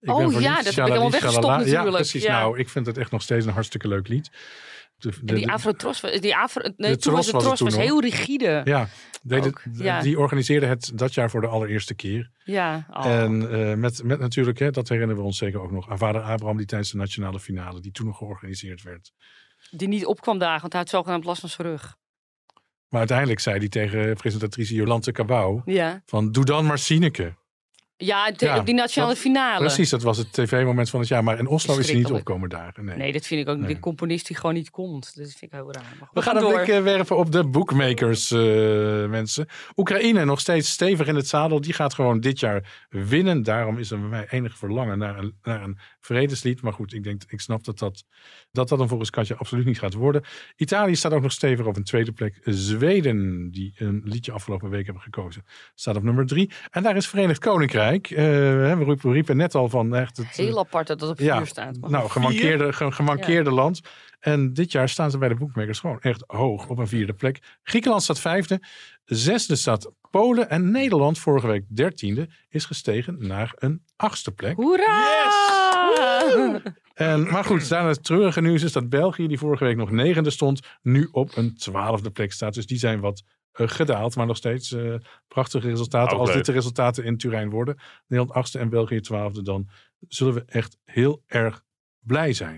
Ik 0.00 0.10
Oh, 0.10 0.40
ja, 0.40 0.62
dat 0.62 0.74
heb 0.74 0.86
ik 0.86 0.92
weggestopt 0.92 1.22
shalala. 1.32 1.58
Ja, 1.58 1.64
natuurlijk. 1.64 1.94
precies. 1.96 2.22
Ja. 2.22 2.40
Nou, 2.40 2.58
ik 2.58 2.68
vind 2.68 2.86
het 2.86 2.98
echt 2.98 3.10
nog 3.10 3.22
steeds 3.22 3.46
een 3.46 3.52
hartstikke 3.52 3.88
leuk 3.88 4.08
lied. 4.08 4.30
De, 4.98 5.08
de- 5.10 5.16
En 5.26 5.34
die 5.34 5.50
Afro-tros, 5.50 6.00
was- 6.00 6.20
die 6.20 6.36
Afro, 6.36 6.62
nee, 6.76 6.90
De 6.90 6.96
toen 6.98 7.12
was 7.12 7.24
het 7.26 7.34
was 7.34 7.44
het 7.44 7.56
Tros 7.56 7.58
toen 7.58 7.66
was 7.66 7.76
nog. 7.76 7.84
heel 7.84 8.00
rigide. 8.00 8.60
ja, 8.64 8.88
Ook, 9.28 9.62
die 10.02 10.18
organiseerde 10.18 10.66
het 10.66 10.90
dat 10.94 11.14
jaar 11.14 11.30
voor 11.30 11.40
de 11.40 11.46
allereerste 11.46 11.94
keer. 11.94 12.30
Ja, 12.44 12.86
oh. 12.90 13.06
En 13.06 13.50
eh, 13.70 13.74
met, 13.76 14.02
met 14.02 14.18
natuurlijk, 14.18 14.58
hè, 14.58 14.70
dat 14.70 14.88
herinneren 14.88 15.20
we 15.22 15.26
ons 15.26 15.38
zeker 15.38 15.60
ook 15.60 15.70
nog, 15.70 15.90
aan 15.90 15.98
vader 15.98 16.20
Abraham, 16.20 16.56
die 16.56 16.66
tijdens 16.66 16.90
de 16.90 16.96
nationale 16.96 17.40
finale, 17.40 17.80
die 17.80 17.92
toen 17.92 18.06
nog 18.06 18.16
georganiseerd 18.18 18.82
werd. 18.82 19.12
die 19.70 19.88
niet 19.88 20.06
opkwam 20.06 20.38
dagen, 20.38 20.60
want 20.60 20.72
hij 20.72 20.80
had 20.82 20.90
zogenaamd 20.90 21.24
last 21.24 21.40
van 21.40 21.48
zijn 21.48 21.68
rug. 21.68 21.96
Maar 22.88 22.98
uiteindelijk 22.98 23.40
zei 23.40 23.58
hij 23.58 23.68
tegen 23.68 24.16
presentatrice 24.16 24.74
Jolante 24.74 25.12
Cabau, 25.12 25.60
Ja, 25.64 26.02
van 26.06 26.32
doe 26.32 26.44
dan 26.44 26.66
maar 26.66 26.78
Sineke. 26.78 27.34
Ja, 27.96 28.32
te- 28.32 28.44
Ja, 28.44 28.58
op 28.58 28.66
die 28.66 28.74
nationale 28.74 29.12
dat- 29.12 29.22
finale. 29.22 29.58
Precies, 29.58 29.90
dat 29.90 30.02
was 30.02 30.18
het 30.18 30.32
tv-moment 30.32 30.90
van 30.90 31.00
het 31.00 31.08
jaar. 31.08 31.24
Maar 31.24 31.38
in 31.38 31.46
Oslo 31.46 31.78
is 31.78 31.86
hij 31.86 31.96
niet 31.96 32.10
opkomen 32.10 32.48
dagen. 32.48 32.84
Nee. 32.84 32.96
Nee, 32.96 33.12
dat 33.12 33.26
vind 33.26 33.40
ik 33.40 33.48
ook. 33.48 33.58
Nee. 33.58 33.74
De 33.74 33.80
componist 33.80 34.26
die 34.26 34.36
gewoon 34.36 34.54
niet 34.54 34.70
komt. 34.70 35.16
Dat 35.16 35.26
vind 35.26 35.42
ik 35.42 35.52
heel 35.52 35.72
raar. 35.72 36.08
We 36.12 36.22
gaan 36.22 36.36
een 36.36 36.52
blik 36.54 36.68
eh, 36.68 36.82
werpen 36.82 37.16
op 37.16 37.32
de 37.32 37.44
bookmakers, 37.44 38.30
eh, 38.30 38.38
mensen. 39.08 39.46
Oekraïne 39.76 40.24
nog 40.24 40.40
steeds 40.40 40.70
stevig 40.70 41.06
in 41.06 41.14
het 41.14 41.28
zadel. 41.28 41.60
Die 41.60 41.72
gaat 41.72 41.94
gewoon 41.94 42.20
dit 42.20 42.40
jaar 42.40 42.86
winnen. 42.88 43.42
Daarom 43.42 43.78
is 43.78 43.90
er 43.90 44.00
bij 44.00 44.08
mij 44.08 44.26
enig 44.30 44.56
verlangen 44.58 44.98
naar 44.98 45.18
een, 45.18 45.34
naar 45.42 45.62
een 45.62 45.78
vredeslied. 46.00 46.62
Maar 46.62 46.72
goed, 46.72 46.92
ik, 46.92 47.02
denk, 47.04 47.22
ik 47.28 47.40
snap 47.40 47.64
dat 47.64 47.78
dat, 47.78 48.04
dat 48.52 48.68
dat 48.68 48.78
dan 48.78 48.88
volgens 48.88 49.10
Katja 49.10 49.34
absoluut 49.38 49.64
niet 49.66 49.78
gaat 49.78 49.94
worden. 49.94 50.24
Italië 50.56 50.96
staat 50.96 51.12
ook 51.12 51.22
nog 51.22 51.32
stevig 51.32 51.66
op 51.66 51.76
een 51.76 51.84
tweede 51.84 52.12
plek. 52.12 52.40
Zweden, 52.44 53.50
die 53.50 53.74
een 53.76 54.00
liedje 54.04 54.32
afgelopen 54.32 54.70
week 54.70 54.84
hebben 54.84 55.02
gekozen, 55.02 55.44
staat 55.74 55.96
op 55.96 56.02
nummer 56.02 56.26
drie. 56.26 56.50
En 56.70 56.82
daar 56.82 56.96
is 56.96 57.08
Verenigd 57.08 57.38
Koninkrijk. 57.40 57.85
Eh, 57.92 58.16
we 58.16 58.74
riepen- 58.84 59.08
we 59.08 59.12
riepen 59.12 59.36
net 59.36 59.54
al 59.54 59.68
van 59.68 59.94
echt 59.94 60.16
het, 60.16 60.26
Heel 60.26 60.58
apart 60.58 60.86
dat 60.86 60.98
dat 60.98 61.08
op 61.10 61.18
ja, 61.18 61.36
vier 61.36 61.46
staat. 61.46 61.76
Maar 61.80 61.90
nou, 61.90 62.08
gemankeerde, 62.08 62.72
ge- 62.72 62.92
gemankeerde 62.92 63.50
land. 63.50 63.80
En 64.20 64.52
dit 64.52 64.72
jaar 64.72 64.88
staan 64.88 65.10
ze 65.10 65.18
bij 65.18 65.28
de 65.28 65.34
boekmakers 65.34 65.78
gewoon 65.78 66.00
echt 66.00 66.24
hoog 66.26 66.68
op 66.68 66.78
een 66.78 66.88
vierde 66.88 67.12
plek. 67.12 67.58
Griekenland 67.62 68.02
staat 68.02 68.20
vijfde. 68.20 68.60
Zesde 69.04 69.56
staat 69.56 69.90
Polen. 70.10 70.50
En 70.50 70.70
Nederland, 70.70 71.18
vorige 71.18 71.46
week 71.46 71.64
dertiende, 71.68 72.28
is 72.48 72.64
gestegen 72.64 73.16
naar 73.18 73.52
een 73.54 73.82
achtste 73.96 74.32
plek. 74.32 74.56
Hoera! 74.56 75.04
En, 76.94 77.30
maar 77.30 77.44
goed, 77.44 77.68
daarna 77.68 77.88
het 77.88 78.04
treurige 78.04 78.40
nieuws 78.40 78.62
is 78.62 78.72
dat 78.72 78.88
België, 78.88 79.26
die 79.26 79.38
vorige 79.38 79.64
week 79.64 79.76
nog 79.76 79.90
negende 79.90 80.30
stond, 80.30 80.60
nu 80.82 81.08
op 81.12 81.36
een 81.36 81.54
twaalfde 81.56 82.10
plek 82.10 82.32
staat. 82.32 82.54
Dus 82.54 82.66
die 82.66 82.78
zijn 82.78 83.00
wat 83.00 83.22
eh, 83.26 83.35
gedaald, 83.56 84.16
maar 84.16 84.26
nog 84.26 84.36
steeds 84.36 84.72
eh, 84.72 84.94
prachtige 85.28 85.68
resultaten. 85.68 86.18
Als 86.18 86.32
dit 86.32 86.46
de 86.46 86.52
resultaten 86.52 87.04
in 87.04 87.16
Turijn 87.16 87.50
worden, 87.50 87.78
Nederland 88.06 88.36
achtste 88.36 88.58
en 88.58 88.68
België 88.68 89.00
twaalfde, 89.00 89.42
dan 89.42 89.68
zullen 90.08 90.34
we 90.34 90.42
echt 90.46 90.78
heel 90.84 91.22
erg 91.26 91.62
blij 92.00 92.32
zijn. 92.32 92.56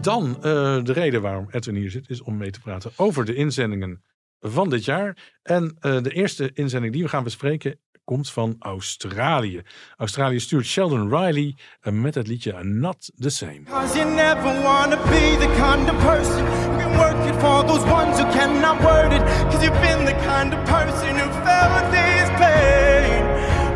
Dan 0.00 0.36
eh, 0.36 0.42
de 0.84 0.92
reden 0.92 1.22
waarom 1.22 1.48
Edwin 1.50 1.74
hier 1.74 1.90
zit, 1.90 2.10
is 2.10 2.22
om 2.22 2.36
mee 2.36 2.50
te 2.50 2.60
praten 2.60 2.90
over 2.96 3.24
de 3.24 3.34
inzendingen 3.34 4.02
van 4.40 4.70
dit 4.70 4.84
jaar. 4.84 5.32
En 5.42 5.76
eh, 5.80 6.02
de 6.02 6.12
eerste 6.12 6.50
inzending 6.52 6.92
die 6.92 7.02
we 7.02 7.08
gaan 7.08 7.24
bespreken 7.24 7.80
komt 8.04 8.30
van 8.30 8.56
Australië. 8.58 9.62
Australië 9.96 10.40
stuurt 10.40 10.66
Sheldon 10.66 11.08
Riley 11.16 11.56
eh, 11.80 11.92
met 11.92 12.14
het 12.14 12.26
liedje 12.26 12.64
Not 12.64 13.10
the 13.18 13.30
Same. 13.30 13.62
Cause 13.68 13.98
you 13.98 14.10
never 14.14 14.62
wanna 14.62 14.96
be 14.96 15.36
the 15.38 15.48
kind 15.56 15.90
of 15.90 15.96
person 16.04 16.44
who 16.46 16.76
can 16.78 16.96
work 16.98 17.26
it 17.34 17.40
for 17.40 17.66
those 17.66 17.84
ones 17.90 18.18
who 18.20 18.30
cannot 18.32 18.80
word 18.82 19.12
it. 19.12 19.22
Cause 19.50 19.64
you've 19.64 19.80
been 19.80 20.04
the 20.04 20.14
kind 20.26 20.52
of 20.54 20.64
person 20.64 21.18
who 21.20 21.28
felt 21.44 21.90
this 21.90 22.28
pain. 22.42 23.22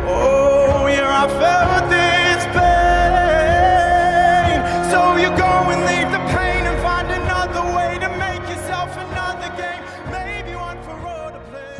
Oh, 0.07 0.87
yeah, 0.87 1.23
I 1.23 1.27
felt 1.41 1.89
this 1.89 2.43
pain. 2.57 2.67
So 4.91 4.99
you 5.23 5.29
go 5.37 5.46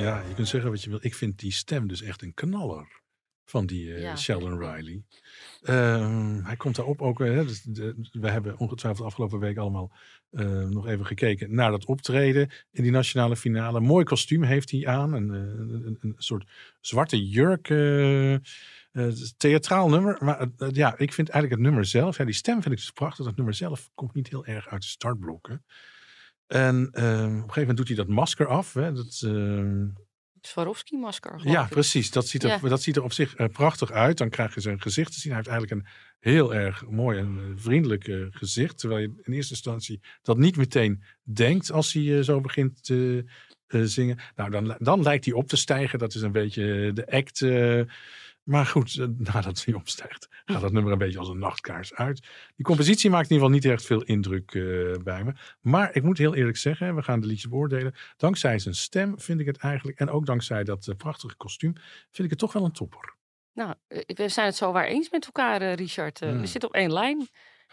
Ja, 0.08 0.24
je 0.28 0.34
kunt 0.34 0.48
zeggen 0.48 0.70
wat 0.72 0.84
je 0.84 0.89
wil. 0.89 1.00
Ik 1.02 1.15
vind 1.15 1.39
die 1.39 1.52
stem 1.52 1.88
dus 1.88 2.02
echt 2.02 2.22
een 2.22 2.34
knaller 2.34 3.02
van 3.46 3.65
die 3.65 3.93
eh, 3.93 4.02
Ja, 4.02 4.15
Sheldon. 4.15 4.60
Riley. 4.60 5.04
Ehm, 5.62 6.43
hij 6.43 6.56
komt 6.56 6.76
daarop 6.76 7.02
ook. 7.02 7.22
eh, 7.22 7.28
Hè, 7.28 7.46
dus 7.46 7.62
de- 7.62 7.96
we 8.12 8.30
hebben 8.30 8.58
ongetwijfeld 8.58 9.08
afgelopen 9.08 9.39
week 9.39 9.58
allemaal 9.58 9.91
eh, 10.32 10.46
nog 10.63 10.88
even 10.88 11.06
gekeken 11.06 11.54
naar 11.56 11.72
dat 11.72 11.86
optreden 11.86 12.50
in 12.72 12.84
die 12.84 12.91
nationale 12.91 13.36
finale. 13.36 13.80
Mooi 13.80 14.04
kostuum 14.06 14.43
heeft 14.43 14.72
hij 14.72 14.88
aan. 14.88 15.13
Een, 15.13 15.30
een, 15.30 15.98
een 16.00 16.13
soort 16.17 16.50
zwarte 16.82 17.28
jurk. 17.28 17.70
een 17.70 19.15
theatraal 19.38 19.89
nummer. 19.89 20.17
Maar 20.24 20.48
ja, 20.72 20.98
ik 20.98 21.13
vind 21.13 21.30
eigenlijk 21.30 21.62
het 21.62 21.70
nummer 21.70 21.86
zelf. 21.86 22.17
Ja, 22.17 22.26
die 22.26 22.34
stem 22.34 22.62
vind 22.62 22.74
ik 22.74 22.80
dus 22.80 22.91
prachtig. 22.91 23.26
Het 23.26 23.36
nummer 23.36 23.54
zelf 23.54 23.89
komt 23.96 24.13
niet 24.13 24.30
heel 24.30 24.46
erg 24.46 24.67
uit 24.67 24.82
de 24.82 24.88
startblokken. 24.88 25.65
En 26.47 26.89
eh, 26.91 27.03
op 27.03 27.19
een 27.19 27.39
gegeven 27.39 27.60
moment 27.60 27.77
doet 27.77 27.88
hij 27.88 27.95
dat 27.95 28.07
masker 28.07 28.47
af. 28.47 28.73
Hè, 28.73 28.93
dat, 28.93 29.21
ehm, 29.25 29.86
Swarovski-masker. 30.41 31.39
geloof 31.39 31.53
ja, 31.55 31.63
ik. 31.63 31.69
precies. 31.69 32.12
Dat 32.12 32.27
ziet 32.27 32.43
er, 32.43 32.49
Ja. 32.49 32.69
dat 32.69 32.81
ziet 32.81 32.95
er 32.95 33.03
op 33.03 33.13
zich 33.13 33.36
eh, 33.36 33.47
prachtig 33.47 33.91
uit. 33.91 34.17
Dan 34.17 34.29
krijg 34.29 34.53
je 34.53 34.62
zijn 34.62 34.81
gezicht 34.81 35.12
te 35.13 35.19
zien. 35.19 35.31
Hij 35.33 35.41
heeft 35.41 35.51
eigenlijk 35.51 35.81
een 35.81 35.91
heel 36.19 36.53
erg 36.55 36.86
mooi 36.89 37.19
en 37.19 37.38
eh, 37.38 37.43
vriendelijk 37.55 38.07
eh, 38.07 38.25
gezicht. 38.29 38.77
Terwijl 38.77 39.01
je 39.01 39.21
in 39.23 39.33
eerste 39.33 39.53
instantie 39.53 40.01
dat 40.21 40.38
niet 40.38 40.57
meteen 40.57 41.03
denkt 41.23 41.71
als 41.71 41.93
hij 41.93 42.17
eh, 42.17 42.23
zo 42.23 42.41
begint 42.41 42.83
te 42.83 43.25
eh, 43.67 43.81
zingen. 43.83 44.19
Nou, 44.36 44.49
dan, 44.49 44.75
dan 44.79 45.01
lijkt 45.01 45.25
hij 45.25 45.33
op 45.33 45.47
te 45.47 45.57
stijgen. 45.57 45.99
Dat 45.99 46.13
is 46.15 46.21
een 46.21 46.31
beetje 46.31 46.86
eh, 46.88 46.93
de 46.93 47.07
act. 47.12 47.39
Maar 48.47 48.65
goed, 48.65 48.97
eh, 48.97 49.07
nadat 49.33 49.65
hij 49.65 49.73
opstijgt, 49.73 50.27
gaat 50.45 50.62
dat 50.62 50.71
nummer 50.71 50.91
een 50.91 50.97
beetje 50.97 51.19
als 51.19 51.29
een 51.29 51.39
nachtkaars 51.39 51.93
uit. 51.93 52.27
Die 52.55 52.65
compositie 52.65 53.10
maakt 53.10 53.29
in 53.29 53.36
ieder 53.36 53.47
geval 53.47 53.62
niet 53.62 53.71
echt 53.73 53.86
veel 53.86 54.03
indruk 54.03 54.53
eh, 54.53 55.03
bij 55.03 55.23
me. 55.23 55.33
Maar 55.62 55.95
ik 55.95 56.03
moet 56.03 56.17
heel 56.17 56.36
eerlijk 56.36 56.57
zeggen, 56.57 56.95
we 56.95 57.03
gaan 57.03 57.19
de 57.19 57.27
liedjes 57.27 57.49
beoordelen. 57.49 57.95
Dankzij 58.17 58.60
zijn 58.60 58.75
stem 58.75 59.19
vind 59.19 59.39
ik 59.39 59.45
het 59.45 59.57
eigenlijk, 59.57 59.99
en 59.99 60.10
ook 60.10 60.25
dankzij 60.25 60.63
dat 60.63 60.88
eh, 60.88 60.95
prachtige 60.95 61.36
kostuum, 61.36 61.73
vind 62.12 62.23
ik 62.23 62.29
het 62.29 62.39
toch 62.39 62.53
wel 62.53 62.65
een 62.65 62.71
topper. 62.71 63.15
Nou, 63.53 63.73
we 63.88 64.29
zijn 64.29 64.45
het 64.45 64.55
zo 64.55 64.71
waar 64.71 64.86
eens 64.86 65.10
met 65.10 65.25
elkaar, 65.25 65.73
Richard. 65.73 66.21
Eh, 66.21 66.29
Hmm. 66.29 66.39
We 66.39 66.47
zitten 66.47 66.69
op 66.69 66.75
één 66.75 66.93
lijn. 66.93 67.27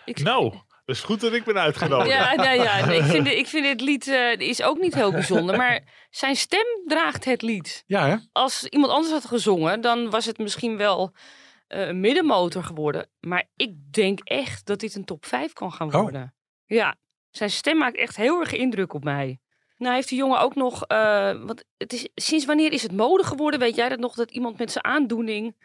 Ik, 0.05 0.19
Nou, 0.23 0.55
dat 0.87 0.97
is 0.97 1.03
goed 1.03 1.21
dat 1.21 1.33
ik 1.33 1.45
ben 1.45 1.59
uitgenodigd. 1.59 2.11
Ja, 2.11 2.33
ja, 2.33 2.51
ja. 2.53 2.87
Nee, 2.87 2.99
ik, 2.99 3.05
vind, 3.05 3.27
ik 3.27 3.47
vind 3.47 3.65
dit 3.65 3.81
lied 3.81 4.09
eh, 4.09 4.39
is 4.39 4.63
ook 4.63 4.79
niet 4.79 4.95
heel 4.95 5.11
bijzonder. 5.11 5.57
Maar 5.57 6.07
zijn 6.11 6.37
stem 6.37 6.67
draagt 6.85 7.25
het 7.25 7.43
lied. 7.43 7.85
Ja, 7.87 8.09
hè? 8.09 8.17
Als 8.33 8.65
iemand 8.65 8.93
anders 8.93 9.13
had 9.13 9.25
gezongen, 9.25 9.81
dan 9.81 10.11
was 10.11 10.25
het 10.25 10.39
misschien 10.39 10.77
wel 10.77 11.13
eh, 11.67 11.87
een 11.87 12.01
middenmotor 12.01 12.65
geworden. 12.65 13.09
Maar 13.21 13.45
ik 13.57 13.93
denk 13.93 14.21
echt 14.21 14.67
dat 14.67 14.81
dit 14.81 14.95
een 14.95 15.05
top 15.05 15.27
5 15.27 15.53
kan 15.53 15.73
gaan 15.73 15.95
Oh. 15.95 16.01
worden. 16.01 16.35
Ja, 16.67 16.95
zijn 17.31 17.51
stem 17.51 17.77
maakt 17.77 17.97
echt 17.97 18.17
heel 18.17 18.41
erg 18.41 18.53
indruk 18.53 18.93
op 18.93 19.05
mij. 19.05 19.39
Nou 19.77 19.95
heeft 19.95 20.09
die 20.09 20.19
jongen 20.19 20.41
ook 20.41 20.55
nog, 20.55 20.85
eh, 20.85 21.43
want 21.45 21.65
het 21.77 21.93
is, 21.93 22.09
sinds 22.15 22.45
wanneer 22.45 22.73
is 22.73 22.83
het 22.83 22.93
mode 22.93 23.25
geworden? 23.25 23.61
Weet 23.61 23.75
jij 23.75 23.89
dat 23.89 23.99
nog, 23.99 24.15
dat 24.15 24.31
iemand 24.31 24.59
met 24.59 24.73
zijn 24.73 24.85
aandoening 24.85 25.57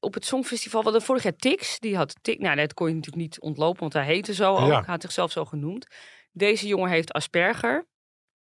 op 0.00 0.14
het 0.14 0.24
Songfestival, 0.24 0.82
wat 0.82 1.02
vorig 1.04 1.22
jaar 1.22 1.36
Tix, 1.36 1.78
die 1.78 1.96
had 1.96 2.16
Tix, 2.22 2.38
nou 2.38 2.56
dat 2.56 2.74
kon 2.74 2.88
je 2.88 2.94
natuurlijk 2.94 3.22
niet 3.22 3.40
ontlopen, 3.40 3.80
want 3.80 3.92
hij 3.92 4.04
heette 4.04 4.34
zo 4.34 4.54
ook, 4.54 4.68
Ja. 4.68 4.76
hij 4.76 4.84
had 4.86 5.02
zichzelf 5.02 5.32
zo 5.32 5.44
genoemd. 5.44 5.86
Deze 6.32 6.66
jongen 6.66 6.90
heeft 6.90 7.12
Asperger, 7.12 7.86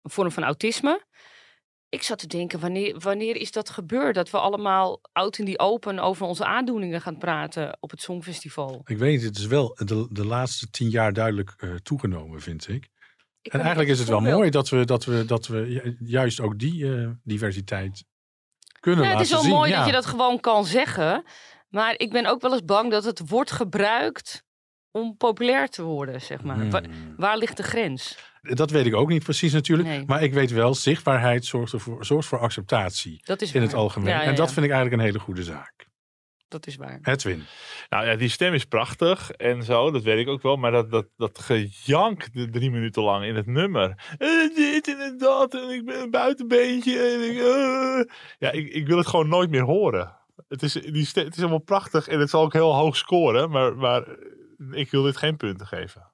een 0.01 0.11
vorm 0.11 0.31
van 0.31 0.43
autisme. 0.43 1.05
Ik 1.89 2.03
zat 2.03 2.19
te 2.19 2.27
denken, 2.27 2.59
wanneer, 2.59 2.99
wanneer 2.99 3.35
is 3.35 3.51
dat 3.51 3.69
gebeurd? 3.69 4.15
Dat 4.15 4.29
we 4.29 4.37
allemaal 4.39 4.99
oud 5.11 5.37
in 5.37 5.45
die 5.45 5.59
open 5.59 5.99
over 5.99 6.25
onze 6.25 6.45
aandoeningen 6.45 7.01
gaan 7.01 7.17
praten 7.17 7.77
op 7.79 7.89
het 7.91 8.01
Songfestival. 8.01 8.81
Ik 8.85 8.97
weet 8.97 9.21
het 9.21 9.37
is 9.37 9.45
wel 9.45 9.75
de, 9.85 10.07
de 10.11 10.25
laatste 10.25 10.69
tien 10.69 10.89
jaar 10.89 11.13
duidelijk 11.13 11.53
eh, 11.57 11.75
toegenomen, 11.75 12.41
vind 12.41 12.67
ik. 12.67 12.89
Ik 13.41 13.53
En 13.53 13.59
eigenlijk 13.59 13.89
is 13.89 13.99
het 13.99 14.07
wel 14.07 14.19
mooi 14.19 14.49
dat 14.49 14.69
we, 14.69 14.85
dat 14.85 15.05
we, 15.05 15.25
dat 15.25 15.47
we 15.47 15.69
ju- 15.69 15.97
juist 15.99 16.39
ook 16.39 16.59
die 16.59 16.95
eh, 16.95 17.09
diversiteit 17.23 18.03
kunnen 18.93 19.17
het 19.17 19.19
is 19.19 19.29
wel 19.31 19.43
mooi 19.43 19.69
Ja. 19.71 19.77
dat 19.77 19.85
je 19.85 19.91
dat 19.91 20.05
gewoon 20.05 20.39
kan 20.39 20.65
zeggen. 20.65 21.23
Maar 21.69 21.93
ik 21.97 22.11
ben 22.11 22.25
ook 22.25 22.41
wel 22.41 22.51
eens 22.51 22.65
bang 22.65 22.91
dat 22.91 23.03
het 23.03 23.29
wordt 23.29 23.51
gebruikt 23.51 24.43
om 24.91 25.17
populair 25.17 25.69
te 25.69 25.83
worden, 25.83 26.21
zeg 26.21 26.43
maar. 26.43 26.55
Hmm. 26.55 27.13
waar 27.17 27.37
ligt 27.37 27.57
de 27.57 27.63
grens? 27.63 28.17
Dat 28.41 28.71
weet 28.71 28.85
ik 28.85 28.95
ook 28.95 29.09
niet 29.09 29.23
precies 29.23 29.53
natuurlijk. 29.53 29.87
Nee. 29.87 30.03
Maar 30.05 30.23
ik 30.23 30.33
weet 30.33 30.51
wel, 30.51 30.75
zichtbaarheid 30.75 31.45
zorgt, 31.45 31.73
ervoor, 31.73 32.05
zorgt 32.05 32.27
voor 32.27 32.39
acceptatie 32.39 33.21
Dat 33.23 33.41
is 33.41 33.53
in 33.53 33.61
het 33.61 33.73
algemeen. 33.73 34.09
Ja, 34.09 34.21
ja, 34.21 34.27
en 34.27 34.35
dat 34.35 34.51
vind 34.51 34.65
ik 34.65 34.71
eigenlijk 34.71 35.01
een 35.01 35.07
hele 35.07 35.19
goede 35.19 35.43
zaak. 35.43 35.86
Dat 36.47 36.67
is 36.67 36.75
waar. 36.75 36.99
Edwin. 37.01 37.45
Nou 37.89 38.05
ja, 38.05 38.15
die 38.15 38.29
stem 38.29 38.53
is 38.53 38.65
prachtig 38.65 39.31
en 39.31 39.63
zo, 39.63 39.91
dat 39.91 40.03
weet 40.03 40.19
ik 40.19 40.27
ook 40.27 40.41
wel. 40.41 40.55
Maar 40.55 40.71
dat, 40.71 40.91
dat, 40.91 41.07
dat 41.17 41.39
gejank 41.39 42.33
de 42.33 42.49
drie 42.49 42.71
minuten 42.71 43.03
lang 43.03 43.25
in 43.25 43.35
het 43.35 43.45
nummer. 43.45 44.15
Eh, 44.17 44.55
dit 44.55 44.87
en 44.87 45.17
dat 45.17 45.53
en 45.53 45.69
ik 45.69 45.85
ben 45.85 46.01
een 46.01 46.11
buitenbeentje. 46.11 46.99
En 46.99 47.31
ik, 47.31 47.37
eh. 47.37 48.15
Ja, 48.37 48.51
ik, 48.51 48.73
ik 48.73 48.87
wil 48.87 48.97
het 48.97 49.07
gewoon 49.07 49.27
nooit 49.27 49.49
meer 49.49 49.63
horen. 49.63 50.15
Het 50.47 50.63
is, 50.63 50.73
die 50.73 51.05
stem, 51.05 51.25
het 51.25 51.35
is 51.35 51.41
allemaal 51.41 51.59
prachtig 51.59 52.07
en 52.07 52.19
het 52.19 52.29
zal 52.29 52.41
ook 52.41 52.53
heel 52.53 52.75
hoog 52.75 52.97
scoren. 52.97 53.49
Maar, 53.49 53.75
maar 53.75 54.07
ik 54.71 54.91
wil 54.91 55.03
dit 55.03 55.17
geen 55.17 55.37
punten 55.37 55.67
geven. 55.67 56.11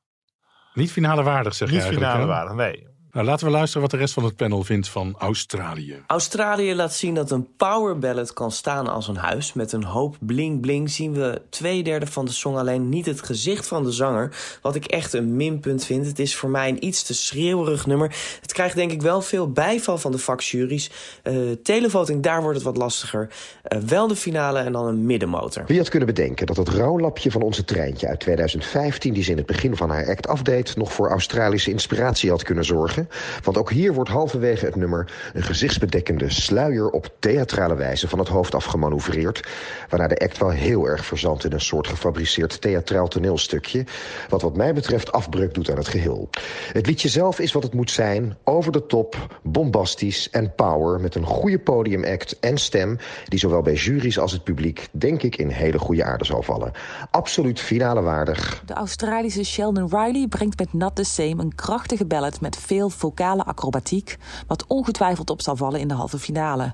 Niet 0.73 0.91
finale 0.91 1.23
waardig, 1.23 1.53
zeg 1.53 1.67
je 1.67 1.73
Niet 1.73 1.83
eigenlijk. 1.83 2.11
finale 2.11 2.31
waardig, 2.31 2.55
nee. 2.55 2.92
Nou, 3.13 3.25
laten 3.25 3.45
we 3.45 3.51
luisteren 3.51 3.81
wat 3.81 3.91
de 3.91 3.97
rest 3.97 4.13
van 4.13 4.23
het 4.23 4.35
panel 4.35 4.63
vindt 4.63 4.89
van 4.89 5.15
Australië. 5.17 6.03
Australië 6.07 6.75
laat 6.75 6.93
zien 6.93 7.13
dat 7.13 7.31
een 7.31 7.47
power 7.57 7.99
ballad 7.99 8.33
kan 8.33 8.51
staan 8.51 8.87
als 8.87 9.07
een 9.07 9.15
huis. 9.15 9.53
Met 9.53 9.71
een 9.71 9.83
hoop 9.83 10.15
bling 10.19 10.61
bling 10.61 10.89
zien 10.89 11.13
we 11.13 11.41
twee 11.49 11.83
derde 11.83 12.07
van 12.07 12.25
de 12.25 12.31
song 12.31 12.55
alleen 12.55 12.89
niet 12.89 13.05
het 13.05 13.21
gezicht 13.21 13.67
van 13.67 13.83
de 13.83 13.91
zanger. 13.91 14.57
Wat 14.61 14.75
ik 14.75 14.85
echt 14.85 15.13
een 15.13 15.35
minpunt 15.35 15.85
vind. 15.85 16.05
Het 16.05 16.19
is 16.19 16.35
voor 16.35 16.49
mij 16.49 16.69
een 16.69 16.85
iets 16.85 17.03
te 17.03 17.13
schreeuwerig 17.13 17.85
nummer. 17.85 18.15
Het 18.41 18.53
krijgt 18.53 18.75
denk 18.75 18.91
ik 18.91 19.01
wel 19.01 19.21
veel 19.21 19.51
bijval 19.51 19.97
van 19.97 20.11
de 20.11 20.17
vakjuries. 20.17 20.91
Eh 21.23 21.35
televoting, 21.63 22.23
daar 22.23 22.41
wordt 22.41 22.55
het 22.55 22.65
wat 22.65 22.77
lastiger. 22.77 23.29
Eh, 23.63 23.79
wel 23.79 24.07
de 24.07 24.15
finale 24.15 24.59
en 24.59 24.71
dan 24.71 24.85
een 24.85 25.05
middenmotor. 25.05 25.63
Wie 25.67 25.77
had 25.77 25.89
kunnen 25.89 26.07
bedenken 26.07 26.45
dat 26.45 26.57
het 26.57 26.69
rouwlapje 26.69 27.31
van 27.31 27.41
onze 27.41 27.65
treintje 27.65 28.07
uit 28.07 28.19
2015... 28.19 29.13
die 29.13 29.23
ze 29.23 29.31
in 29.31 29.37
het 29.37 29.45
begin 29.45 29.75
van 29.75 29.89
haar 29.89 30.07
act 30.07 30.27
afdeed... 30.27 30.75
nog 30.75 30.93
voor 30.93 31.09
Australische 31.09 31.71
inspiratie 31.71 32.29
had 32.29 32.43
kunnen 32.43 32.65
zorgen? 32.65 33.02
Want 33.43 33.57
ook 33.57 33.71
hier 33.71 33.93
wordt 33.93 34.09
halverwege 34.09 34.65
het 34.65 34.75
nummer... 34.75 35.11
een 35.33 35.43
gezichtsbedekkende 35.43 36.29
sluier 36.29 36.89
op 36.89 37.09
theatrale 37.19 37.75
wijze 37.75 38.07
van 38.07 38.19
het 38.19 38.27
hoofd 38.27 38.55
afgemanoeuvreerd... 38.55 39.47
waarna 39.89 40.07
de 40.07 40.17
act 40.17 40.37
wel 40.37 40.49
heel 40.49 40.85
erg 40.87 41.05
verzandt 41.05 41.45
in 41.45 41.53
een 41.53 41.61
soort 41.61 41.87
gefabriceerd 41.87 42.61
theatraal 42.61 43.07
toneelstukje... 43.07 43.85
wat 44.29 44.41
wat 44.41 44.55
mij 44.55 44.73
betreft 44.73 45.11
afbreuk 45.11 45.53
doet 45.53 45.69
aan 45.69 45.77
het 45.77 45.87
geheel. 45.87 46.29
Het 46.73 46.85
liedje 46.85 47.09
zelf 47.09 47.39
is 47.39 47.51
wat 47.51 47.63
het 47.63 47.73
moet 47.73 47.91
zijn, 47.91 48.37
over 48.43 48.71
de 48.71 48.85
top, 48.85 49.39
bombastisch 49.43 50.29
en 50.29 50.55
power... 50.55 50.99
met 50.99 51.15
een 51.15 51.25
goede 51.25 51.59
podiumact 51.59 52.39
en 52.39 52.57
stem... 52.57 52.97
die 53.25 53.39
zowel 53.39 53.61
bij 53.61 53.73
juries 53.73 54.19
als 54.19 54.31
het 54.31 54.43
publiek, 54.43 54.87
denk 54.91 55.23
ik, 55.23 55.35
in 55.35 55.49
hele 55.49 55.79
goede 55.79 56.03
aarde 56.03 56.25
zal 56.25 56.41
vallen. 56.41 56.71
Absoluut 57.11 57.59
finale 57.59 58.01
waardig. 58.01 58.63
De 58.65 58.73
Australische 58.73 59.43
Sheldon 59.43 59.89
Riley 59.89 60.27
brengt 60.27 60.59
met 60.59 60.73
Not 60.73 60.95
the 60.95 61.03
Same 61.03 61.41
een 61.41 61.55
krachtige 61.55 62.05
ballad 62.05 62.41
met 62.41 62.57
veel 62.57 62.89
vocale 62.93 63.43
acrobatiek, 63.43 64.17
wat 64.47 64.65
ongetwijfeld 64.67 65.29
op 65.29 65.41
zal 65.41 65.55
vallen 65.55 65.79
in 65.79 65.87
de 65.87 65.93
halve 65.93 66.19
finale. 66.19 66.73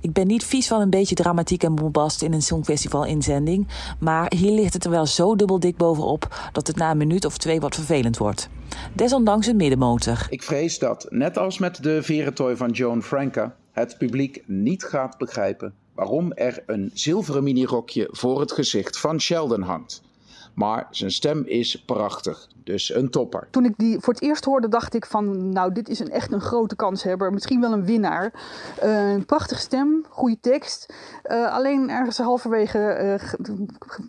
Ik 0.00 0.12
ben 0.12 0.26
niet 0.26 0.44
vies 0.44 0.66
van 0.66 0.80
een 0.80 0.90
beetje 0.90 1.14
dramatiek 1.14 1.62
en 1.62 1.74
bombast 1.74 2.22
in 2.22 2.32
een 2.32 2.42
songfestival-inzending, 2.42 3.68
maar 3.98 4.32
hier 4.36 4.52
ligt 4.52 4.72
het 4.72 4.84
er 4.84 4.90
wel 4.90 5.06
zo 5.06 5.36
dubbel 5.36 5.60
dik 5.60 5.76
bovenop 5.76 6.50
dat 6.52 6.66
het 6.66 6.76
na 6.76 6.90
een 6.90 6.96
minuut 6.96 7.24
of 7.24 7.38
twee 7.38 7.60
wat 7.60 7.74
vervelend 7.74 8.16
wordt. 8.16 8.48
Desondanks 8.92 9.46
een 9.46 9.56
middenmotor. 9.56 10.26
Ik 10.30 10.42
vrees 10.42 10.78
dat, 10.78 11.06
net 11.10 11.38
als 11.38 11.58
met 11.58 11.82
de 11.82 12.02
verentooi 12.02 12.56
van 12.56 12.70
Joan 12.70 13.02
Franca, 13.02 13.54
het 13.72 13.98
publiek 13.98 14.42
niet 14.46 14.84
gaat 14.84 15.18
begrijpen 15.18 15.74
waarom 15.94 16.32
er 16.32 16.62
een 16.66 16.90
zilveren 16.94 17.42
minirokje 17.42 18.08
voor 18.10 18.40
het 18.40 18.52
gezicht 18.52 18.98
van 18.98 19.20
Sheldon 19.20 19.62
hangt. 19.62 20.02
Maar 20.56 20.86
zijn 20.90 21.10
stem 21.10 21.42
is 21.44 21.84
prachtig, 21.84 22.48
dus 22.64 22.94
een 22.94 23.10
topper. 23.10 23.48
Toen 23.50 23.64
ik 23.64 23.74
die 23.76 24.00
voor 24.00 24.12
het 24.12 24.22
eerst 24.22 24.44
hoorde, 24.44 24.68
dacht 24.68 24.94
ik 24.94 25.06
van, 25.06 25.48
nou, 25.52 25.72
dit 25.72 25.88
is 25.88 25.98
een, 25.98 26.10
echt 26.10 26.32
een 26.32 26.40
grote 26.40 26.76
kanshebber. 26.76 27.32
Misschien 27.32 27.60
wel 27.60 27.72
een 27.72 27.84
winnaar. 27.84 28.32
Eh, 28.80 29.10
een 29.10 29.24
prachtige 29.24 29.60
stem, 29.60 30.04
goede 30.08 30.40
tekst. 30.40 30.94
Eh, 31.22 31.52
alleen 31.52 31.90
ergens 31.90 32.18
halverwege 32.18 32.78
eh, 32.78 33.32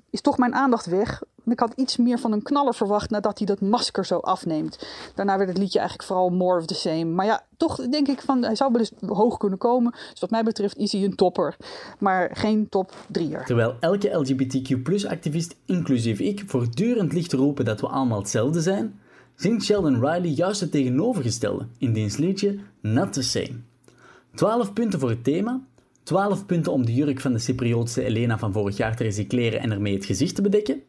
is 0.10 0.22
toch 0.22 0.38
mijn 0.38 0.56
aandacht 0.56 0.86
weg. 0.86 1.22
Ik 1.52 1.60
had 1.60 1.74
iets 1.76 1.98
meer 1.98 2.20
van 2.20 2.32
een 2.32 2.42
knaller 2.42 2.76
verwacht 2.76 3.10
nadat 3.10 3.38
hij 3.38 3.48
dat 3.48 3.62
masker 3.62 4.06
zo 4.06 4.18
afneemt. 4.18 4.88
Daarna 5.16 5.38
werd 5.38 5.50
het 5.50 5.58
liedje 5.58 5.80
eigenlijk 5.80 6.08
vooral 6.08 6.30
more 6.30 6.60
of 6.60 6.66
the 6.66 6.76
same. 6.76 7.06
Maar 7.06 7.26
ja, 7.26 7.46
toch 7.58 7.76
denk 7.90 8.08
ik 8.08 8.22
van, 8.22 8.44
hij 8.44 8.56
zou 8.56 8.72
wel 8.72 8.82
eens 8.82 8.92
hoog 9.06 9.38
kunnen 9.38 9.58
komen. 9.58 9.92
Dus 10.12 10.20
wat 10.20 10.30
mij 10.30 10.44
betreft 10.44 10.78
is 10.78 10.92
hij 10.92 11.04
een 11.04 11.16
topper. 11.16 11.58
Maar 12.00 12.30
geen 12.34 12.70
top 12.70 12.94
drieër. 13.08 13.46
Terwijl 13.46 13.76
elke 13.80 14.10
LGBTQ-activist, 14.10 15.56
inclusief 15.66 16.20
ik, 16.20 16.44
voortdurend 16.46 17.14
ligt 17.14 17.30
te 17.30 17.38
roepen 17.38 17.66
dat 17.66 17.82
we 17.82 17.88
allemaal 17.88 18.20
hetzelfde 18.20 18.62
zijn, 18.62 19.00
zingt 19.36 19.64
Sheldon 19.64 20.00
Riley 20.00 20.30
juist 20.30 20.62
het 20.62 20.72
tegenovergestelde 20.72 21.66
in 21.78 21.94
diens 21.94 22.18
liedje 22.18 22.58
Not 22.82 23.14
the 23.14 23.24
Same. 23.24 23.56
12 24.36 24.74
punten 24.74 25.00
voor 25.00 25.10
het 25.10 25.24
thema, 25.24 25.62
12 26.04 26.46
punten 26.46 26.72
om 26.72 26.86
de 26.86 26.94
jurk 26.94 27.20
van 27.20 27.34
de 27.34 27.40
Cypriotische 27.40 28.04
Elena 28.04 28.38
van 28.38 28.54
vorig 28.54 28.78
jaar 28.78 28.96
te 28.96 29.04
recycleren 29.04 29.60
en 29.60 29.72
ermee 29.72 29.94
het 29.94 30.06
gezicht 30.06 30.36
te 30.36 30.42
bedekken, 30.42 30.82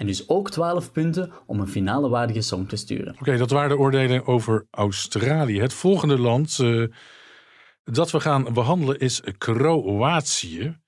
en 0.00 0.06
dus 0.06 0.28
ook 0.28 0.50
12 0.50 0.92
punten 0.92 1.32
om 1.46 1.60
een 1.60 1.68
finale 1.68 2.08
waardige 2.08 2.40
song 2.40 2.66
te 2.66 2.76
sturen. 2.76 3.16
Oké, 3.20 3.36
dat 3.36 3.50
waren 3.50 3.68
de 3.68 3.78
oordelen 3.78 4.26
over 4.26 4.66
Australië. 4.70 5.60
Het 5.60 5.72
volgende 5.72 6.18
land 6.18 6.58
eh, 6.58 6.84
dat 7.84 8.10
we 8.10 8.20
gaan 8.20 8.52
behandelen 8.52 8.98
is 8.98 9.22
Kroatië. 9.38 10.78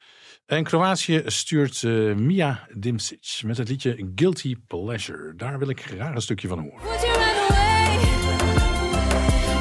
En 0.46 0.64
Kroatië 0.64 1.22
stuurt 1.26 1.82
eh, 1.82 2.14
Mia 2.14 2.66
Dimsic 2.74 3.40
met 3.44 3.56
het 3.56 3.68
liedje 3.68 4.10
Guilty 4.14 4.56
Pleasure. 4.66 5.34
Daar 5.36 5.58
wil 5.58 5.68
ik 5.68 5.82
graag 5.82 6.14
een 6.14 6.22
stukje 6.22 6.48
van 6.48 6.58
horen. 6.58 6.82
Would 6.82 7.02
you 7.02 7.12
run 7.12 7.22
away? 7.48 7.98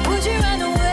Would 0.04 0.24
you 0.24 0.36
run 0.36 0.60
away 0.62 0.91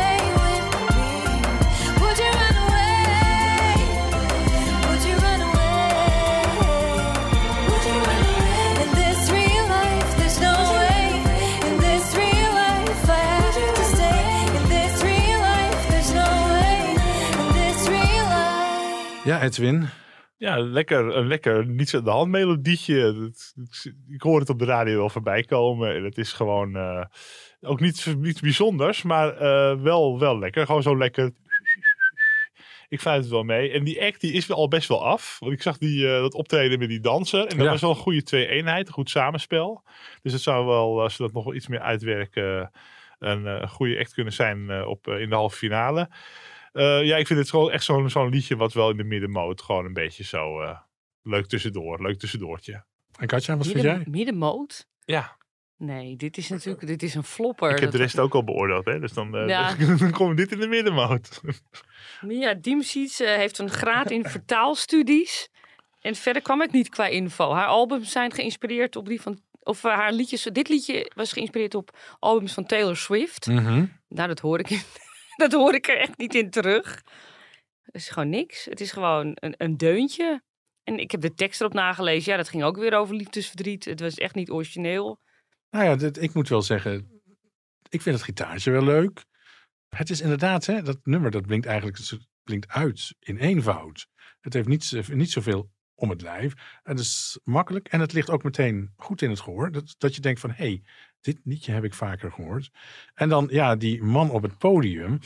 Ja, 19.29 19.41
Edwin. 19.41 19.89
Ja, 20.37 20.59
lekker, 20.59 21.15
een 21.15 21.27
lekker 21.27 21.65
niets 21.67 21.95
aan 21.95 22.03
de 22.03 22.09
hand 22.09 22.29
melodietje. 22.29 23.31
Ik 24.09 24.21
hoor 24.21 24.39
het 24.39 24.49
op 24.49 24.59
de 24.59 24.65
radio 24.65 24.97
wel 24.97 25.09
voorbij 25.09 25.43
komen. 25.43 25.95
En 25.95 26.03
het 26.03 26.17
is 26.17 26.33
gewoon 26.33 26.75
eh, 26.75 27.05
ook 27.61 27.79
niets, 27.79 28.05
niets 28.05 28.39
bijzonders, 28.39 29.01
maar 29.01 29.37
eh, 29.37 29.81
wel, 29.81 30.19
wel 30.19 30.39
lekker. 30.39 30.65
Gewoon 30.65 30.81
zo 30.81 30.97
lekker. 30.97 31.31
Ik 32.87 33.01
fijn 33.01 33.19
het 33.21 33.29
wel 33.29 33.43
mee. 33.43 33.71
En 33.71 33.83
die 33.83 34.01
act 34.03 34.21
die 34.21 34.31
is 34.33 34.47
wel 34.47 34.57
al 34.57 34.67
best 34.67 34.87
wel 34.87 35.05
af. 35.05 35.37
Want 35.39 35.51
ik 35.53 35.61
zag 35.61 35.77
die, 35.77 36.07
eh, 36.07 36.19
dat 36.21 36.33
optreden 36.33 36.79
met 36.79 36.89
die 36.89 36.99
danser. 36.99 37.45
En 37.45 37.57
dat 37.57 37.65
Ja. 37.65 37.71
was 37.71 37.81
wel 37.81 37.89
een 37.89 37.95
goede 37.95 38.23
twee-eenheid. 38.23 38.87
Een 38.87 38.93
goed 38.93 39.09
samenspel. 39.09 39.83
Dus 40.21 40.33
het 40.33 40.41
zou 40.41 40.65
wel, 40.65 41.01
als 41.01 41.15
ze 41.15 41.21
dat 41.21 41.33
nog 41.33 41.43
wel 41.43 41.53
iets 41.55 41.67
meer 41.67 41.81
uitwerken, 41.81 42.71
een 43.19 43.69
goede 43.69 43.99
act 43.99 44.13
kunnen 44.13 44.33
zijn 44.33 44.85
op, 44.85 45.07
in 45.07 45.29
de 45.29 45.35
halve 45.35 45.57
finale. 45.57 46.09
Eh, 46.71 47.05
ja, 47.05 47.17
ik 47.17 47.27
vind 47.27 47.39
het 47.39 47.49
gewoon 47.49 47.71
echt 47.71 47.83
zo'n 47.83 48.09
zo'n 48.09 48.29
liedje 48.29 48.55
wat 48.55 48.73
wel 48.73 48.89
in 48.89 48.97
de 48.97 49.03
middenmoot 49.03 49.61
gewoon 49.61 49.85
een 49.85 49.93
beetje 49.93 50.23
zo 50.23 50.61
eh, 50.61 50.77
leuk 51.23 51.45
tussendoor. 51.45 52.01
Leuk 52.01 52.19
tussendoortje. 52.19 52.83
En 53.17 53.27
Katja, 53.27 53.57
wat 53.57 53.67
vind 53.67 53.81
jij? 53.81 54.03
Middenmoot? 54.09 54.87
Ja. 55.05 55.37
Nee, 55.79 56.15
dit 56.15 56.37
is 56.37 56.49
natuurlijk 56.49 56.87
dit 56.87 57.03
is 57.03 57.15
een 57.15 57.23
flopper. 57.23 57.71
Ik 57.71 57.79
heb 57.79 57.91
de 57.91 57.97
rest 57.97 58.19
ook 58.19 58.33
al 58.33 58.43
beoordeeld, 58.43 58.85
hè? 58.85 58.99
dus 58.99 59.13
dan, 59.13 59.35
eh, 59.35 59.47
Ja. 59.47 59.75
dan 59.99 60.11
komt 60.11 60.37
dit 60.37 60.51
in 60.51 60.59
de 60.59 60.67
middenmoot. 60.67 61.41
Mia 62.21 62.53
Dimsic 62.53 63.11
eh, 63.19 63.35
heeft 63.35 63.57
een 63.57 63.69
graad 63.69 64.11
in 64.11 64.25
vertaalstudies. 64.25 65.49
En 66.01 66.15
verder 66.15 66.41
kwam 66.41 66.61
ik 66.61 66.71
niet 66.71 66.89
qua 66.89 67.07
info. 67.07 67.53
Haar 67.53 67.67
albums 67.67 68.11
zijn 68.11 68.33
geïnspireerd 68.33 68.95
op 68.95 69.07
die 69.07 69.21
van... 69.21 69.39
Of 69.63 69.81
haar 69.81 70.13
liedjes... 70.13 70.43
Dit 70.43 70.69
liedje 70.69 71.11
was 71.15 71.33
geïnspireerd 71.33 71.75
op 71.75 71.97
albums 72.19 72.53
van 72.53 72.65
Taylor 72.65 72.97
Swift. 72.97 73.47
Mhm. 73.47 73.85
Nou, 74.07 74.27
dat 74.27 74.39
hoor, 74.39 74.59
ik, 74.59 74.69
dat 75.39 75.51
hoor 75.51 75.73
ik 75.73 75.87
er 75.87 75.97
echt 75.97 76.17
niet 76.17 76.35
in 76.35 76.49
terug. 76.49 77.03
Het 77.81 77.95
is 77.95 78.09
gewoon 78.09 78.29
niks. 78.29 78.65
Het 78.65 78.81
is 78.81 78.91
gewoon 78.91 79.31
een, 79.35 79.53
een 79.57 79.77
deuntje. 79.77 80.43
En 80.83 80.99
ik 80.99 81.11
heb 81.11 81.21
de 81.21 81.33
tekst 81.33 81.61
erop 81.61 81.73
nagelezen. 81.73 82.31
Ja, 82.31 82.37
dat 82.37 82.49
ging 82.49 82.63
ook 82.63 82.77
weer 82.77 82.93
over 82.93 83.15
liefdesverdriet. 83.15 83.85
Het 83.85 83.99
was 83.99 84.15
echt 84.15 84.35
niet 84.35 84.51
origineel. 84.51 85.19
Nou 85.69 85.85
ja, 85.85 86.09
ik 86.19 86.33
moet 86.33 86.49
wel 86.49 86.61
zeggen, 86.61 87.21
ik 87.89 88.01
vind 88.01 88.15
het 88.15 88.25
gitaartje 88.25 88.71
wel 88.71 88.83
leuk. 88.83 89.25
Het 89.89 90.09
is 90.09 90.21
inderdaad, 90.21 90.65
hè, 90.65 90.81
dat 90.81 90.99
nummer 91.03 91.31
dat 91.31 91.45
blinkt 91.45 91.65
eigenlijk 91.65 91.97
blinkt 92.43 92.67
uit 92.67 93.15
in 93.19 93.37
eenvoud. 93.37 94.07
Het 94.39 94.53
heeft 94.53 94.67
niet, 94.67 95.09
niet 95.13 95.31
zoveel 95.31 95.71
om 95.95 96.09
het 96.09 96.21
lijf. 96.21 96.53
Het 96.83 96.99
is 96.99 97.39
makkelijk 97.43 97.87
en 97.87 97.99
het 97.99 98.13
ligt 98.13 98.29
ook 98.29 98.43
meteen 98.43 98.93
goed 98.95 99.21
in 99.21 99.29
het 99.29 99.39
gehoor. 99.39 99.71
Dat, 99.71 99.95
dat 99.97 100.15
je 100.15 100.21
denkt 100.21 100.39
van, 100.39 100.51
hé, 100.51 100.55
hey, 100.65 100.83
dit 101.21 101.39
liedje 101.43 101.71
heb 101.71 101.83
ik 101.83 101.93
vaker 101.93 102.31
gehoord. 102.31 102.71
En 103.13 103.29
dan, 103.29 103.47
ja, 103.51 103.75
die 103.75 104.03
man 104.03 104.29
op 104.31 104.41
het 104.41 104.57
podium, 104.57 105.19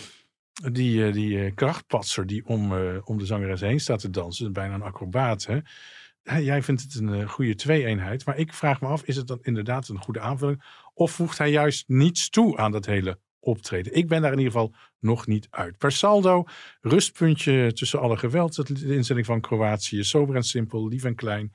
die, 0.72 1.06
eh, 1.06 1.14
die 1.14 1.46
eh, 1.46 1.56
krachtpatser 1.56 2.28
die 2.28 2.46
om, 2.46 2.78
eh, 2.78 2.98
om 3.04 3.18
de 3.18 3.26
zangeres 3.26 3.62
heen 3.62 3.80
staat 3.80 4.00
te 4.00 4.10
dansen, 4.10 4.54
bijna 4.54 4.74
een 4.74 4.82
acrobaat, 4.82 5.46
hè. 5.46 5.60
Jij 6.40 6.64
vindt 6.64 6.82
het 6.82 6.96
een 6.96 7.28
goede 7.30 7.56
twee-eenheid. 7.56 8.26
Maar 8.26 8.38
ik 8.38 8.54
vraag 8.54 8.82
me 8.82 8.88
af, 8.88 9.04
is 9.04 9.16
het 9.16 9.28
dan 9.28 9.40
inderdaad 9.42 9.88
een 9.88 10.02
goede 10.02 10.20
aanvulling? 10.20 10.64
Of 10.94 11.12
voegt 11.12 11.38
hij 11.38 11.52
juist 11.52 11.88
niets 11.88 12.30
toe 12.30 12.58
aan 12.58 12.72
dat 12.72 12.86
hele 12.86 13.20
optreden. 13.40 13.96
Ik 13.96 14.08
ben 14.08 14.22
daar 14.22 14.32
in 14.32 14.38
ieder 14.38 14.54
geval 14.54 14.74
nog 15.00 15.28
niet 15.28 15.48
uit. 15.50 15.78
Per 15.78 15.92
saldo, 15.92 16.44
rustpuntje 16.82 17.74
tussen 17.74 18.00
alle 18.00 18.18
geweld. 18.18 18.68
De 18.68 18.96
inzending 18.96 19.28
van 19.28 19.42
Kroatië, 19.42 20.04
sober 20.04 20.36
en 20.36 20.44
simpel, 20.44 20.88
lief 20.88 21.04
en 21.04 21.16
klein. 21.16 21.52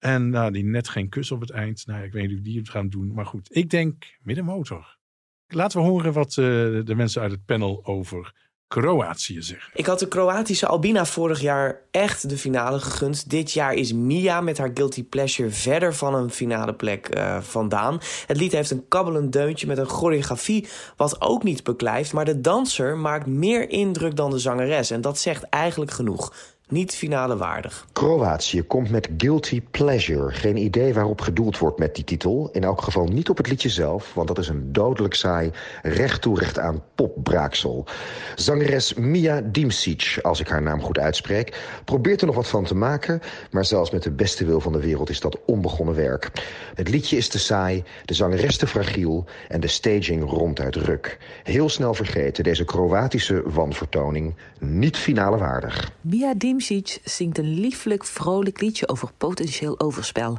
En 0.00 0.30
nou, 0.30 0.52
die 0.52 0.64
net 0.64 0.88
geen 0.88 1.08
kus 1.08 1.30
op 1.30 1.40
het 1.40 1.50
eind. 1.50 1.86
Nou, 1.86 2.02
ik 2.02 2.12
weet 2.12 2.22
niet 2.22 2.32
hoe 2.32 2.42
die 2.42 2.58
het 2.58 2.68
gaan 2.68 2.88
doen. 2.88 3.12
Maar 3.14 3.26
goed, 3.26 3.56
ik 3.56 3.70
denk 3.70 4.04
middenmotor. 4.22 4.98
Laten 5.46 5.80
we 5.80 5.86
horen 5.86 6.12
wat 6.12 6.28
eh, 6.28 6.44
de 6.84 6.94
mensen 6.96 7.22
uit 7.22 7.30
het 7.30 7.44
panel 7.44 7.80
over 7.84 8.48
Kroatië 8.68 9.42
zeggen. 9.42 9.72
Ik 9.74 9.86
had 9.86 9.98
de 9.98 10.08
Kroatische 10.08 10.66
Albina 10.66 11.04
vorig 11.04 11.40
jaar 11.40 11.80
echt 11.90 12.28
de 12.28 12.38
finale 12.38 12.78
gegund. 12.78 13.30
Dit 13.30 13.52
jaar 13.52 13.74
is 13.74 13.92
Mia 13.92 14.40
met 14.40 14.58
haar 14.58 14.70
Guilty 14.74 15.04
Pleasure 15.04 15.50
verder 15.50 15.94
van 15.94 16.14
een 16.14 16.30
finale 16.30 16.74
plek 16.74 17.08
eh, 17.08 17.40
vandaan. 17.40 18.00
Het 18.26 18.36
lied 18.36 18.52
heeft 18.52 18.70
een 18.70 18.88
kabbelend 18.88 19.32
deuntje 19.32 19.66
met 19.66 19.78
een 19.78 19.88
choreografie 19.88 20.68
wat 20.96 21.20
ook 21.20 21.42
niet 21.42 21.64
beklijft. 21.64 22.12
Maar 22.12 22.24
de 22.24 22.40
danser 22.40 22.96
maakt 22.96 23.26
meer 23.26 23.70
indruk 23.70 24.16
dan 24.16 24.30
de 24.30 24.38
zangeres. 24.38 24.90
En 24.90 25.00
dat 25.00 25.18
zegt 25.18 25.42
eigenlijk 25.42 25.90
genoeg. 25.90 26.32
Niet 26.70 26.94
finale 26.94 27.36
waardig. 27.36 27.86
Kroatië 27.92 28.62
komt 28.62 28.90
met 28.90 29.08
Guilty 29.16 29.62
Pleasure. 29.70 30.30
Geen 30.30 30.56
idee 30.56 30.94
waarop 30.94 31.20
gedoeld 31.20 31.58
wordt 31.58 31.78
met 31.78 31.94
die 31.94 32.04
titel. 32.04 32.48
In 32.52 32.64
elk 32.64 32.82
geval 32.82 33.06
niet 33.06 33.28
op 33.28 33.36
het 33.36 33.48
liedje 33.48 33.68
zelf, 33.68 34.14
want 34.14 34.28
dat 34.28 34.38
is 34.38 34.48
een 34.48 34.72
dodelijk 34.72 35.14
saai, 35.14 35.50
recht 35.82 36.22
toe 36.22 36.38
recht 36.38 36.58
aan 36.58 36.82
popbraaksel. 36.94 37.86
Zangeres 38.34 38.94
Mia 38.94 39.40
Dimsic, 39.40 40.18
als 40.22 40.40
ik 40.40 40.48
haar 40.48 40.62
naam 40.62 40.82
goed 40.82 40.98
uitspreek, 40.98 41.60
probeert 41.84 42.20
er 42.20 42.26
nog 42.26 42.36
wat 42.36 42.48
van 42.48 42.64
te 42.64 42.74
maken, 42.74 43.20
maar 43.50 43.64
zelfs 43.64 43.90
met 43.90 44.02
de 44.02 44.10
beste 44.10 44.44
wil 44.44 44.60
van 44.60 44.72
de 44.72 44.80
wereld 44.80 45.10
is 45.10 45.20
dat 45.20 45.38
onbegonnen 45.46 45.94
werk. 45.94 46.30
Het 46.74 46.88
liedje 46.88 47.16
is 47.16 47.28
te 47.28 47.38
saai, 47.38 47.84
de 48.04 48.14
zangeres 48.14 48.56
te 48.56 48.66
fragiel 48.66 49.24
en 49.48 49.60
de 49.60 49.68
staging 49.68 50.30
ronduit 50.30 50.76
ruk. 50.76 51.18
Heel 51.42 51.68
snel 51.68 51.94
vergeten, 51.94 52.44
deze 52.44 52.64
Kroatische 52.64 53.42
wanvertoning 53.46 54.34
niet 54.58 54.96
finale 54.96 55.38
waardig. 55.38 55.92
Mia 56.00 56.34
Dimsic 56.36 56.59
zingt 57.04 57.38
een 57.38 57.60
lieflijk, 57.60 58.04
vrolijk 58.04 58.60
liedje 58.60 58.88
over 58.88 59.10
potentieel 59.16 59.80
overspel. 59.80 60.38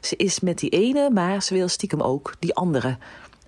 Ze 0.00 0.16
is 0.16 0.40
met 0.40 0.58
die 0.58 0.70
ene, 0.70 1.10
maar 1.10 1.42
ze 1.42 1.54
wil 1.54 1.68
stiekem 1.68 2.00
ook 2.00 2.34
die 2.38 2.54
andere. 2.54 2.98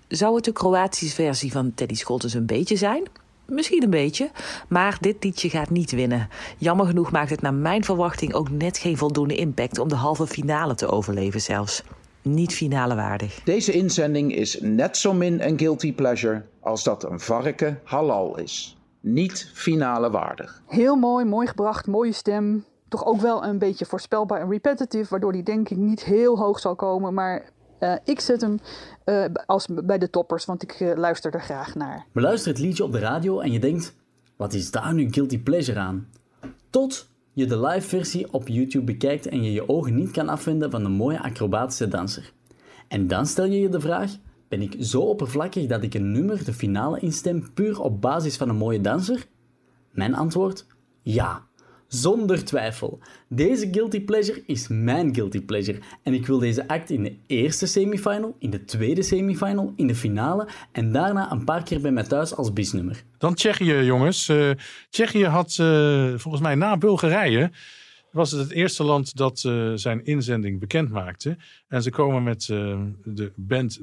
Zou 0.07 0.35
het 0.35 0.45
de 0.45 0.51
Kroatische 0.51 1.15
versie 1.15 1.51
van 1.51 1.73
Teddy 1.73 1.95
Scholtes 1.95 2.33
een 2.33 2.45
beetje 2.45 2.75
zijn? 2.75 3.03
Misschien 3.45 3.83
een 3.83 3.89
beetje, 3.89 4.31
maar 4.67 4.97
dit 4.99 5.23
liedje 5.23 5.49
gaat 5.49 5.69
niet 5.69 5.91
winnen. 5.91 6.29
Jammer 6.57 6.85
genoeg 6.85 7.11
maakt 7.11 7.29
het 7.29 7.41
naar 7.41 7.53
mijn 7.53 7.83
verwachting 7.83 8.33
ook 8.33 8.49
net 8.49 8.77
geen 8.77 8.97
voldoende 8.97 9.35
impact 9.35 9.77
om 9.77 9.87
de 9.87 9.95
halve 9.95 10.27
finale 10.27 10.75
te 10.75 10.87
overleven 10.87 11.41
zelfs. 11.41 11.83
Niet 12.21 12.53
finale 12.53 12.95
waardig. 12.95 13.41
Deze 13.43 13.71
inzending 13.71 14.35
is 14.35 14.57
net 14.61 14.97
zo 14.97 15.13
min 15.13 15.47
een 15.47 15.59
guilty 15.59 15.93
pleasure 15.93 16.45
als 16.59 16.83
dat 16.83 17.03
een 17.03 17.19
varken 17.19 17.79
halal 17.83 18.37
is. 18.37 18.77
Niet 19.01 19.51
finale 19.53 20.09
waardig. 20.09 20.61
Heel 20.67 20.95
mooi, 20.95 21.25
mooi 21.25 21.47
gebracht, 21.47 21.87
mooie 21.87 22.11
stem. 22.11 22.65
Toch 22.87 23.05
ook 23.05 23.21
wel 23.21 23.43
een 23.43 23.57
beetje 23.57 23.85
voorspelbaar 23.85 24.41
en 24.41 24.49
repetitive, 24.49 25.09
waardoor 25.09 25.31
die 25.31 25.43
denk 25.43 25.69
ik 25.69 25.77
niet 25.77 26.03
heel 26.03 26.37
hoog 26.37 26.59
zal 26.59 26.75
komen. 26.75 27.13
Maar 27.13 27.49
eh, 27.79 27.93
ik 28.03 28.19
zet 28.19 28.41
hem 28.41 28.59
eh, 29.03 29.25
als 29.45 29.67
bij 29.83 29.97
de 29.97 30.09
toppers, 30.09 30.45
want 30.45 30.63
ik 30.63 30.71
eh, 30.71 30.95
luister 30.95 31.33
er 31.33 31.41
graag 31.41 31.75
naar. 31.75 32.05
Beluister 32.11 32.51
het 32.51 32.61
liedje 32.61 32.83
op 32.83 32.91
de 32.91 32.99
radio 32.99 33.39
en 33.39 33.51
je 33.51 33.59
denkt: 33.59 33.95
wat 34.35 34.53
is 34.53 34.71
daar 34.71 34.93
nu 34.93 35.11
guilty 35.11 35.39
pleasure 35.39 35.79
aan? 35.79 36.07
Tot 36.69 37.09
je 37.33 37.45
de 37.45 37.59
live 37.59 37.87
versie 37.87 38.33
op 38.33 38.47
YouTube 38.47 38.85
bekijkt 38.85 39.27
en 39.27 39.43
je 39.43 39.51
je 39.51 39.69
ogen 39.69 39.95
niet 39.95 40.11
kan 40.11 40.29
afwenden 40.29 40.71
van 40.71 40.83
de 40.83 40.89
mooie 40.89 41.21
acrobatische 41.21 41.87
danser. 41.87 42.33
En 42.87 43.07
dan 43.07 43.25
stel 43.25 43.45
je 43.45 43.59
je 43.59 43.69
de 43.69 43.79
vraag: 43.79 44.11
ben 44.51 44.61
ik 44.61 44.75
zo 44.79 45.01
oppervlakkig 45.01 45.65
dat 45.67 45.83
ik 45.83 45.93
een 45.93 46.11
nummer 46.11 46.43
de 46.43 46.53
finale 46.53 46.99
instem 46.99 47.53
puur 47.53 47.81
op 47.81 48.01
basis 48.01 48.37
van 48.37 48.49
een 48.49 48.55
mooie 48.55 48.81
danser? 48.81 49.25
Mijn 49.91 50.15
antwoord: 50.15 50.65
ja. 51.01 51.49
Zonder 51.87 52.43
twijfel. 52.43 52.99
Deze 53.29 53.67
guilty 53.71 54.01
pleasure 54.01 54.43
is 54.45 54.67
mijn 54.67 55.15
guilty 55.15 55.41
pleasure. 55.41 55.79
En 56.03 56.13
ik 56.13 56.27
wil 56.27 56.39
deze 56.39 56.67
act 56.67 56.89
in 56.89 57.03
de 57.03 57.15
eerste 57.27 57.65
semifinal, 57.65 58.35
in 58.39 58.49
de 58.49 58.65
tweede 58.65 59.03
semifinal, 59.03 59.73
in 59.75 59.87
de 59.87 59.95
finale 59.95 60.47
en 60.71 60.91
daarna 60.91 61.31
een 61.31 61.43
paar 61.43 61.63
keer 61.63 61.81
bij 61.81 61.91
mij 61.91 62.03
thuis 62.03 62.35
als 62.35 62.53
bisnummer. 62.53 63.03
Dan 63.17 63.33
Tsjechië, 63.33 63.73
jongens. 63.73 64.29
Eh, 64.29 64.51
Tsjechië 64.89 65.25
had 65.25 65.57
eh, 65.59 66.13
volgens 66.15 66.43
mij 66.43 66.55
na 66.55 66.77
Bulgarije. 66.77 67.51
Was 68.11 68.31
het 68.31 68.41
het 68.41 68.51
eerste 68.51 68.83
land 68.83 69.15
dat 69.15 69.43
eh, 69.43 69.71
zijn 69.75 70.05
inzending 70.05 70.59
bekend 70.59 70.89
maakte. 70.89 71.37
En 71.67 71.83
ze 71.83 71.89
komen 71.89 72.23
met 72.23 72.45
de 73.03 73.31
band 73.35 73.79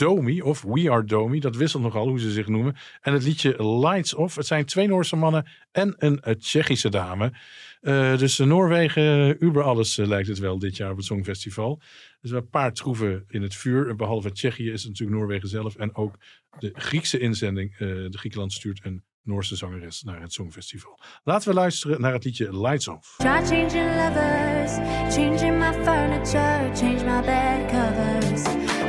Domi, 0.00 0.42
of 0.42 0.62
We 0.62 0.90
Are 0.90 1.04
Domi. 1.04 1.40
Dat 1.40 1.56
wisselt 1.56 1.82
nogal 1.82 2.08
hoe 2.08 2.20
ze 2.20 2.30
zich 2.30 2.46
noemen. 2.48 2.76
En 3.00 3.12
het 3.12 3.22
liedje 3.22 3.64
Lights 3.80 4.14
Off. 4.14 4.36
Het 4.36 4.46
zijn 4.46 4.64
twee 4.64 4.86
Noorse 4.88 5.16
mannen 5.16 5.46
en 5.72 5.94
een 5.98 6.20
eh, 6.20 6.34
Tsjechische 6.34 6.88
dame. 6.88 7.32
Eh, 7.80 8.16
dus 8.18 8.38
eh, 8.38 8.46
Noorwegen, 8.46 9.36
uber 9.44 9.62
alles 9.62 9.98
eh, 9.98 10.06
lijkt 10.06 10.28
het 10.28 10.38
wel 10.38 10.58
dit 10.58 10.76
jaar 10.76 10.90
op 10.90 10.96
het 10.96 11.06
Songfestival. 11.06 11.80
Dus 12.20 12.30
een 12.30 12.48
paar 12.48 12.72
troeven 12.72 13.24
in 13.28 13.42
het 13.42 13.54
vuur. 13.54 13.96
Behalve 13.96 14.32
Tsjechië 14.32 14.70
is 14.70 14.80
het 14.82 14.90
natuurlijk 14.90 15.18
Noorwegen 15.18 15.48
zelf. 15.48 15.76
En 15.76 15.94
ook 15.94 16.14
de 16.58 16.70
Griekse 16.72 17.18
inzending. 17.18 17.72
eh, 17.72 17.78
de 17.78 18.18
Griekenland 18.18 18.52
stuurt 18.52 18.80
een 18.84 19.02
Noorse 19.22 19.56
zangeres 19.56 20.02
naar 20.02 20.20
het 20.20 20.32
Songfestival. 20.32 20.98
Laten 21.24 21.48
we 21.48 21.54
luisteren 21.54 22.00
naar 22.00 22.12
het 22.12 22.24
liedje 22.24 22.60
Lights 22.60 22.88
Off. 22.88 23.14
Try 23.16 23.28
changing 23.28 23.94
lovers, 23.96 24.72
changing 25.14 25.58
my 25.58 25.72
furniture, 25.84 26.70
change 26.74 27.04
my 27.04 27.20
bed 27.24 27.70
covers. 27.70 28.79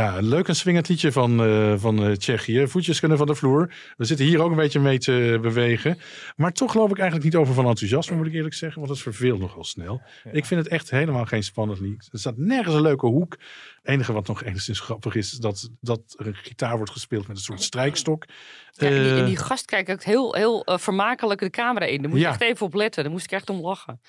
Ja, 0.00 0.16
een 0.18 0.28
leuk 0.28 0.48
en 0.48 0.56
swingend 0.56 0.88
liedje 0.88 1.12
van, 1.12 1.42
eh, 1.44 1.74
van 1.76 2.04
eh, 2.04 2.12
Tsjechië. 2.12 2.66
Voetjes 2.66 3.00
kunnen 3.00 3.18
van 3.18 3.26
de 3.26 3.34
vloer. 3.34 3.72
We 3.96 4.04
zitten 4.04 4.26
hier 4.26 4.42
ook 4.42 4.50
een 4.50 4.56
beetje 4.56 4.80
mee 4.80 4.98
te 4.98 5.38
bewegen. 5.42 5.98
Maar 6.36 6.52
toch 6.52 6.70
geloof 6.72 6.90
ik 6.90 6.98
eigenlijk 6.98 7.24
niet 7.24 7.36
over 7.40 7.54
van 7.54 7.66
enthousiasme, 7.66 8.16
moet 8.16 8.26
ik 8.26 8.32
eerlijk 8.32 8.54
zeggen. 8.54 8.78
Want 8.80 8.92
het 8.92 9.02
verveelt 9.02 9.40
nogal 9.40 9.64
snel. 9.64 10.02
Ik 10.32 10.44
vind 10.44 10.62
het 10.62 10.72
echt 10.72 10.90
helemaal 10.90 11.24
geen 11.24 11.42
spannend 11.42 11.80
lied. 11.80 12.08
Er 12.12 12.18
staat 12.18 12.36
nergens 12.36 12.74
een 12.74 12.82
leuke 12.82 13.06
hoek. 13.06 13.32
Het 13.32 13.92
enige 13.94 14.12
wat 14.12 14.26
nog 14.26 14.42
enigszins 14.44 14.80
grappig 14.80 15.14
is, 15.14 15.32
is 15.32 15.38
dat, 15.38 15.70
dat 15.80 16.14
er 16.18 16.26
een 16.26 16.34
gitaar 16.34 16.76
wordt 16.76 16.92
gespeeld 16.92 17.26
met 17.28 17.36
een 17.36 17.42
soort 17.42 17.62
strijkstok. 17.62 18.24
Ja, 18.72 18.86
en, 18.86 19.02
die, 19.02 19.10
en 19.12 19.18
Eh, 19.20 19.26
die 19.26 19.36
gast 19.36 19.64
kijkt 19.64 19.90
ook 19.90 20.02
heel, 20.02 20.34
heel 20.34 20.62
vermakelijk 20.66 21.40
de 21.40 21.50
camera 21.50 21.86
in. 21.86 22.00
Daar 22.00 22.10
moet 22.10 22.18
je 22.18 22.24
Ja. 22.24 22.30
echt 22.30 22.40
even 22.40 22.66
op 22.66 22.74
letten. 22.74 23.02
Daar 23.02 23.12
moest 23.12 23.24
ik 23.24 23.32
echt 23.32 23.50
om 23.50 23.60
lachen. 23.60 24.00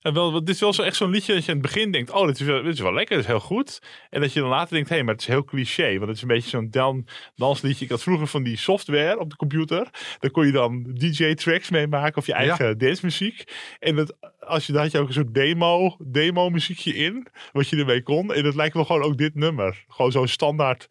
En 0.00 0.14
wel, 0.14 0.32
dit 0.32 0.48
is 0.48 0.60
wel 0.60 0.72
zo 0.72 0.82
echt 0.82 0.96
zo'n 0.96 1.10
liedje 1.10 1.34
dat 1.34 1.44
je 1.44 1.50
aan 1.52 1.58
het 1.58 1.66
begin 1.66 1.90
denkt, 1.90 2.10
oh, 2.10 2.26
dit 2.26 2.40
is 2.40 2.46
wel, 2.46 2.62
dit 2.62 2.72
is 2.74 2.80
wel 2.80 2.92
lekker, 2.92 3.16
dit 3.16 3.24
is 3.24 3.30
heel 3.30 3.40
goed. 3.40 3.82
En 4.10 4.20
dat 4.20 4.32
je 4.32 4.40
dan 4.40 4.48
later 4.48 4.74
denkt, 4.74 4.88
hé, 4.88 4.94
hey, 4.94 5.04
maar 5.04 5.14
het 5.14 5.22
is 5.22 5.28
heel 5.28 5.44
cliché. 5.44 5.92
Want 5.92 6.06
het 6.06 6.16
is 6.16 6.22
een 6.22 6.28
beetje 6.28 6.48
zo'n 6.48 6.70
dan, 6.70 7.06
dansliedje. 7.36 7.84
Ik 7.84 7.90
had 7.90 8.02
vroeger 8.02 8.26
van 8.26 8.42
die 8.42 8.56
software 8.56 9.18
op 9.18 9.30
de 9.30 9.36
computer. 9.36 9.88
Daar 10.18 10.30
kon 10.30 10.46
je 10.46 10.52
dan 10.52 10.84
DJ-tracks 10.92 11.70
mee 11.70 11.86
maken 11.86 12.16
of 12.16 12.26
je 12.26 12.32
eigen 12.32 12.78
dancemuziek. 12.78 13.44
En 13.78 13.96
dat, 13.96 14.16
als 14.40 14.66
je, 14.66 14.72
daar 14.72 14.82
had 14.82 14.92
je 14.92 14.98
ook 14.98 15.08
een 15.08 15.14
soort 15.14 15.34
demo, 15.34 15.96
demo 15.98 16.50
muziekje 16.50 16.94
in, 16.94 17.26
wat 17.52 17.68
je 17.68 17.76
ermee 17.76 18.02
kon. 18.02 18.34
En 18.34 18.42
dat 18.42 18.54
lijkt 18.54 18.74
wel 18.74 18.84
gewoon 18.84 19.02
ook 19.02 19.18
dit 19.18 19.34
nummer. 19.34 19.84
Gewoon 19.88 20.12
zo'n 20.12 20.28
standaard 20.28 20.88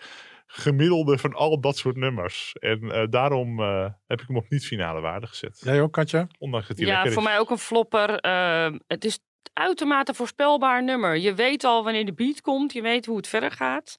gemiddelde 0.51 1.17
van 1.17 1.33
al 1.33 1.59
dat 1.59 1.77
soort 1.77 1.95
nummers. 1.95 2.53
En 2.59 2.91
eh, 2.91 3.03
daarom 3.09 3.59
eh, 3.59 3.85
heb 4.07 4.21
ik 4.21 4.27
hem 4.27 4.37
op 4.37 4.49
niet-finale 4.49 5.01
waarde 5.01 5.27
gezet. 5.27 5.61
Jij 5.63 5.81
ook, 5.81 5.93
Katja? 5.93 6.27
Ondanks 6.39 6.67
dat 6.67 6.77
hij 6.77 6.85
Ja, 6.87 7.01
voor 7.01 7.21
is. 7.21 7.27
mij 7.27 7.39
ook 7.39 7.49
een 7.49 7.57
flopper. 7.57 8.19
Eh, 8.19 8.71
het 8.87 9.05
is 9.05 9.19
uitermate 9.53 10.13
voorspelbaar 10.13 10.83
nummer. 10.83 11.17
Je 11.17 11.33
weet 11.33 11.63
al 11.63 11.83
wanneer 11.83 12.05
de 12.05 12.13
beat 12.13 12.41
komt. 12.41 12.73
Je 12.73 12.81
weet 12.81 13.05
hoe 13.05 13.17
het 13.17 13.27
verder 13.27 13.51
gaat. 13.51 13.95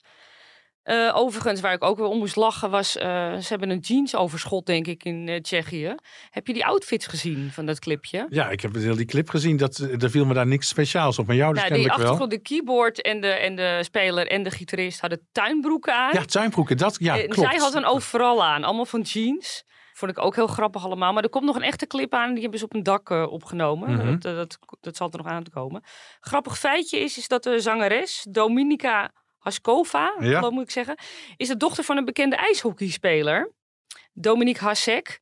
Eh, 0.82 1.10
overigens, 1.14 1.60
waar 1.60 1.72
ik 1.72 1.84
ook 1.84 1.98
weer 1.98 2.06
om 2.06 2.18
moest 2.18 2.36
lachen, 2.36 2.70
was... 2.70 2.96
eh, 2.96 3.36
ze 3.36 3.46
hebben 3.48 3.70
een 3.70 3.78
jeansoverschot, 3.78 4.66
denk 4.66 4.86
ik, 4.86 5.04
in 5.04 5.28
eh, 5.28 5.40
Tsjechië. 5.40 5.94
Heb 6.30 6.46
je 6.46 6.52
die 6.52 6.66
outfits 6.66 7.06
gezien 7.06 7.50
van 7.52 7.66
dat 7.66 7.78
clipje? 7.78 8.26
Ja, 8.30 8.50
ik 8.50 8.60
heb 8.60 8.74
heel 8.74 8.96
die 8.96 9.06
clip 9.06 9.28
gezien. 9.28 9.56
Dat, 9.56 9.78
er 9.78 10.10
viel 10.10 10.24
me 10.24 10.34
daar 10.34 10.46
niks 10.46 10.68
speciaals 10.68 11.18
op. 11.18 11.26
Maar 11.26 11.36
jou 11.36 11.52
dus 11.52 11.62
nou, 11.62 11.74
die 11.74 11.82
kennelijk 11.82 12.08
wel. 12.08 12.12
achtergrond, 12.12 12.44
de 12.44 12.54
keyboard 12.54 13.02
en 13.02 13.20
de, 13.20 13.28
en 13.28 13.56
de 13.56 13.78
speler 13.82 14.26
en 14.26 14.42
de 14.42 14.50
gitarist 14.50 15.00
hadden 15.00 15.28
tuinbroeken 15.32 15.94
aan. 15.94 16.12
Ja, 16.12 16.24
tuinbroeken. 16.24 16.76
Dat, 16.76 16.96
ja, 16.98 17.18
En 17.18 17.28
klopt. 17.28 17.50
Zij 17.50 17.58
had 17.58 17.74
een 17.74 17.86
overal 17.86 18.44
aan, 18.44 18.64
allemaal 18.64 18.86
van 18.86 19.00
jeans. 19.00 19.64
Vond 19.92 20.10
ik 20.10 20.24
ook 20.24 20.34
heel 20.34 20.46
grappig 20.46 20.84
allemaal. 20.84 21.12
Maar 21.12 21.22
er 21.22 21.30
komt 21.30 21.44
nog 21.44 21.56
een 21.56 21.62
echte 21.62 21.86
clip 21.86 22.14
aan. 22.14 22.32
Die 22.32 22.40
hebben 22.40 22.58
ze 22.58 22.64
op 22.64 22.74
een 22.74 22.82
dak 22.82 23.10
opgenomen. 23.10 23.90
Mhm. 23.90 24.18
dat, 24.18 24.22
dat, 24.22 24.58
dat 24.80 24.96
zal 24.96 25.10
er 25.10 25.18
nog 25.18 25.26
aan 25.26 25.42
te 25.42 25.50
komen. 25.50 25.82
Grappig 26.20 26.58
feitje 26.58 26.98
is, 26.98 27.18
is 27.18 27.28
dat 27.28 27.42
de 27.42 27.60
zangeres 27.60 28.26
Dominika 28.30 29.10
Haskova, 29.40 30.14
Ja. 30.20 30.50
moet 30.50 30.62
ik 30.62 30.70
zeggen, 30.70 30.96
is 31.36 31.48
de 31.48 31.56
dochter 31.56 31.84
van 31.84 31.96
een 31.96 32.04
bekende 32.04 32.36
ijshockeyspeler. 32.36 33.50
Dominique 34.12 34.64
Hasek. 34.64 35.20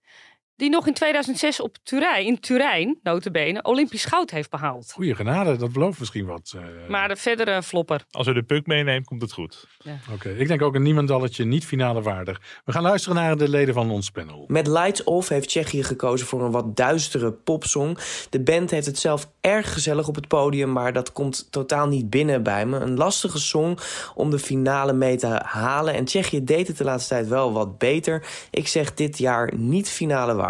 Die 0.59 0.71
nog 0.71 0.87
in 0.87 0.95
2006 0.95 1.61
op 1.61 1.77
Turijn, 1.83 2.27
in 2.27 2.41
Turijn, 2.41 2.99
notabene, 3.03 3.63
Olympisch 3.63 4.05
goud 4.05 4.31
heeft 4.31 4.51
behaald. 4.51 4.93
Goeie 4.93 5.15
genade, 5.15 5.57
dat 5.57 5.73
belooft 5.73 5.99
misschien 5.99 6.27
wat. 6.27 6.55
eh. 6.57 6.89
Maar 6.89 7.09
de 7.09 7.17
verdere 7.17 7.63
flopper. 7.63 8.05
Als 8.11 8.27
we 8.27 8.33
de 8.33 8.43
puck 8.43 8.67
meeneemt, 8.67 9.07
komt 9.07 9.23
het 9.23 9.33
goed. 9.33 9.67
Oké, 10.13 10.29
ik 10.29 10.49
denk 10.49 10.63
ook 10.63 10.75
een 10.75 10.83
niemandalletje 10.83 11.45
niet 11.45 11.67
finale 11.67 12.03
waardig. 12.03 12.41
We 12.65 12.73
gaan 12.73 12.83
luisteren 12.83 13.17
naar 13.17 13.37
de 13.37 13.49
leden 13.49 13.75
van 13.75 13.91
ons 13.91 14.11
panel. 14.11 14.45
Met 14.49 14.67
Lights 14.67 15.05
Off 15.05 15.29
heeft 15.29 15.49
Tsjechië 15.49 15.83
gekozen 15.83 16.27
voor 16.27 16.43
een 16.45 16.51
wat 16.51 16.77
duistere 16.77 17.33
popsong. 17.33 17.99
De 18.31 18.41
band 18.41 18.71
heeft 18.71 18.87
het 18.87 18.99
zelf 18.99 19.31
erg 19.41 19.73
gezellig 19.73 20.09
op 20.09 20.15
het 20.15 20.29
podium, 20.29 20.73
maar 20.73 20.93
dat 20.93 21.13
komt 21.13 21.53
totaal 21.53 21.87
niet 21.89 22.11
binnen 22.11 22.43
bij 22.43 22.67
me. 22.67 22.79
Een 22.79 22.97
lastige 22.97 23.39
song 23.39 23.79
om 24.15 24.31
de 24.31 24.39
finale 24.39 24.93
mee 24.93 25.17
te 25.17 25.41
halen. 25.45 25.95
En 25.95 26.05
Tsjechië 26.05 26.45
deed 26.45 26.69
het 26.69 26.77
de 26.79 26.85
laatste 26.85 27.09
tijd 27.15 27.29
wel 27.29 27.53
wat 27.53 27.79
beter. 27.79 28.27
Ik 28.51 28.69
zeg 28.69 28.95
dit 28.95 29.19
jaar 29.19 29.53
niet 29.57 29.89
finale 29.89 30.35
waardig. 30.35 30.47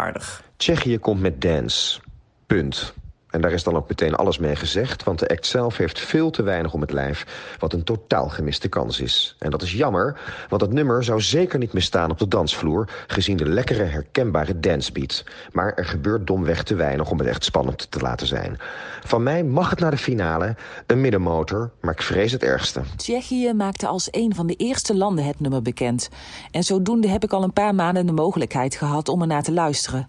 Tsjechië 0.57 0.97
komt 0.97 1.21
met 1.21 1.41
dance. 1.41 1.99
Punt. 2.47 2.93
En 3.29 3.41
daar 3.41 3.51
is 3.51 3.63
dan 3.63 3.75
ook 3.75 3.89
meteen 3.89 4.15
alles 4.15 4.37
mee 4.37 4.55
gezegd, 4.55 5.03
want 5.03 5.19
de 5.19 5.27
act 5.27 5.45
zelf 5.45 5.77
heeft 5.77 5.99
veel 5.99 6.29
te 6.29 6.43
weinig 6.43 6.73
om 6.73 6.81
het 6.81 6.91
lijf, 6.91 7.25
wat 7.59 7.73
een 7.73 7.83
totaal 7.83 8.29
gemiste 8.29 8.67
kans 8.67 8.99
is. 8.99 9.35
En 9.39 9.51
dat 9.51 9.61
is 9.61 9.73
jammer, 9.73 10.19
want 10.49 10.61
het 10.61 10.71
nummer 10.71 11.03
zou 11.03 11.21
zeker 11.21 11.59
niet 11.59 11.73
misstaan 11.73 12.11
op 12.11 12.19
de 12.19 12.27
dansvloer, 12.27 12.89
gezien 13.07 13.37
de 13.37 13.49
lekkere, 13.49 13.83
herkenbare 13.83 14.59
dancebeat. 14.59 15.23
Maar 15.51 15.73
er 15.73 15.85
gebeurt 15.85 16.27
domweg 16.27 16.63
te 16.63 16.75
weinig 16.75 17.09
om 17.11 17.17
het 17.17 17.27
echt 17.27 17.43
spannend 17.43 17.91
te 17.91 17.99
laten 17.99 18.27
zijn. 18.27 18.57
Van 19.03 19.23
mij 19.23 19.43
mag 19.43 19.69
het 19.69 19.79
naar 19.79 19.91
de 19.91 19.97
finale, 19.97 20.55
een 20.85 21.01
middenmotor, 21.01 21.71
maar 21.81 21.93
ik 21.93 22.01
vrees 22.01 22.31
het 22.31 22.43
ergste. 22.43 22.81
Tsjechië 22.95 23.53
maakte 23.53 23.87
als 23.87 24.07
een 24.11 24.35
van 24.35 24.47
de 24.47 24.55
eerste 24.55 24.95
landen 24.95 25.25
het 25.25 25.39
nummer 25.39 25.61
bekend. 25.61 26.09
En 26.51 26.63
zodoende 26.63 27.07
heb 27.07 27.23
ik 27.23 27.33
al 27.33 27.43
een 27.43 27.53
paar 27.53 27.75
maanden 27.75 28.05
de 28.05 28.11
mogelijkheid 28.11 28.75
gehad 28.75 29.09
om 29.09 29.21
ernaar 29.21 29.43
te 29.43 29.51
luisteren. 29.51 30.07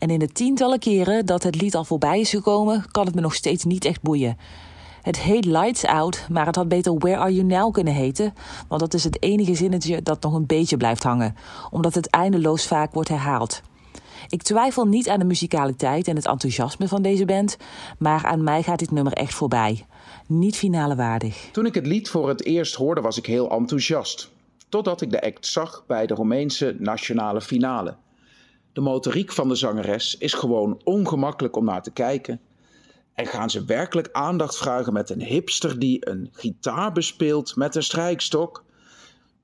En 0.00 0.10
in 0.10 0.18
de 0.18 0.32
tientallen 0.32 0.78
keren 0.78 1.26
dat 1.26 1.42
het 1.42 1.60
lied 1.60 1.74
al 1.74 1.84
voorbij 1.84 2.20
is 2.20 2.30
gekomen, 2.30 2.84
kan 2.90 3.06
het 3.06 3.14
me 3.14 3.20
nog 3.20 3.34
steeds 3.34 3.64
niet 3.64 3.84
echt 3.84 4.02
boeien. 4.02 4.38
Het 5.02 5.18
heet 5.18 5.44
Lights 5.44 5.84
Out, 5.84 6.26
maar 6.30 6.46
het 6.46 6.56
had 6.56 6.68
beter 6.68 6.98
Where 6.98 7.16
Are 7.16 7.34
You 7.34 7.46
Now 7.46 7.72
kunnen 7.72 7.94
heten, 7.94 8.34
want 8.68 8.80
dat 8.80 8.94
is 8.94 9.04
het 9.04 9.22
enige 9.22 9.54
zinnetje 9.54 10.02
dat 10.02 10.22
nog 10.22 10.34
een 10.34 10.46
beetje 10.46 10.76
blijft 10.76 11.02
hangen, 11.02 11.36
omdat 11.70 11.94
het 11.94 12.10
eindeloos 12.10 12.66
vaak 12.66 12.92
wordt 12.92 13.08
herhaald. 13.08 13.62
Ik 14.28 14.42
twijfel 14.42 14.84
niet 14.84 15.08
aan 15.08 15.18
de 15.18 15.24
muzikaliteit 15.24 16.08
en 16.08 16.16
het 16.16 16.26
enthousiasme 16.26 16.88
van 16.88 17.02
deze 17.02 17.24
band, 17.24 17.56
maar 17.98 18.26
aan 18.26 18.44
mij 18.44 18.62
gaat 18.62 18.78
dit 18.78 18.90
nummer 18.90 19.12
echt 19.12 19.34
voorbij. 19.34 19.86
Niet 20.26 20.56
finale 20.56 20.96
waardig. 20.96 21.48
Toen 21.52 21.66
ik 21.66 21.74
het 21.74 21.86
lied 21.86 22.08
voor 22.08 22.28
het 22.28 22.44
eerst 22.44 22.74
hoorde, 22.74 23.00
was 23.00 23.18
ik 23.18 23.26
heel 23.26 23.50
enthousiast. 23.50 24.30
Totdat 24.68 25.00
ik 25.00 25.10
de 25.10 25.22
act 25.22 25.46
zag 25.46 25.84
bij 25.86 26.06
de 26.06 26.14
Romeinse 26.14 26.76
nationale 26.78 27.40
finale. 27.40 27.94
De 28.72 28.80
motoriek 28.80 29.32
van 29.32 29.48
de 29.48 29.54
zangeres 29.54 30.16
is 30.16 30.32
gewoon 30.32 30.80
ongemakkelijk 30.84 31.56
om 31.56 31.64
naar 31.64 31.82
te 31.82 31.90
kijken. 31.90 32.40
En 33.14 33.26
gaan 33.26 33.50
ze 33.50 33.64
werkelijk 33.64 34.08
aandacht 34.12 34.56
vragen 34.56 34.92
met 34.92 35.10
een 35.10 35.22
hipster 35.22 35.78
die 35.78 36.08
een 36.10 36.28
gitaar 36.32 36.92
bespeelt 36.92 37.56
met 37.56 37.74
een 37.74 37.82
strijkstok? 37.82 38.64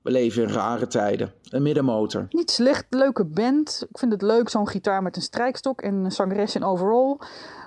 We 0.07 0.13
leven 0.13 0.43
in 0.43 0.49
rare 0.49 0.87
tijden. 0.87 1.31
Een 1.49 1.61
middenmotor. 1.61 2.27
Niet 2.29 2.51
slecht, 2.51 2.85
leuke 2.89 3.25
band. 3.25 3.85
Ik 3.89 3.97
vind 3.97 4.11
het 4.11 4.21
leuk, 4.21 4.49
zo'n 4.49 4.67
gitaar 4.67 5.03
met 5.03 5.15
een 5.15 5.21
strijkstok 5.21 5.81
en 5.81 5.93
een 5.93 6.11
zangeres 6.11 6.55
in 6.55 6.63
overall. 6.63 7.17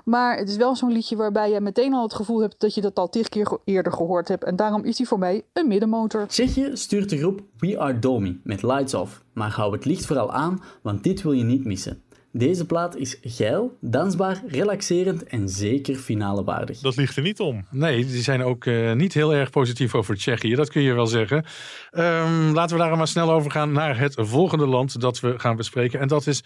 Maar 0.05 0.37
het 0.37 0.49
is 0.49 0.57
wel 0.57 0.77
zo'n 0.77 0.93
liedje 0.93 1.17
waarbij 1.17 1.51
je 1.51 1.61
meteen 1.61 1.95
al 1.95 2.03
het 2.03 2.15
gevoel 2.15 2.41
hebt 2.41 2.61
dat 2.61 2.75
je 2.75 2.81
dat 2.81 2.99
al 2.99 3.09
tig 3.09 3.29
keer 3.29 3.59
eerder 3.65 3.93
gehoord 3.93 4.29
hebt. 4.29 4.45
En 4.45 4.57
daarom 4.57 4.85
is 4.85 4.99
hij 4.99 5.07
voor 5.07 5.19
mij 5.19 5.45
een 5.53 5.69
middenmotor. 5.69 6.27
Tsjechië 6.27 6.71
stuurt 6.73 7.11
de 7.11 7.19
groep 7.19 7.41
We 7.59 7.79
Are 7.79 7.99
Domi 7.99 8.41
met 8.45 8.63
Lights 8.63 8.95
Off. 8.95 9.25
Maar 9.33 9.51
hou 9.51 9.73
het 9.73 9.85
licht 9.85 10.07
vooral 10.07 10.33
aan, 10.33 10.63
want 10.83 11.03
dit 11.03 11.23
wil 11.23 11.33
je 11.33 11.45
niet 11.45 11.65
missen. 11.65 12.03
Deze 12.33 12.67
plaat 12.67 12.97
is 12.97 13.19
geil, 13.23 13.77
dansbaar, 13.81 14.43
relaxerend 14.47 15.25
en 15.25 15.49
zeker 15.49 15.95
finale 15.95 16.45
waardig. 16.45 16.79
Dat 16.79 16.97
ligt 16.97 17.17
er 17.17 17.23
niet 17.23 17.41
om. 17.41 17.67
Nee, 17.71 18.07
die 18.07 18.23
zijn 18.23 18.43
ook 18.43 18.67
eh, 18.67 18.93
niet 18.93 19.15
heel 19.15 19.35
erg 19.35 19.51
positief 19.51 19.95
over 19.95 20.17
Tsjechië. 20.17 20.55
Dat 20.55 20.71
kun 20.71 20.83
je 20.83 20.93
wel 20.93 21.07
zeggen. 21.07 21.45
Ehm, 21.91 22.53
laten 22.53 22.77
we 22.77 22.83
daar 22.83 22.97
maar 22.97 23.09
snel 23.09 23.33
over 23.33 23.51
gaan 23.51 23.73
naar 23.73 23.99
het 23.99 24.15
volgende 24.19 24.67
land 24.67 25.01
dat 25.01 25.21
we 25.21 25.39
gaan 25.39 25.57
bespreken. 25.57 26.01
En 26.01 26.09
dat 26.09 26.27
is 26.27 26.43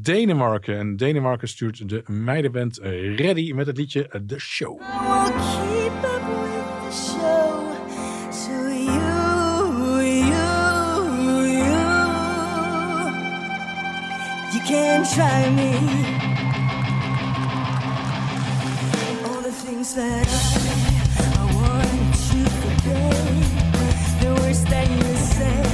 Denemarken. 0.00 0.78
En 0.78 0.96
Denemarken 0.96 1.48
stuurt 1.48 1.88
de 1.88 2.02
meidenband 2.06 2.78
Ready 3.16 3.52
met 3.52 3.66
het 3.66 3.76
liedje 3.76 4.22
The 4.26 4.38
Show. 4.38 4.80
Can 14.68 15.02
try 15.04 15.50
me. 15.50 15.70
All 19.24 19.42
the 19.42 19.52
things 19.64 19.94
that 19.94 20.26
I, 20.26 21.22
I 21.40 21.54
want 21.54 22.16
you 22.32 22.44
to 22.44 22.50
forget. 22.50 23.16
The 24.20 24.28
words 24.40 24.62
that 24.64 24.86
you 24.88 25.16
said, 25.16 25.66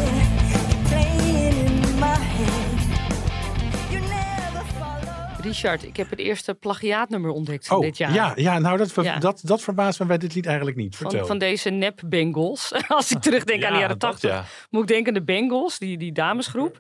playing 0.89 1.55
in 1.67 1.99
my 1.99 2.17
head. 2.19 2.81
You 3.91 4.01
never 4.01 4.65
follow. 4.79 5.41
Richard, 5.41 5.83
ik 5.85 5.97
heb 5.97 6.11
het 6.11 6.19
eerste 6.19 6.55
plagiaatnummer 6.55 7.31
ontdekt 7.31 7.67
van 7.67 7.77
Oh, 7.77 7.83
dit 7.83 7.97
jaar. 7.97 8.13
ja, 8.15 8.33
ja 8.37 8.59
nou 8.59 8.77
dat, 8.77 8.93
ver- 8.93 9.05
Ja. 9.05 9.19
Dat, 9.19 9.41
dat 9.45 9.63
verbaast 9.63 10.01
me 10.01 10.07
bij 10.07 10.19
dit 10.19 10.35
lied 10.35 10.47
eigenlijk 10.47 10.77
niet. 10.77 10.97
Vertel. 10.97 11.19
Van, 11.19 11.29
van 11.29 11.39
deze 11.39 11.71
nep 11.71 12.01
Bengals. 12.07 12.73
Als 12.89 13.11
ik 13.11 13.19
terugdenk 13.21 13.63
aan 13.65 13.69
de 13.69 13.75
Ja, 13.75 13.81
jaren 13.81 13.99
80, 13.99 14.31
ja. 14.31 14.45
moet 14.71 14.83
ik 14.83 14.89
denken 14.89 15.09
aan 15.09 15.19
de 15.19 15.25
Bengals, 15.33 15.79
die, 15.79 15.99
die 15.99 16.13
damesgroep. 16.13 16.79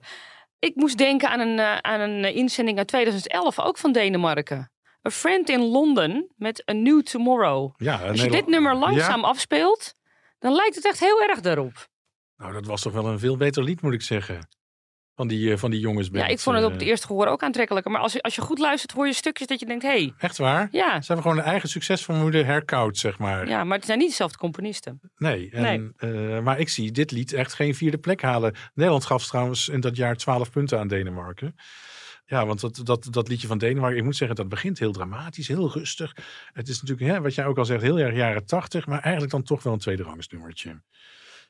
Ik 0.65 0.75
moest 0.75 0.99
denken 0.99 1.29
aan 1.29 1.41
een, 1.41 1.59
eh, 1.59 1.77
aan 1.77 2.01
een 2.01 2.25
eh, 2.25 2.37
inzending 2.37 2.79
uit 2.79 2.87
2011, 2.87 3.61
ook 3.61 3.79
van 3.79 3.93
Denemarken. 3.93 4.71
A 5.07 5.11
Friend 5.11 5.49
in 5.49 5.61
London 5.61 6.33
met 6.37 6.71
A 6.71 6.73
New 6.73 7.03
Tomorrow. 7.03 7.75
Ja, 7.77 7.97
Als 8.09 8.23
je 8.23 8.31
dit 8.31 8.47
nummer 8.47 8.75
langzaam 8.75 9.21
Ja? 9.21 9.27
afspeelt, 9.27 9.95
dan 10.39 10.53
lijkt 10.55 10.75
het 10.75 10.85
echt 10.85 11.01
heel 11.01 11.23
erg 11.23 11.41
daarop. 11.41 11.89
Nou, 12.37 12.53
dat 12.53 12.67
was 12.67 12.83
toch 12.83 12.93
wel 12.93 13.07
een 13.07 13.19
veel 13.19 13.37
beter 13.37 13.63
lied, 13.63 13.83
moet 13.83 13.93
ik 13.93 14.03
zeggen. 14.03 14.49
Van 15.15 15.29
die, 15.29 15.53
eh, 15.53 15.59
van 15.59 15.71
die 15.71 15.81
jongensband. 15.81 16.25
Ja, 16.25 16.31
ik 16.31 16.39
vond 16.39 16.57
het 16.57 16.65
op 16.65 16.73
eh. 16.73 16.79
het 16.79 16.87
eerste 16.89 17.07
gehoor 17.07 17.27
ook 17.27 17.43
aantrekkelijker. 17.43 17.91
Maar 17.91 18.01
als 18.01 18.13
je, 18.13 18.23
als 18.23 18.35
je 18.35 18.41
goed 18.41 18.59
luistert, 18.59 18.93
hoor 18.93 19.07
je 19.07 19.13
stukjes 19.13 19.47
dat 19.47 19.61
je 19.61 19.67
denkt, 19.67 19.83
hé, 19.83 19.89
hey, 19.89 20.15
Echt 20.19 20.39
waar? 20.39 20.69
Ja. 20.71 21.01
Ze 21.01 21.07
hebben 21.07 21.23
gewoon 21.23 21.39
een 21.39 21.51
eigen 21.51 21.69
succesformule 21.69 22.43
herkoud, 22.43 22.97
zeg 22.99 23.19
maar. 23.19 23.49
ja, 23.49 23.65
maar 23.65 23.77
het 23.77 23.87
zijn 23.87 23.99
niet 23.99 24.09
dezelfde 24.09 24.39
componisten. 24.39 25.01
Nee, 25.17 25.51
en, 25.51 25.95
eh, 25.97 26.41
maar 26.41 26.59
ik 26.59 26.69
zie 26.69 26.93
dit 26.93 27.11
lied 27.11 27.33
echt 27.33 27.55
geen 27.55 27.75
vierde 27.75 27.99
plek 27.99 28.23
halen. 28.23 28.55
Nederland 28.75 29.05
gaf 29.05 29.27
trouwens 29.27 29.69
in 29.69 29.81
dat 29.81 29.97
jaar 29.97 30.17
12 30.17 30.51
punten 30.51 30.79
aan 30.79 30.89
Denemarken. 30.89 31.55
Ja, 32.27 32.47
want 32.47 32.61
dat, 32.61 32.81
dat, 32.85 33.09
dat 33.11 33.29
liedje 33.29 33.47
van 33.47 33.59
Denemarken, 33.59 33.99
ik 33.99 34.05
moet 34.05 34.17
zeggen, 34.17 34.37
dat 34.37 34.49
begint 34.49 34.79
heel 34.79 34.93
dramatisch, 34.93 35.49
heel 35.49 35.73
rustig. 35.73 36.17
Het 36.53 36.69
is 36.69 36.81
natuurlijk, 36.83 37.11
hè, 37.11 37.21
wat 37.21 37.35
jij 37.35 37.47
ook 37.47 37.59
al 37.59 37.65
zegt, 37.65 37.83
heel 37.83 37.99
erg 37.99 38.15
jaren 38.15 38.47
80, 38.47 38.87
maar 38.87 39.01
eigenlijk 39.01 39.33
dan 39.33 39.43
toch 39.43 39.63
wel 39.63 39.73
een 39.73 39.79
tweede 39.79 40.05
nummertje. 40.31 40.81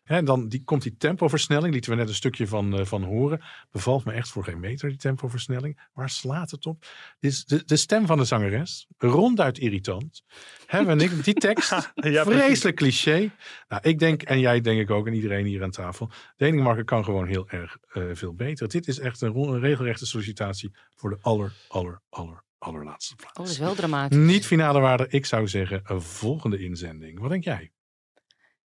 Hè, 0.04 0.16
en 0.16 0.24
dan 0.24 0.48
die, 0.48 0.64
komt 0.64 0.82
die 0.82 0.96
tempoversnelling, 0.96 1.72
lieten 1.72 1.90
we 1.90 1.96
net 1.96 2.08
een 2.08 2.14
stukje 2.14 2.46
van, 2.46 2.78
eh, 2.78 2.84
van 2.84 3.02
horen. 3.02 3.42
Bevalt 3.70 4.04
me 4.04 4.12
echt 4.12 4.28
voor 4.28 4.44
geen 4.44 4.60
meter, 4.60 4.88
die 4.88 4.98
tempoversnelling. 4.98 5.80
Waar 5.92 6.10
slaat 6.10 6.50
het 6.50 6.66
op? 6.66 6.86
Dit 7.20 7.32
is 7.32 7.44
de, 7.44 7.62
de 7.64 7.76
stem 7.76 8.06
van 8.06 8.18
de 8.18 8.24
zangeres, 8.24 8.86
ronduit 8.98 9.58
irritant. 9.58 10.22
Hè, 10.66 10.86
en 10.86 11.00
ik, 11.00 11.24
die 11.24 11.34
tekst, 11.34 11.70
Ja, 11.70 11.82
precies. 11.94 12.22
vreselijk 12.22 12.76
cliché. 12.76 13.30
Nou, 13.68 13.82
ik 13.82 13.98
denk, 13.98 14.22
en 14.22 14.40
jij 14.40 14.60
denk 14.60 14.80
ik 14.80 14.90
ook, 14.90 15.06
en 15.06 15.14
iedereen 15.14 15.46
hier 15.46 15.62
aan 15.62 15.70
tafel. 15.70 16.10
Denemarken 16.36 16.84
kan 16.84 17.04
gewoon 17.04 17.26
heel 17.26 17.48
erg 17.48 17.76
eh, 17.92 18.02
veel 18.12 18.34
beter. 18.34 18.68
Dit 18.68 18.88
is 18.88 18.98
echt 18.98 19.20
een, 19.20 19.36
een 19.36 19.60
regelrechte 19.60 20.06
sollicitatie 20.06 20.70
voor 20.94 21.10
de 21.10 21.18
aller, 21.20 21.52
aller, 21.68 22.00
aller, 22.08 22.42
allerlaatste 22.58 23.14
plaats. 23.16 23.38
Oh, 23.38 23.44
dat 23.44 23.52
is 23.52 23.58
wel 23.58 23.74
dramatisch. 23.74 24.18
Niet 24.18 24.46
finale 24.46 24.80
waarde, 24.80 25.06
ik 25.08 25.26
zou 25.26 25.48
zeggen 25.48 25.80
een 25.84 26.02
volgende 26.02 26.58
inzending. 26.58 27.18
Wat 27.20 27.30
denk 27.30 27.44
jij? 27.44 27.72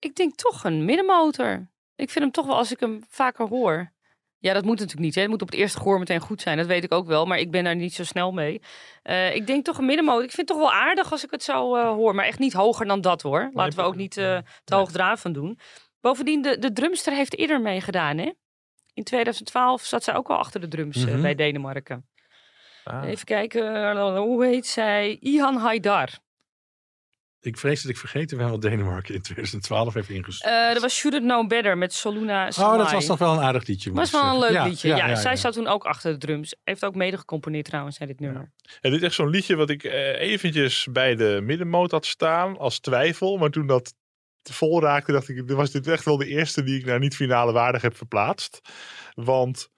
Ik 0.04 0.14
denk 0.16 0.34
toch 0.34 0.64
een 0.64 0.84
middenmotor. 0.84 1.70
Ik 1.96 2.10
vind 2.10 2.24
hem 2.24 2.32
toch 2.32 2.46
wel, 2.46 2.56
als 2.56 2.72
ik 2.72 2.80
hem 2.80 3.04
vaker 3.08 3.48
hoor. 3.48 3.92
Ja, 4.38 4.52
dat 4.52 4.64
moet 4.64 4.78
natuurlijk 4.78 5.00
niet. 5.00 5.14
Hè. 5.14 5.20
Het 5.20 5.30
moet 5.30 5.42
op 5.42 5.50
het 5.50 5.58
eerste 5.58 5.78
gehoor 5.78 5.98
meteen 5.98 6.20
goed 6.20 6.40
zijn. 6.40 6.56
Dat 6.56 6.66
weet 6.66 6.84
ik 6.84 6.92
ook 6.92 7.06
wel. 7.06 7.26
Maar 7.26 7.38
ik 7.38 7.50
ben 7.50 7.64
daar 7.64 7.76
niet 7.76 7.94
zo 7.94 8.04
snel 8.04 8.32
mee. 8.32 8.62
Eh, 9.02 9.34
ik 9.34 9.46
denk 9.46 9.64
toch 9.64 9.78
een 9.78 9.84
middenmotor. 9.84 10.22
Ik 10.24 10.30
vind 10.32 10.48
het 10.48 10.58
toch 10.58 10.66
wel 10.68 10.72
aardig 10.80 11.12
als 11.12 11.24
ik 11.24 11.30
het 11.30 11.42
zo 11.42 11.76
eh, 11.76 11.88
hoor. 11.88 12.14
Maar 12.14 12.24
echt 12.24 12.38
niet 12.38 12.52
hoger 12.52 12.86
dan 12.86 13.00
dat 13.00 13.22
hoor. 13.22 13.50
Laten 13.52 13.78
we 13.78 13.84
ook 13.84 13.96
niet 13.96 14.16
eh 14.16 14.38
te 14.64 14.74
hoogdravend 14.74 15.34
doen. 15.34 15.58
Bovendien, 16.00 16.42
de, 16.42 16.58
de 16.58 16.72
drumster 16.72 17.12
heeft 17.12 17.36
eerder 17.38 17.60
meegedaan. 17.60 18.18
Hè? 18.18 18.32
In 18.94 19.04
2012 19.04 19.82
zat 19.84 20.02
zij 20.04 20.14
ook 20.14 20.30
al 20.30 20.36
achter 20.36 20.60
de 20.60 20.68
drums 20.68 21.04
Mhm. 21.04 21.20
bij 21.22 21.34
Denemarken. 21.34 22.06
Ah. 22.84 23.08
Even 23.08 23.24
kijken. 23.24 23.96
hoe 24.16 24.44
heet 24.44 24.66
zij? 24.66 25.16
Ihan 25.20 25.56
Haidar. 25.56 26.08
Ik 27.44 27.58
vrees 27.58 27.82
dat 27.82 27.90
ik 27.90 27.96
vergeten 27.96 28.38
ben 28.38 28.50
wat 28.50 28.62
Denemarken 28.62 29.14
in 29.14 29.22
2012 29.22 29.94
heeft 29.94 30.08
ingestuurd. 30.08 30.52
Eh 30.52 30.72
dat 30.72 30.82
was 30.82 30.94
Should 30.94 31.16
It 31.16 31.22
Know 31.22 31.48
Better 31.48 31.78
met 31.78 31.92
Soluna 31.92 32.48
oh, 32.48 32.76
dat 32.78 32.90
was 32.92 33.06
toch 33.06 33.18
wel 33.18 33.32
een 33.32 33.40
aardig 33.40 33.66
liedje. 33.66 33.90
moet 33.90 33.98
was 33.98 34.10
wel 34.10 34.32
een 34.32 34.38
leuk 34.38 34.64
liedje. 34.64 34.88
Ja, 34.88 35.14
zij 35.14 35.36
zat 35.36 35.52
toen 35.52 35.66
ook 35.66 35.84
achter 35.84 36.12
de 36.12 36.18
drums. 36.18 36.54
Heeft 36.64 36.84
ook 36.84 36.94
mede 36.94 37.18
gecomponeerd 37.18 37.64
trouwens, 37.64 37.98
hè, 37.98 38.06
dit 38.06 38.20
nummer. 38.20 38.52
En 38.80 38.90
dit 38.90 39.00
is 39.00 39.06
echt 39.06 39.14
zo'n 39.14 39.28
liedje 39.28 39.56
wat 39.56 39.70
ik 39.70 39.84
eh, 39.84 40.20
eventjes 40.20 40.86
bij 40.90 41.14
de 41.14 41.40
middenmoot 41.42 41.90
had 41.90 42.06
staan 42.06 42.58
als 42.58 42.78
twijfel. 42.78 43.36
Maar 43.36 43.50
toen 43.50 43.66
dat 43.66 43.94
te 44.42 44.52
vol 44.52 44.80
raakte, 44.80 45.12
dacht 45.12 45.28
ik, 45.28 45.50
was 45.50 45.70
dit 45.70 45.86
echt 45.86 46.04
wel 46.04 46.16
de 46.16 46.26
eerste 46.26 46.62
die 46.62 46.78
ik 46.78 46.84
naar 46.84 46.98
niet 46.98 47.16
finale 47.16 47.52
waardig 47.52 47.82
heb 47.82 47.96
verplaatst. 47.96 48.60
Want 49.14 49.68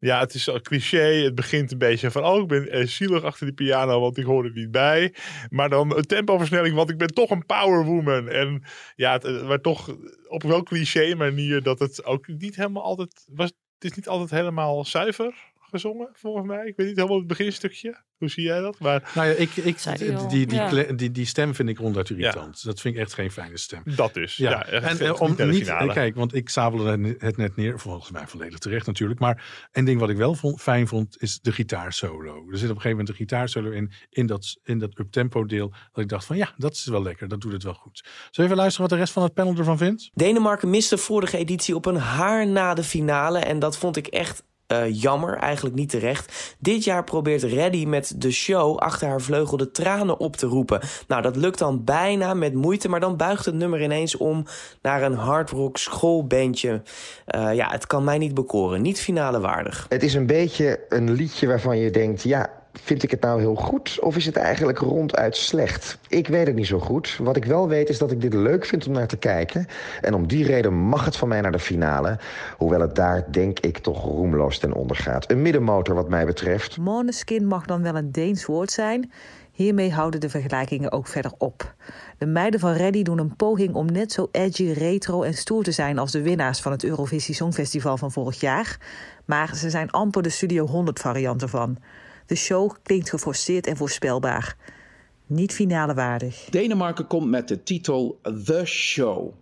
Ja, 0.00 0.20
het 0.20 0.34
is 0.34 0.44
zo 0.44 0.58
cliché. 0.60 1.22
Het 1.24 1.34
begint 1.34 1.72
een 1.72 1.78
beetje 1.78 2.10
van, 2.10 2.24
oh, 2.24 2.42
ik 2.42 2.48
ben 2.48 2.70
eh, 2.70 2.86
zielig 2.86 3.22
achter 3.22 3.46
die 3.46 3.54
piano, 3.54 4.00
want 4.00 4.18
ik 4.18 4.24
hoor 4.24 4.44
er 4.44 4.52
niet 4.54 4.70
bij. 4.70 5.14
Maar 5.50 5.68
dan 5.68 5.96
een 5.96 6.06
tempoversnelling, 6.06 6.74
want 6.74 6.90
ik 6.90 6.98
ben 6.98 7.14
toch 7.14 7.30
een 7.30 7.46
powerwoman. 7.46 8.28
En 8.28 8.62
ja, 8.96 9.12
het, 9.12 9.24
eh, 9.24 9.46
maar 9.46 9.60
toch 9.60 9.96
op 10.28 10.42
wel 10.42 10.62
cliché 10.62 11.14
manier 11.14 11.62
dat 11.62 11.78
het 11.78 12.04
ook 12.04 12.26
niet 12.26 12.56
helemaal 12.56 12.82
altijd 12.82 13.26
was. 13.28 13.52
Het 13.74 13.90
is 13.90 13.96
niet 13.96 14.08
altijd 14.08 14.30
helemaal 14.30 14.84
zuiver 14.84 15.34
gezongen, 15.68 16.08
volgens 16.12 16.46
mij. 16.46 16.66
Ik 16.66 16.76
weet 16.76 16.86
niet 16.86 16.96
helemaal 16.96 17.18
het 17.18 17.26
beginstukje. 17.26 18.06
Hoe 18.18 18.28
zie 18.28 18.44
jij 18.44 18.60
dat? 18.60 18.78
Maar 18.78 19.10
Nou 19.14 19.28
ja, 19.28 19.34
ik, 19.34 19.56
ik, 19.56 19.78
Zei 19.78 19.96
die 19.96 20.26
die, 20.26 20.46
die, 20.46 20.58
Ja. 20.58 20.92
die, 20.92 21.10
die 21.10 21.26
stem 21.26 21.54
vind 21.54 21.68
ik 21.68 21.78
ronduit 21.78 22.10
irritant. 22.10 22.64
Dat 22.64 22.80
vind 22.80 22.94
ik 22.94 23.00
echt 23.00 23.14
geen 23.14 23.30
fijne 23.30 23.58
stem. 23.58 23.82
dat 23.84 24.14
dus. 24.14 24.36
Ja, 24.36 24.50
Ja, 24.50 24.66
echt 24.66 25.00
en 25.00 25.06
eh, 25.06 25.20
om 25.20 25.34
Niet 25.38 25.66
kijk, 25.92 26.14
want 26.14 26.34
ik 26.34 26.48
sabelde 26.48 27.16
het 27.18 27.36
net 27.36 27.56
neer, 27.56 27.78
volgens 27.78 28.10
mij 28.10 28.26
volledig 28.26 28.58
terecht 28.58 28.86
natuurlijk. 28.86 29.20
Maar 29.20 29.68
een 29.72 29.84
ding 29.84 30.00
wat 30.00 30.10
ik 30.10 30.16
wel 30.16 30.34
vond, 30.34 30.60
fijn 30.60 30.88
vond, 30.88 31.22
is 31.22 31.40
de 31.40 31.52
gitaarsolo. 31.52 32.50
Er 32.50 32.58
zit 32.58 32.70
op 32.70 32.76
een 32.76 32.82
gegeven 32.82 32.90
moment 32.90 33.08
een 33.08 33.14
gitaarsolo 33.14 33.70
in, 33.70 33.92
in 34.10 34.26
dat, 34.26 34.58
in 34.62 34.78
dat 34.78 34.98
uptempo 34.98 35.44
deel, 35.44 35.72
dat 35.92 36.02
ik 36.02 36.08
dacht 36.08 36.24
van 36.24 36.36
ja, 36.36 36.54
dat 36.56 36.72
is 36.72 36.84
wel 36.84 37.02
lekker, 37.02 37.28
dat 37.28 37.40
doet 37.40 37.52
het 37.52 37.62
wel 37.62 37.74
goed. 37.74 37.98
Zullen 38.04 38.30
we 38.34 38.42
even 38.42 38.56
luisteren 38.56 38.88
wat 38.88 38.90
de 38.90 39.04
rest 39.04 39.12
van 39.12 39.22
het 39.22 39.34
panel 39.34 39.56
ervan 39.56 39.78
vindt? 39.78 40.10
Denemarken 40.14 40.70
miste 40.70 40.98
vorige 40.98 41.36
editie 41.36 41.74
op 41.74 41.86
een 41.86 41.96
haar 41.96 42.46
na 42.46 42.74
de 42.74 42.84
finale. 42.84 43.38
En 43.38 43.58
dat 43.58 43.78
vond 43.78 43.96
ik 43.96 44.06
echt 44.06 44.42
eh, 44.68 45.00
jammer, 45.02 45.36
eigenlijk 45.36 45.76
niet 45.76 45.88
terecht. 45.88 46.54
Dit 46.58 46.84
jaar 46.84 47.04
probeert 47.04 47.42
Reddy 47.42 47.84
met 47.84 48.14
de 48.16 48.30
show 48.30 48.76
achter 48.76 49.08
haar 49.08 49.20
vleugel 49.20 49.56
de 49.56 49.70
tranen 49.70 50.18
op 50.18 50.36
te 50.36 50.46
roepen. 50.46 50.80
Nou, 51.06 51.22
dat 51.22 51.36
lukt 51.36 51.58
dan 51.58 51.84
bijna 51.84 52.34
met 52.34 52.54
moeite, 52.54 52.88
maar 52.88 53.00
dan 53.00 53.16
buigt 53.16 53.44
het 53.44 53.54
nummer 53.54 53.82
ineens 53.82 54.16
om 54.16 54.44
naar 54.82 55.02
een 55.02 55.14
hardrock 55.14 55.76
schoolbandje. 55.76 56.82
Eh, 57.26 57.54
ja, 57.54 57.70
het 57.70 57.86
kan 57.86 58.04
mij 58.04 58.18
niet 58.18 58.34
bekoren. 58.34 58.82
Niet 58.82 59.00
finale 59.00 59.40
waardig. 59.40 59.86
Het 59.88 60.02
is 60.02 60.14
een 60.14 60.26
beetje 60.26 60.80
een 60.88 61.12
liedje 61.12 61.46
waarvan 61.46 61.78
je 61.78 61.90
denkt, 61.90 62.22
ja, 62.22 62.50
vind 62.82 63.02
ik 63.02 63.10
het 63.10 63.20
nou 63.20 63.40
heel 63.40 63.54
goed 63.54 63.98
of 64.00 64.16
is 64.16 64.26
het 64.26 64.36
eigenlijk 64.36 64.78
ronduit 64.78 65.36
slecht? 65.36 65.98
Ik 66.08 66.28
weet 66.28 66.46
het 66.46 66.56
niet 66.56 66.66
zo 66.66 66.78
goed. 66.78 67.16
Wat 67.22 67.36
ik 67.36 67.44
wel 67.44 67.68
weet 67.68 67.88
is 67.88 67.98
dat 67.98 68.10
ik 68.10 68.20
dit 68.20 68.34
leuk 68.34 68.64
vind 68.64 68.86
om 68.86 68.92
naar 68.92 69.06
te 69.06 69.16
kijken. 69.16 69.66
En 70.00 70.14
om 70.14 70.26
die 70.26 70.44
reden 70.44 70.74
mag 70.74 71.04
het 71.04 71.16
van 71.16 71.28
mij 71.28 71.40
naar 71.40 71.52
de 71.52 71.58
finale. 71.58 72.18
Hoewel 72.56 72.80
het 72.80 72.94
daar, 72.94 73.24
denk 73.30 73.60
ik, 73.60 73.78
toch 73.78 74.04
roemloos 74.04 74.58
ten 74.58 74.72
onder 74.72 74.96
gaat. 74.96 75.30
Een 75.30 75.42
middenmotor 75.42 75.94
wat 75.94 76.08
mij 76.08 76.26
betreft. 76.26 76.76
Måneskin 76.76 77.46
mag 77.46 77.66
dan 77.66 77.82
wel 77.82 77.96
een 77.96 78.12
Deens 78.12 78.46
woord 78.46 78.70
zijn. 78.70 79.10
Hiermee 79.58 79.92
houden 79.92 80.20
de 80.20 80.28
vergelijkingen 80.28 80.92
ook 80.92 81.06
verder 81.06 81.32
op. 81.38 81.74
De 82.18 82.26
meiden 82.26 82.60
van 82.60 82.72
Reddy 82.72 83.02
doen 83.02 83.18
een 83.18 83.36
poging 83.36 83.74
om 83.74 83.92
net 83.92 84.12
zo 84.12 84.28
edgy, 84.32 84.70
retro 84.70 85.22
en 85.22 85.34
stoer 85.34 85.62
te 85.62 85.72
zijn 85.72 85.98
als 85.98 86.10
de 86.10 86.22
winnaars 86.22 86.60
van 86.60 86.72
het 86.72 86.84
Eurovisie 86.84 87.34
Songfestival 87.34 87.96
van 87.96 88.12
vorig 88.12 88.40
jaar. 88.40 88.78
Maar 89.24 89.56
ze 89.56 89.70
zijn 89.70 89.90
amper 89.90 90.22
de 90.22 90.28
Studio 90.28 90.66
100 90.66 90.98
variant 90.98 91.42
ervan. 91.42 91.78
De 92.28 92.36
show 92.36 92.70
klinkt 92.82 93.10
geforceerd 93.10 93.66
en 93.66 93.76
voorspelbaar. 93.76 94.56
Niet 95.26 95.52
finale 95.52 95.94
waardig. 95.94 96.44
Denemarken 96.50 97.06
komt 97.06 97.28
met 97.28 97.48
de 97.48 97.62
titel 97.62 98.20
The 98.44 98.62
Show. 98.64 99.32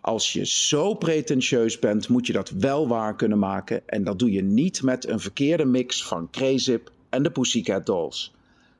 Als 0.00 0.32
je 0.32 0.46
zo 0.46 0.94
pretentieus 0.94 1.78
bent, 1.78 2.08
moet 2.08 2.26
je 2.26 2.32
dat 2.32 2.50
wel 2.50 2.88
waar 2.88 3.16
kunnen 3.16 3.38
maken. 3.38 3.88
En 3.88 4.04
dat 4.04 4.18
doe 4.18 4.32
je 4.32 4.42
niet 4.42 4.82
met 4.82 5.08
een 5.08 5.20
verkeerde 5.20 5.64
mix 5.64 6.04
van 6.04 6.30
Krezip 6.30 6.92
en 7.08 7.22
de 7.22 7.30
Pussycat 7.30 7.86
Dolls. 7.86 8.34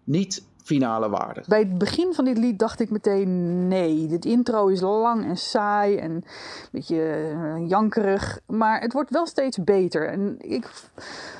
Niet 0.05 0.45
finale 0.69 1.09
waardig. 1.09 1.47
Bij 1.47 1.59
het 1.59 1.79
begin 1.79 2.15
van 2.15 2.25
dit 2.25 2.39
lied 2.39 2.59
dacht 2.59 2.81
ik 2.81 2.91
meteen 2.91 3.69
nee. 3.69 4.07
Dit 4.07 4.25
intro 4.25 4.67
is 4.67 4.81
lang 4.81 5.25
en 5.25 5.37
saai 5.37 5.97
en 5.97 6.11
een 6.11 6.25
beetje 6.73 7.03
eh, 7.03 7.69
jankerig. 7.69 8.41
Maar 8.47 8.81
het 8.81 8.93
wordt 8.93 9.11
wel 9.11 9.27
steeds 9.27 9.65
beter. 9.65 10.09
En 10.09 10.37
ik 10.39 10.71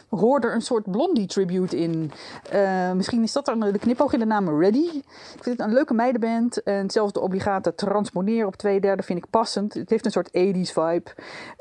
hoor 0.09 0.41
er 0.41 0.55
een 0.55 0.61
soort 0.61 0.91
Blondie 0.91 1.27
tribute 1.27 1.79
in. 1.79 2.11
Eh, 2.51 2.93
misschien 2.93 3.23
is 3.23 3.33
dat 3.33 3.45
dan 3.45 3.61
de 3.61 3.79
knipoog 3.79 4.13
in 4.13 4.19
de 4.19 4.25
naam 4.25 4.61
Ready. 4.61 4.89
Ik 5.35 5.43
vind 5.43 5.59
het 5.59 5.61
een 5.61 5.75
leuke 5.75 5.95
meidenband. 5.95 6.63
En 6.63 6.91
zelfs 6.91 7.13
de 7.13 7.21
obligate 7.21 7.75
transponeren 7.75 8.47
op 8.47 8.57
twee 8.57 8.81
derde 8.81 9.03
vind 9.03 9.19
ik 9.19 9.31
passend. 9.31 9.75
Het 9.75 9.91
heeft 9.91 10.05
een 10.05 10.11
soort 10.11 10.29
80s 10.29 10.73
vibe. 10.73 11.11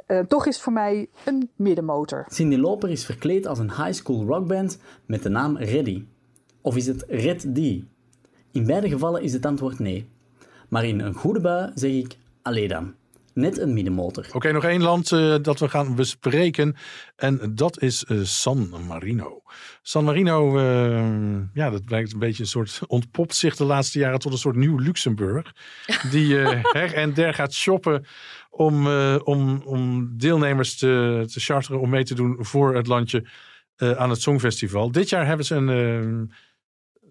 Eh, 0.06 0.20
toch 0.20 0.46
is 0.46 0.54
het 0.54 0.64
voor 0.64 0.74
mij 0.74 1.10
een 1.26 1.50
middenmotor. 1.56 2.26
Cindy 2.28 2.56
Loper 2.56 2.90
is 2.90 3.06
verkleed 3.06 3.48
als 3.48 3.60
een 3.60 3.72
high 3.72 3.92
school 3.94 4.26
rockband 4.26 4.80
met 5.06 5.24
de 5.24 5.30
naam 5.30 5.58
Reddy. 5.58 6.06
Of 6.68 6.76
is 6.76 6.88
het 6.88 7.06
Red 7.08 7.40
D? 7.54 7.58
In 8.52 8.66
beide 8.66 8.90
gevallen 8.90 9.22
is 9.22 9.34
het 9.34 9.46
antwoord 9.46 9.80
nee. 9.80 10.08
Maar 10.70 10.86
in 10.86 11.00
een 11.00 11.14
goede 11.14 11.40
bui 11.40 11.72
zeg 11.76 11.92
ik 11.92 12.18
allee 12.42 12.68
dan. 12.68 12.94
Net 13.34 13.60
een 13.60 13.74
middenmotor. 13.74 14.28
Oké, 14.34 14.52
nog 14.52 14.64
één 14.64 14.82
land 14.82 15.12
eh, 15.12 15.36
dat 15.42 15.60
we 15.60 15.70
gaan 15.70 15.96
bespreken. 15.96 16.76
En 17.16 17.52
dat 17.56 17.82
is 17.82 18.04
eh, 18.04 18.18
San 18.24 18.74
Marino. 18.88 19.42
San 19.82 20.04
Marino, 20.04 20.58
eh, 20.58 21.40
ja, 21.54 21.70
dat 21.70 21.86
blijkt 21.86 22.14
een 22.14 22.20
beetje 22.20 22.44
een 22.44 22.50
soort. 22.50 22.80
ontpopt 22.88 23.36
zich 23.36 23.56
de 23.56 23.66
laatste 23.66 24.00
jaren 24.00 24.20
tot 24.20 24.32
een 24.32 24.38
soort 24.38 24.56
nieuw 24.56 24.78
Luxemburg. 24.78 25.54
Die 26.12 26.36
her 26.78 26.94
en 26.94 27.14
der 27.14 27.34
gaat 27.34 27.54
shoppen 27.54 28.06
om, 28.50 28.88
om, 29.18 29.62
om 29.66 30.12
deelnemers 30.18 30.78
te, 30.78 31.24
te 31.32 31.40
charteren 31.40 31.80
om 31.80 31.90
mee 31.90 32.04
te 32.04 32.16
doen 32.16 32.38
voor 32.40 32.76
het 32.76 32.88
landje 32.88 33.28
aan 33.78 34.10
het 34.10 34.22
Songfestival. 34.22 34.92
Dit 34.92 35.10
jaar 35.10 35.26
hebben 35.26 35.46
ze 35.46 35.56
een. 35.56 36.32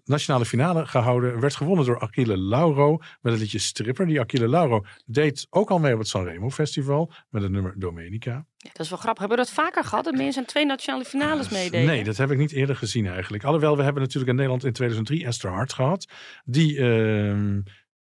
Nationale 0.07 0.45
finale 0.45 0.85
gehouden. 0.85 1.39
Werd 1.39 1.55
gewonnen 1.55 1.85
door 1.85 1.99
Achille 1.99 2.37
Lauro 2.37 2.97
met 3.21 3.31
het 3.31 3.41
liedje 3.41 3.59
Stripper. 3.59 4.05
Die 4.05 4.19
Achille 4.19 4.47
Lauro 4.47 4.85
deed 5.05 5.47
ook 5.49 5.69
al 5.69 5.79
mee 5.79 5.93
op 5.93 5.99
het 5.99 6.07
Sanremo 6.07 6.49
Festival 6.49 7.11
met 7.29 7.41
het 7.41 7.51
nummer 7.51 7.73
Domenica. 7.77 8.45
Ja, 8.57 8.69
dat 8.73 8.79
is 8.79 8.89
wel 8.89 8.99
grappig. 8.99 9.19
Hebben 9.19 9.37
we 9.37 9.43
dat 9.43 9.53
vaker 9.53 9.83
gehad? 9.83 10.03
Dat 10.03 10.15
mensen 10.15 10.41
aan 10.41 10.47
twee 10.47 10.65
nationale 10.65 11.05
finales 11.05 11.49
meededen? 11.49 11.87
Nee, 11.87 12.03
dat 12.03 12.17
heb 12.17 12.31
ik 12.31 12.37
niet 12.37 12.51
eerder 12.51 12.75
gezien 12.75 13.07
eigenlijk. 13.07 13.43
Alhoewel, 13.43 13.77
we 13.77 13.83
hebben 13.83 14.01
natuurlijk 14.01 14.29
in 14.29 14.35
Nederland 14.35 14.63
in 14.65 14.73
2003 14.73 15.25
Esther 15.25 15.51
Hart 15.51 15.73
gehad. 15.73 16.07
Die 16.45 16.77
ehm, 16.77 17.59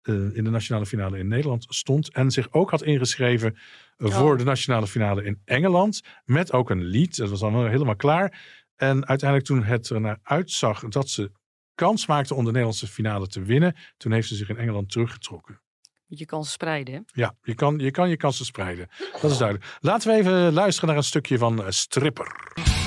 eh, 0.02 0.14
in 0.14 0.44
de 0.44 0.50
nationale 0.50 0.86
finale 0.86 1.18
in 1.18 1.28
Nederland 1.28 1.66
stond. 1.68 2.12
En 2.12 2.30
zich 2.30 2.52
ook 2.52 2.70
had 2.70 2.82
ingeschreven 2.82 3.56
eh, 3.96 4.10
voor 4.10 4.38
de 4.38 4.44
nationale 4.44 4.86
finale 4.86 5.24
in 5.24 5.40
Engeland. 5.44 6.02
Met 6.24 6.52
ook 6.52 6.70
een 6.70 6.84
lied. 6.84 7.16
Dat 7.16 7.30
was 7.30 7.40
dan 7.40 7.68
helemaal 7.68 7.96
klaar. 7.96 8.56
En 8.76 9.06
uiteindelijk 9.06 9.48
toen 9.48 9.64
het 9.64 9.88
er 9.88 10.00
naar 10.00 10.18
uitzag 10.22 10.88
dat 10.88 11.08
ze 11.08 11.30
kans 11.78 12.06
maakte 12.06 12.34
om 12.34 12.44
de 12.44 12.50
Nederlandse 12.50 12.86
finale 12.86 13.26
te 13.26 13.42
winnen. 13.42 13.76
Toen 13.96 14.12
heeft 14.12 14.28
ze 14.28 14.34
zich 14.34 14.48
in 14.48 14.56
Engeland 14.56 14.90
teruggetrokken. 14.90 15.60
Je 16.06 16.24
kan 16.24 16.44
ze 16.44 16.50
spreiden, 16.50 16.94
hè? 16.94 17.00
Ja, 17.12 17.34
je 17.42 17.54
kan 17.54 17.78
je, 17.78 17.90
kan 17.90 18.08
je 18.08 18.16
kansen 18.16 18.44
spreiden. 18.44 18.88
Dat 19.20 19.30
is 19.30 19.38
duidelijk. 19.38 19.76
Laten 19.80 20.10
we 20.10 20.16
even 20.16 20.52
luisteren 20.52 20.88
naar 20.88 20.98
een 20.98 21.04
stukje 21.04 21.38
van 21.38 21.64
eh, 21.64 21.70
Stripper. 21.70 22.26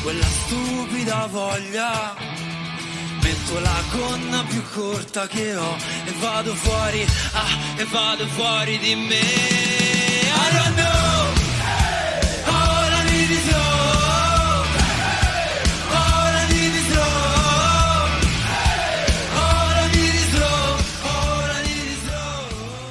Quella 0.01 0.25
stupida 0.25 1.29
voglia 1.29 2.13
Metto 3.23 3.59
la 3.59 3.81
gonna 3.93 4.43
più 4.43 4.61
corta 4.73 5.27
che 5.27 5.55
ho 5.55 5.75
E 6.05 6.11
vado 6.19 6.55
fuori, 6.55 7.05
ah, 7.33 7.81
e 7.81 7.85
vado 7.85 8.25
fuori 8.25 8.77
di 8.77 8.95
me 8.95 9.70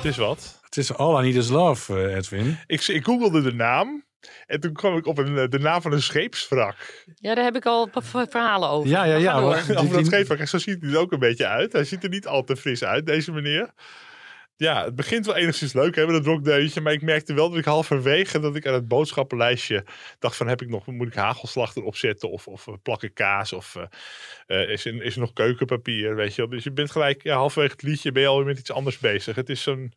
Het 0.00 0.08
is 0.08 0.16
wat. 0.16 0.60
Het 0.64 0.76
is 0.76 0.94
All 0.94 1.20
I 1.20 1.22
Need 1.22 1.34
Is 1.34 1.48
Love, 1.48 1.94
eh, 1.94 2.16
Edwin. 2.16 2.58
Ik, 2.66 2.86
ik 2.88 3.04
googelde 3.04 3.42
de 3.42 3.52
naam. 3.52 4.04
En 4.46 4.60
toen 4.60 4.72
kwam 4.72 4.96
ik 4.96 5.06
op 5.06 5.18
een, 5.18 5.38
eh, 5.38 5.48
de 5.48 5.58
naam 5.58 5.82
van 5.82 5.92
een 5.92 6.02
scheepswrak. 6.02 7.04
Ja, 7.14 7.34
daar 7.34 7.44
heb 7.44 7.56
ik 7.56 7.66
al 7.66 7.88
verhalen 8.02 8.68
over. 8.68 8.90
Ja, 8.90 9.04
ja, 9.04 9.16
ja, 9.16 9.40
Over 9.40 9.92
dat 9.92 10.06
scheepswrak. 10.06 10.46
Zo 10.46 10.58
ziet 10.58 10.82
hij 10.82 10.90
er 10.90 10.98
ook 10.98 11.12
een 11.12 11.18
beetje 11.18 11.46
uit. 11.46 11.72
Hij 11.72 11.84
ziet 11.84 12.02
er 12.02 12.08
niet 12.08 12.26
al 12.26 12.44
te 12.44 12.56
fris 12.56 12.84
uit, 12.84 13.06
deze 13.06 13.32
meneer. 13.32 13.70
Ja, 14.60 14.84
het 14.84 14.94
begint 14.94 15.26
wel 15.26 15.36
enigszins 15.36 15.72
leuk 15.72 15.96
hè, 15.96 16.06
met 16.06 16.26
rockdeuntje. 16.26 16.80
Maar 16.80 16.92
ik 16.92 17.02
merkte 17.02 17.34
wel 17.34 17.48
dat 17.48 17.58
ik 17.58 17.64
halverwege 17.64 18.40
dat 18.40 18.56
ik 18.56 18.66
aan 18.66 18.74
het 18.74 18.88
boodschappenlijstje 18.88 19.84
dacht 20.18 20.36
van 20.36 20.48
heb 20.48 20.62
ik 20.62 20.68
nog, 20.68 20.86
moet 20.86 21.06
ik 21.06 21.14
hagelslag 21.14 21.76
erop 21.76 21.96
zetten 21.96 22.30
of, 22.30 22.46
of 22.46 22.66
eh, 22.66 22.74
plakken 22.82 23.12
kaas 23.12 23.52
of 23.52 23.76
eh, 23.76 24.62
eh, 24.62 24.70
is, 24.70 24.84
er, 24.84 25.02
is 25.02 25.14
er 25.14 25.20
nog 25.20 25.32
keukenpapier, 25.32 26.14
weet 26.14 26.34
je 26.34 26.40
wel. 26.40 26.50
Dus 26.50 26.64
je 26.64 26.72
bent 26.72 26.90
gelijk, 26.90 27.28
halverwege 27.28 27.72
het 27.72 27.82
liedje 27.82 28.12
ben 28.12 28.22
je 28.22 28.28
alweer 28.28 28.46
met 28.46 28.58
iets 28.58 28.72
anders 28.72 28.98
bezig. 28.98 29.36
Het 29.36 29.48
is 29.48 29.62
zo'n 29.62 29.92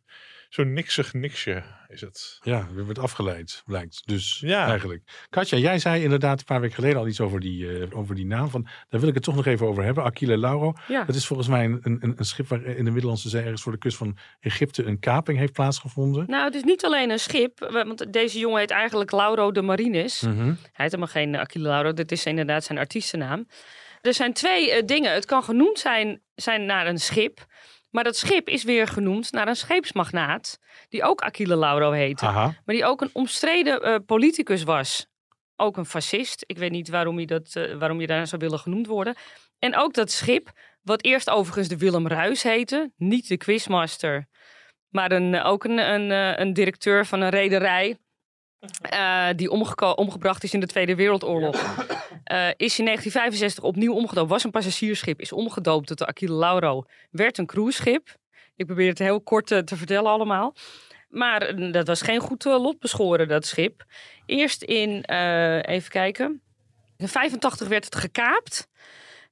zo'n 0.54 0.72
niksig 0.72 1.12
niksje 1.12 1.62
is 1.88 2.00
het. 2.00 2.38
Ja, 2.42 2.66
we 2.74 2.84
wordt 2.84 2.98
afgeleid, 2.98 3.62
blijkt. 3.66 4.02
Dus 4.06 4.40
Ja. 4.46 4.66
eigenlijk. 4.68 5.02
Katja, 5.30 5.58
jij 5.58 5.78
zei 5.78 6.02
inderdaad 6.02 6.38
een 6.38 6.44
paar 6.44 6.60
weken 6.60 6.74
geleden 6.74 6.98
al 6.98 7.06
iets 7.06 7.20
over 7.20 7.40
die, 7.40 7.78
eh, 7.78 7.98
over 7.98 8.14
die 8.14 8.26
naam. 8.26 8.48
Van, 8.50 8.66
daar 8.88 9.00
wil 9.00 9.08
ik 9.08 9.14
het 9.14 9.22
toch 9.22 9.34
nog 9.34 9.46
even 9.46 9.66
over 9.66 9.84
hebben. 9.84 10.04
Aquile 10.04 10.38
Lauro. 10.38 10.72
Ja. 10.88 11.04
Dat 11.04 11.14
is 11.14 11.26
volgens 11.26 11.48
mij 11.48 11.64
een, 11.64 11.78
een, 11.82 12.12
een 12.16 12.24
schip 12.24 12.48
waar 12.48 12.62
in 12.64 12.84
de 12.84 12.90
Middellandse 12.90 13.28
Zee 13.28 13.42
ergens 13.42 13.62
voor 13.62 13.72
de 13.72 13.78
kust 13.78 13.96
van 13.96 14.16
Egypte 14.40 14.84
een 14.84 14.98
kaping 14.98 15.38
heeft 15.38 15.52
plaatsgevonden. 15.52 16.24
Nou, 16.26 16.44
het 16.44 16.54
is 16.54 16.62
niet 16.62 16.84
alleen 16.84 17.10
een 17.10 17.18
schip. 17.20 17.70
Want 17.72 18.12
deze 18.12 18.38
jongen 18.38 18.58
heet 18.60 18.70
eigenlijk 18.70 19.10
Lauro 19.12 19.52
de 19.52 19.62
Marines. 19.62 20.20
Mhm. 20.20 20.36
Hij 20.46 20.54
heet 20.72 20.90
helemaal 20.90 21.06
geen 21.06 21.36
Achille 21.36 21.68
Lauro. 21.68 21.92
Dit 21.92 22.12
is 22.12 22.26
inderdaad 22.26 22.64
zijn 22.64 22.78
artiestennaam. 22.78 23.46
Er 24.00 24.14
zijn 24.14 24.32
twee 24.32 24.70
eh, 24.72 24.86
dingen. 24.86 25.12
Het 25.12 25.24
kan 25.24 25.42
genoemd 25.44 25.78
zijn, 25.78 26.22
zijn 26.34 26.64
naar 26.64 26.86
een 26.86 26.98
schip. 26.98 27.46
Maar 27.94 28.04
dat 28.04 28.16
schip 28.16 28.48
is 28.48 28.64
weer 28.64 28.86
genoemd 28.86 29.32
naar 29.32 29.48
een 29.48 29.56
scheepsmagnaat. 29.56 30.58
Die 30.88 31.02
ook 31.02 31.20
Achille 31.20 31.56
Lauro 31.56 31.90
heette. 31.90 32.26
Aha. 32.26 32.44
Maar 32.44 32.74
die 32.74 32.84
ook 32.84 33.00
een 33.00 33.10
omstreden 33.12 33.82
eh, 33.82 33.96
politicus 34.06 34.62
was. 34.62 35.06
ook 35.56 35.76
een 35.76 35.86
fascist. 35.86 36.44
Ik 36.46 36.58
weet 36.58 36.70
niet 36.70 36.88
waarom 36.88 37.18
je, 37.18 37.26
dat, 37.26 37.56
eh, 37.56 37.76
waarom 37.76 38.00
je 38.00 38.06
daar 38.06 38.26
zou 38.26 38.40
willen 38.40 38.58
genoemd 38.58 38.86
worden. 38.86 39.14
En 39.58 39.76
ook 39.76 39.94
dat 39.94 40.10
schip, 40.10 40.52
wat 40.82 41.04
eerst 41.04 41.30
overigens 41.30 41.68
de 41.68 41.76
Willem 41.76 42.08
Ruis 42.08 42.42
heette. 42.42 42.92
Niet 42.96 43.28
de 43.28 43.36
Quizmaster, 43.36 44.26
maar 44.88 45.12
een, 45.12 45.34
eh, 45.34 45.46
ook 45.46 45.64
een, 45.64 45.78
een, 45.78 46.10
een 46.40 46.52
directeur 46.52 47.06
van 47.06 47.20
een 47.20 47.30
rederij. 47.30 47.96
Eh, 48.80 49.28
die 49.36 49.50
omgebracht 49.96 50.44
is 50.44 50.54
in 50.54 50.60
de 50.60 50.66
Tweede 50.66 50.94
Wereldoorlog. 50.94 51.56
Eh, 52.24 52.48
is 52.56 52.78
in 52.78 52.84
1965 52.84 53.64
opnieuw 53.64 53.92
omgedoopt. 53.94 54.30
Was 54.30 54.44
een 54.44 54.50
passagiersschip. 54.50 55.20
Is 55.20 55.32
omgedoopt 55.32 55.86
tot 55.86 55.98
de 55.98 56.06
Achille 56.06 56.34
Lauro. 56.34 56.84
Werd 57.10 57.38
een 57.38 57.46
cruiseschip. 57.46 58.16
Ik 58.56 58.66
probeer 58.66 58.88
het 58.88 58.98
heel 58.98 59.20
kort 59.20 59.50
eh, 59.50 59.58
te 59.58 59.76
vertellen 59.76 60.10
allemaal. 60.10 60.54
Maar 61.08 61.70
dat 61.72 61.86
was 61.86 62.02
geen 62.02 62.20
goed 62.20 62.44
lot 62.44 62.78
beschoren, 62.78 63.28
dat 63.28 63.46
schip. 63.46 63.84
Eerst 64.26 64.62
in, 64.62 65.04
even 65.60 65.90
kijken. 65.90 66.42
In 66.96 67.08
85 67.08 67.68
werd 67.68 67.84
het 67.84 67.96
gekaapt. 67.96 68.68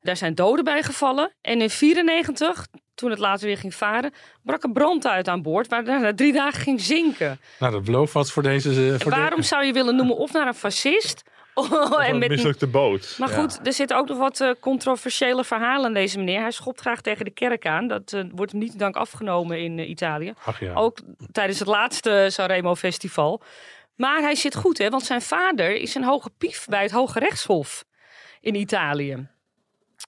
Daar 0.01 0.17
zijn 0.17 0.35
doden 0.35 0.65
bij 0.65 0.83
gevallen. 0.83 1.33
En 1.41 1.61
in 1.61 1.71
94, 1.71 2.67
toen 3.03 3.11
het 3.11 3.19
later 3.19 3.47
weer 3.47 3.59
ging 3.59 3.75
varen, 3.75 4.13
brak 4.43 4.63
een 4.63 4.73
brand 4.73 5.07
uit 5.07 5.29
aan 5.29 5.43
boord. 5.43 5.69
Waar 5.69 5.83
na 5.83 6.15
drie 6.15 6.33
dagen 6.33 6.61
ging 6.61 6.81
zinken. 6.81 7.41
Nou, 7.59 7.73
dat 7.73 7.85
belooft 7.85 8.13
wat 8.13 8.31
voor 8.31 8.43
deze... 8.43 8.71
eh, 8.71 9.01
Voor 9.01 9.11
de- 9.11 9.17
Waarom 9.21 9.43
zou 9.43 9.65
je 9.65 9.73
willen 9.73 9.97
noemen 9.97 10.17
of 10.17 10.33
naar 10.33 10.47
een 10.47 10.55
fascist? 10.55 11.23
Of 11.55 11.99
en 11.99 12.19
met 12.19 12.29
mislukte 12.29 12.67
boot. 12.67 13.15
maar 13.19 13.29
goed, 13.29 13.67
er 13.67 13.73
zitten 13.73 13.97
ook 13.97 14.09
nog 14.09 14.19
wat 14.19 14.41
eh, 14.41 14.51
controversiële 14.61 15.45
verhalen 15.45 15.87
aan 15.87 15.93
deze 15.95 16.19
meneer. 16.19 16.41
Hij 16.41 16.51
schopt 16.51 16.81
graag 16.81 17.01
tegen 17.01 17.25
de 17.25 17.31
kerk 17.31 17.67
aan. 17.67 17.89
Dat 17.89 18.13
eh, 18.13 18.23
wordt 18.35 18.53
hem 18.53 18.61
niet 18.61 18.79
dank 18.79 18.97
afgenomen 18.97 19.61
in 19.63 19.79
Italië. 19.91 20.33
Ach 20.45 20.61
ja. 20.61 20.75
Ook 20.75 20.99
tijdens 21.33 21.59
het 21.59 21.69
laatste 21.69 22.27
Sanremo 22.31 22.75
Festival. 22.75 23.43
Maar 23.97 24.21
hij 24.21 24.35
zit 24.35 24.55
goed, 24.57 24.79
hè? 24.79 24.89
Want 24.89 25.03
zijn 25.05 25.23
vader 25.23 25.75
is 25.75 25.95
een 25.95 26.05
hoge 26.05 26.31
pief 26.39 26.67
bij 26.69 26.83
het 26.83 26.91
Hoge 26.91 27.19
Rechtshof 27.19 27.85
in 28.41 28.55
Italië. 28.55 29.29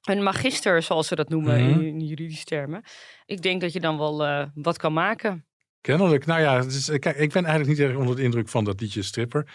Een 0.03 0.23
magister, 0.23 0.83
zoals 0.83 1.07
ze 1.07 1.15
dat 1.15 1.29
noemen 1.29 1.61
Mhm. 1.71 1.81
in, 1.81 1.87
in 1.87 2.01
juridische 2.07 2.45
termen. 2.45 2.83
Ik 3.27 3.43
denk 3.43 3.61
dat 3.61 3.73
je 3.73 3.81
dan 3.81 3.99
wel 3.99 4.25
eh, 4.25 4.47
wat 4.55 4.79
kan 4.79 4.93
maken. 4.93 5.45
Kennelijk. 5.81 6.27
Nou 6.27 6.41
ja, 6.41 6.59
eh, 6.59 6.99
kijk, 6.99 7.17
ik 7.17 7.33
ben 7.33 7.45
eigenlijk 7.45 7.79
niet 7.79 7.89
erg 7.89 7.97
onder 7.99 8.17
de 8.17 8.23
indruk 8.23 8.49
van 8.49 8.65
dat 8.65 8.81
liedje 8.81 9.03
Stripper. 9.03 9.47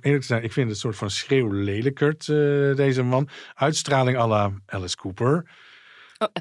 Eerlijk 0.00 0.24
zijn, 0.24 0.42
ik 0.42 0.52
vind 0.52 0.66
het 0.66 0.74
een 0.74 0.80
soort 0.80 0.96
van 0.96 1.10
schreeuwlelijkert, 1.10 2.28
eh 2.28 2.36
deze 2.76 3.02
man. 3.02 3.28
Uitstraling 3.54 4.18
à 4.18 4.26
la 4.28 4.52
Alice 4.66 4.96
Cooper. 4.96 5.50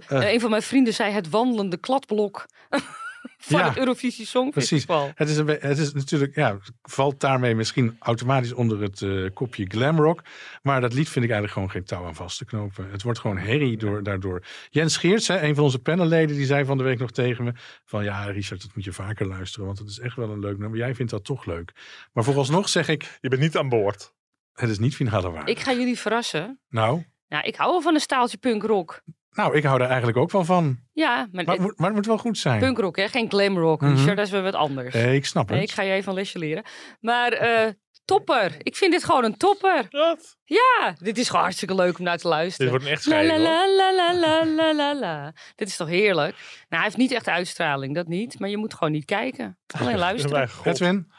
Eh, 0.07 0.31
een 0.33 0.39
van 0.39 0.49
mijn 0.49 0.61
vrienden 0.61 0.93
zei 0.93 1.11
het 1.13 1.29
wandelende 1.29 1.77
kladblok 1.77 2.45
van 3.37 3.59
Ja, 3.59 3.67
het 3.67 3.77
Eurovisie 3.77 4.09
Precies. 4.11 4.29
Songfestival. 4.29 5.11
Het 5.15 5.29
is, 5.29 5.37
een, 5.37 5.47
het 5.47 5.77
is 5.77 5.93
natuurlijk, 5.93 6.35
ja, 6.35 6.57
valt 6.81 7.19
daarmee 7.19 7.55
misschien 7.55 7.95
automatisch 7.99 8.53
onder 8.53 8.81
het 8.81 9.01
eh, 9.01 9.25
kopje 9.33 9.65
glamrock. 9.67 10.23
Maar 10.61 10.81
dat 10.81 10.93
lied 10.93 11.09
vind 11.09 11.25
ik 11.25 11.31
eigenlijk 11.31 11.53
gewoon 11.53 11.71
geen 11.71 11.83
touw 11.83 12.05
aan 12.05 12.15
vast 12.15 12.37
te 12.37 12.45
knopen. 12.45 12.91
Het 12.91 13.03
wordt 13.03 13.19
gewoon 13.19 13.37
herrie 13.37 13.77
door, 13.77 14.03
daardoor. 14.03 14.43
Jens 14.69 14.97
Geerts, 14.97 15.27
hè, 15.27 15.41
een 15.41 15.55
van 15.55 15.63
onze 15.63 15.79
panelleden, 15.79 16.35
die 16.35 16.45
zei 16.45 16.65
van 16.65 16.77
de 16.77 16.83
week 16.83 16.99
nog 16.99 17.11
tegen 17.11 17.43
me: 17.43 17.53
van 17.85 18.03
ja, 18.03 18.23
Richard, 18.23 18.61
dat 18.61 18.75
moet 18.75 18.83
je 18.83 18.93
vaker 18.93 19.27
luisteren, 19.27 19.65
want 19.65 19.79
het 19.79 19.89
is 19.89 19.99
echt 19.99 20.15
wel 20.15 20.29
een 20.29 20.39
leuk 20.39 20.57
nummer. 20.57 20.77
Jij 20.77 20.95
vindt 20.95 21.11
dat 21.11 21.23
toch 21.23 21.45
leuk. 21.45 21.71
Maar 22.13 22.23
vooralsnog 22.23 22.69
zeg 22.69 22.87
ik: 22.87 23.17
Je 23.21 23.29
bent 23.29 23.41
niet 23.41 23.57
aan 23.57 23.69
boord. 23.69 24.13
Het 24.53 24.69
is 24.69 24.79
niet 24.79 24.95
finale 24.95 25.31
waar. 25.31 25.47
Ik 25.47 25.59
ga 25.59 25.73
jullie 25.73 25.97
verrassen. 25.97 26.59
Nou, 26.69 27.03
Nou, 27.31 27.43
ik 27.43 27.55
hou 27.55 27.71
wel 27.71 27.81
van 27.81 27.93
een 27.93 27.99
staaltje 27.99 28.37
punkrock. 28.37 29.01
nou, 29.31 29.55
ik 29.55 29.63
hou 29.63 29.79
daar 29.79 29.87
eigenlijk 29.87 30.17
ook 30.17 30.31
wel 30.31 30.45
van. 30.45 30.79
Ja, 30.93 31.27
maar, 31.31 31.43
Maar, 31.45 31.53
het 31.55 31.63
moet- 31.63 31.77
maar 31.77 31.87
het 31.87 31.95
moet 31.95 32.05
wel 32.05 32.17
goed 32.17 32.37
zijn. 32.37 32.59
punkrock, 32.59 32.95
hè? 32.97 33.07
geen 33.07 33.29
glamrock. 33.29 33.81
Richard, 33.81 34.17
dat 34.17 34.25
is 34.25 34.31
weer 34.31 34.41
wat 34.41 34.55
anders. 34.55 34.93
Nee, 34.93 35.15
ik 35.15 35.25
snap 35.25 35.47
het. 35.47 35.55
Nee, 35.55 35.65
ik 35.65 35.71
ga 35.71 35.81
je 35.81 35.91
even 35.93 36.09
een 36.09 36.17
lesje 36.17 36.39
leren. 36.39 36.63
Maar 36.99 37.31
eh, 37.31 37.69
topper. 38.05 38.51
Ik 38.57 38.75
vind 38.75 38.91
dit 38.91 39.03
gewoon 39.03 39.23
een 39.23 39.37
topper. 39.37 39.85
Wat? 39.89 40.37
Ja, 40.43 40.95
dit 40.99 41.17
is 41.17 41.27
gewoon 41.27 41.41
hartstikke 41.41 41.75
leuk 41.75 41.97
om 41.99 42.05
naar 42.05 42.17
te 42.17 42.27
luisteren. 42.27 42.71
Dit 42.71 42.81
wordt 42.81 42.85
een 42.85 42.91
echt 42.91 43.05
La 43.05 43.11
scheiding, 43.13 43.43
la 43.43 43.75
la 43.75 43.93
la 43.95 44.15
la 44.19 44.45
la 44.45 44.73
la 44.73 44.95
la. 44.99 45.33
Dit 45.55 45.67
is 45.67 45.75
toch 45.75 45.87
heerlijk? 45.87 46.35
Nou, 46.35 46.45
hij 46.69 46.83
heeft 46.83 46.97
niet 46.97 47.11
echt 47.11 47.27
uitstraling, 47.27 47.95
dat 47.95 48.07
niet. 48.07 48.39
Maar 48.39 48.49
je 48.49 48.57
moet 48.57 48.73
gewoon 48.73 48.91
niet 48.91 49.05
kijken. 49.05 49.57
Alleen 49.79 49.97
luisteren. 50.07 50.49
Edwin? 50.63 51.11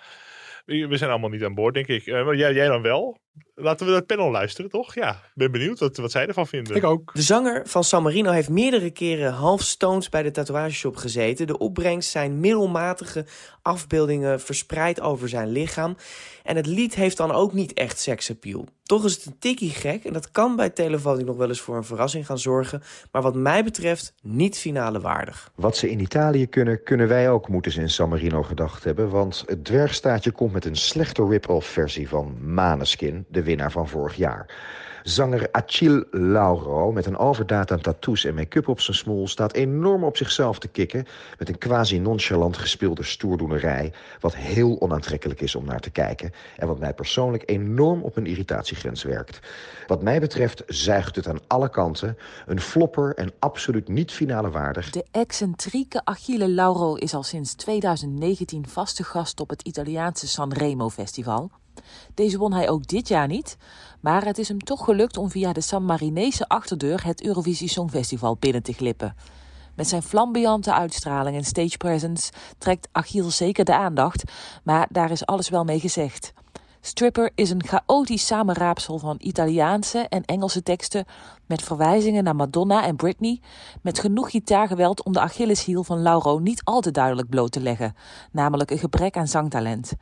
We 0.65 0.97
zijn 0.97 1.11
allemaal 1.11 1.31
niet 1.31 1.45
aan 1.45 1.55
boord, 1.55 1.75
denk 1.75 1.87
ik. 1.87 2.07
Eh, 2.07 2.25
maar 2.25 2.37
jij, 2.37 2.53
jij 2.53 2.67
dan 2.69 2.83
wel? 2.83 3.19
Laten 3.55 3.87
we 3.87 3.93
dat 3.93 4.07
panel 4.07 4.31
luisteren, 4.31 4.71
toch? 4.71 4.95
Ja, 4.95 5.21
ben 5.35 5.53
benieuwd 5.53 5.79
wat, 5.79 5.97
wat 5.97 6.11
zij 6.11 6.27
ervan 6.27 6.47
vinden. 6.47 6.77
Ik 6.77 6.85
ook. 6.85 7.15
De 7.15 7.23
zanger 7.23 7.63
van 7.67 7.85
San 7.85 8.03
Marino 8.03 8.31
heeft 8.31 8.49
meerdere 8.49 8.91
keren 8.91 9.33
half 9.33 9.63
stones 9.63 10.09
bij 10.09 10.23
de 10.23 10.31
tatoeageshop 10.31 10.97
gezeten. 10.97 11.47
De 11.47 11.59
opbrengst 11.59 12.11
zijn 12.11 12.41
middelmatige 12.41 13.27
afbeeldingen 13.63 14.41
verspreid 14.41 15.01
over 15.01 15.29
zijn 15.29 15.49
lichaam. 15.49 15.97
En 16.43 16.57
het 16.57 16.67
lied 16.67 16.95
heeft 16.95 17.17
dan 17.17 17.31
ook 17.31 17.53
niet 17.53 17.73
echt 17.73 17.99
seksappeal. 17.99 18.67
Toch 18.83 19.05
is 19.05 19.15
het 19.15 19.27
een 19.27 19.39
tikkie 19.39 19.71
gek 19.71 20.05
en 20.05 20.13
dat 20.13 20.31
kan 20.31 20.57
bij 20.57 20.71
telefonie 20.71 21.25
nog 21.25 21.37
wel 21.37 21.49
eens 21.49 21.61
voor 21.61 21.77
een 21.77 21.85
verrassing 21.85 22.27
gaan 22.27 22.39
zorgen. 22.39 22.83
Maar 23.13 23.23
wat 23.23 23.35
mij 23.35 23.65
betreft 23.65 24.15
niet 24.23 24.59
finale 24.59 25.01
waardig. 25.01 25.53
Wat 25.55 25.77
ze 25.77 25.91
in 25.91 26.01
Italië 26.01 26.47
kunnen, 26.47 26.83
kunnen 26.83 27.09
wij 27.09 27.31
ook, 27.31 27.49
moeten 27.49 27.73
ze 27.73 27.81
in 27.81 27.91
San 27.91 28.09
Marino 28.09 28.43
gedacht 28.43 28.85
hebben. 28.85 29.11
Want 29.11 29.43
het 29.47 29.65
dwergstaatje 29.65 30.31
komt 30.31 30.53
met 30.53 30.65
een 30.65 30.77
slechte 30.77 31.27
rip-off 31.27 31.67
versie 31.67 32.09
van 32.09 32.55
Maneskin, 32.55 33.22
de 33.29 33.43
winnaar 33.43 33.71
van 33.71 33.89
vorig 33.89 34.15
jaar. 34.15 34.47
Zanger 35.03 35.49
Achille 35.51 36.07
Lauro, 36.11 36.93
met 36.93 37.07
een 37.07 37.17
overdaad 37.17 37.71
aan 37.71 37.81
tattoos 37.81 38.25
en 38.25 38.35
make-up 38.35 38.69
op 38.69 38.81
zijn 38.81 38.97
smoel... 38.97 39.29
staat 39.29 39.53
enorm 39.53 40.05
op 40.05 40.17
zichzelf 40.17 40.59
te 40.59 40.69
kikken... 40.69 41.07
met 41.39 41.49
een 41.49 41.59
quasi-nonchalant 41.59 42.57
gespeelde 42.57 43.03
stoerdoenerij... 43.03 43.93
wat 44.21 44.37
heel 44.37 44.81
onaantrekkelijk 44.81 45.41
is 45.41 45.55
om 45.55 45.65
naar 45.65 45.81
te 45.81 45.91
kijken... 45.91 46.33
en 46.57 46.67
wat 46.67 46.79
mij 46.79 46.95
persoonlijk 46.95 47.43
enorm 47.47 48.03
op 48.03 48.17
een 48.17 48.27
irritatiegrens 48.27 49.03
werkt. 49.03 49.39
Wat 49.87 50.03
mij 50.03 50.21
betreft 50.21 50.63
zuigt 50.67 51.17
het 51.17 51.29
aan 51.29 51.41
alle 51.47 51.71
kanten... 51.71 52.17
een 52.47 52.61
flopper 52.61 53.15
en 53.15 53.33
absoluut 53.39 53.89
niet 53.89 54.13
finale 54.13 54.51
waardig... 54.51 54.91
De 54.91 55.05
excentrieke 55.11 56.01
Achille 56.05 56.49
Lauro 56.49 56.95
is 56.95 57.15
al 57.15 57.23
sinds 57.23 57.55
2019 57.55 58.69
vaste 58.69 59.05
gast 59.05 59.41
op 59.41 59.49
het 59.49 59.63
Italiaanse 59.63 60.29
Sanremo 60.29 60.89
Festival. 60.89 61.51
Deze 62.15 62.39
won 62.39 62.53
hij 62.53 62.69
ook 62.69 62.87
dit 62.87 63.09
jaar 63.09 63.27
niet, 63.27 63.57
maar 64.01 64.25
het 64.25 64.39
is 64.39 64.49
hem 64.49 64.59
toch 64.59 64.85
gelukt 64.85 65.17
om 65.17 65.31
via 65.31 65.53
de 65.53 65.61
San 65.61 65.85
Marinese 65.85 66.49
achterdeur 66.49 67.05
het 67.05 67.25
Eurovisie 67.25 67.69
Songfestival 67.69 68.37
binnen 68.37 68.63
te 68.63 68.73
glippen. 68.73 69.15
Met 69.75 69.89
zijn 69.89 70.03
flamboyante 70.03 70.75
uitstraling 70.75 71.37
en 71.37 71.45
stage 71.45 71.77
presence 71.77 72.33
trekt 72.59 72.89
Achille 72.93 73.31
zeker 73.31 73.65
de 73.65 73.75
aandacht, 73.75 74.23
maar 74.65 74.87
daar 74.91 75.11
is 75.11 75.27
alles 75.27 75.49
wel 75.49 75.65
mee 75.65 75.81
gezegd. 75.81 76.33
Stripper 76.85 77.31
is 77.35 77.51
een 77.51 77.65
chaotisch 77.65 78.27
samenraapsel 78.27 78.99
van 78.99 79.17
Italiaanse 79.19 79.99
en 79.99 80.25
Engelse 80.25 80.63
teksten 80.63 81.05
met 81.47 81.63
verwijzingen 81.63 82.25
naar 82.25 82.37
Madonna 82.37 82.85
en 82.85 82.97
Britney, 82.97 83.41
met 83.83 83.99
genoeg 83.99 84.31
gitaargeweld 84.31 85.03
om 85.03 85.13
de 85.13 85.21
Achilleshiel 85.21 85.85
van 85.85 86.03
Lauro 86.03 86.39
niet 86.39 86.65
al 86.65 86.81
te 86.81 86.91
duidelijk 86.91 87.29
bloot 87.29 87.53
te 87.53 87.61
leggen, 87.61 87.95
namelijk 88.33 88.71
een 88.71 88.79
gebrek 88.79 89.17
aan 89.17 89.29
zangtalent. 89.29 89.93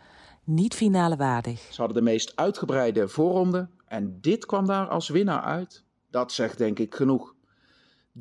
Niet 0.53 0.75
finale 0.75 1.17
waardig. 1.17 1.61
Ze 1.61 1.81
hadden 1.81 2.05
de 2.05 2.11
meest 2.11 2.37
uitgebreide 2.37 3.09
voorronde 3.09 3.69
en 3.87 4.19
dit 4.21 4.47
kwam 4.47 4.67
daar 4.67 4.89
als 4.89 5.09
winnaar 5.09 5.43
uit. 5.43 5.85
Dat 6.11 6.33
zegt 6.33 6.59
denk 6.59 6.79
ik 6.79 6.95
genoeg. 6.95 7.35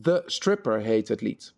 The 0.01 0.23
Stripper 0.25 0.80
heet 0.80 1.07
het 1.07 1.21
lied. 1.21 1.53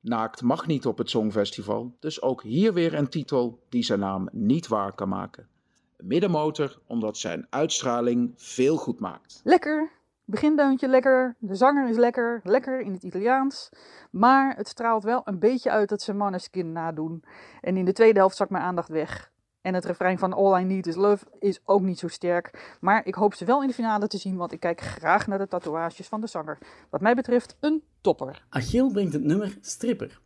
Naakt 0.00 0.42
mag 0.42 0.66
niet 0.66 0.86
op 0.86 0.98
het 0.98 1.10
Songfestival, 1.10 1.96
dus 1.98 2.22
ook 2.22 2.42
hier 2.42 2.72
weer 2.72 2.94
een 2.94 3.08
titel 3.08 3.62
die 3.68 3.82
zijn 3.82 3.98
naam 3.98 4.28
niet 4.32 4.68
waar 4.68 4.92
kan 4.92 5.08
maken. 5.08 5.48
Middenmotor 5.96 6.78
omdat 6.86 7.16
zijn 7.16 7.46
uitstraling 7.50 8.32
veel 8.36 8.76
goed 8.76 9.00
maakt. 9.00 9.40
Lekker. 9.44 9.90
Begindeuntje 10.24 10.88
lekker. 10.88 11.36
De 11.38 11.54
zanger 11.54 11.88
is 11.88 11.96
lekker. 11.96 12.40
Lekker 12.44 12.80
in 12.80 12.92
het 12.92 13.02
Italiaans. 13.02 13.68
Maar 14.10 14.56
het 14.56 14.68
straalt 14.68 15.04
wel 15.04 15.20
een 15.24 15.38
beetje 15.38 15.70
uit 15.70 15.88
dat 15.88 16.02
ze 16.02 16.12
Maneskin 16.12 16.72
nadoen. 16.72 17.24
En 17.60 17.76
in 17.76 17.84
de 17.84 17.92
tweede 17.92 18.18
helft 18.18 18.36
zakt 18.36 18.50
mijn 18.50 18.64
aandacht 18.64 18.88
weg. 18.88 19.30
En 19.62 19.74
het 19.74 19.84
refrein 19.84 20.18
van 20.18 20.32
All 20.32 20.60
I 20.60 20.64
Need 20.64 20.86
Is 20.86 20.94
Love 20.94 21.24
is 21.38 21.60
ook 21.64 21.82
niet 21.82 21.98
zo 21.98 22.08
sterk. 22.08 22.76
Maar 22.80 23.06
ik 23.06 23.14
hoop 23.14 23.34
ze 23.34 23.44
wel 23.44 23.62
in 23.62 23.68
de 23.68 23.74
finale 23.74 24.06
te 24.06 24.18
zien, 24.18 24.36
want 24.36 24.52
ik 24.52 24.60
kijk 24.60 24.80
graag 24.80 25.26
naar 25.26 25.38
de 25.38 25.48
tatoeages 25.48 26.08
van 26.08 26.20
de 26.20 26.26
zanger. 26.26 26.58
Wat 26.90 27.00
mij 27.00 27.14
betreft 27.14 27.56
een 27.60 27.82
topper. 28.00 28.44
Achille 28.48 28.92
brengt 28.92 29.12
het 29.12 29.24
nummer 29.24 29.58
Stripper, 29.60 30.20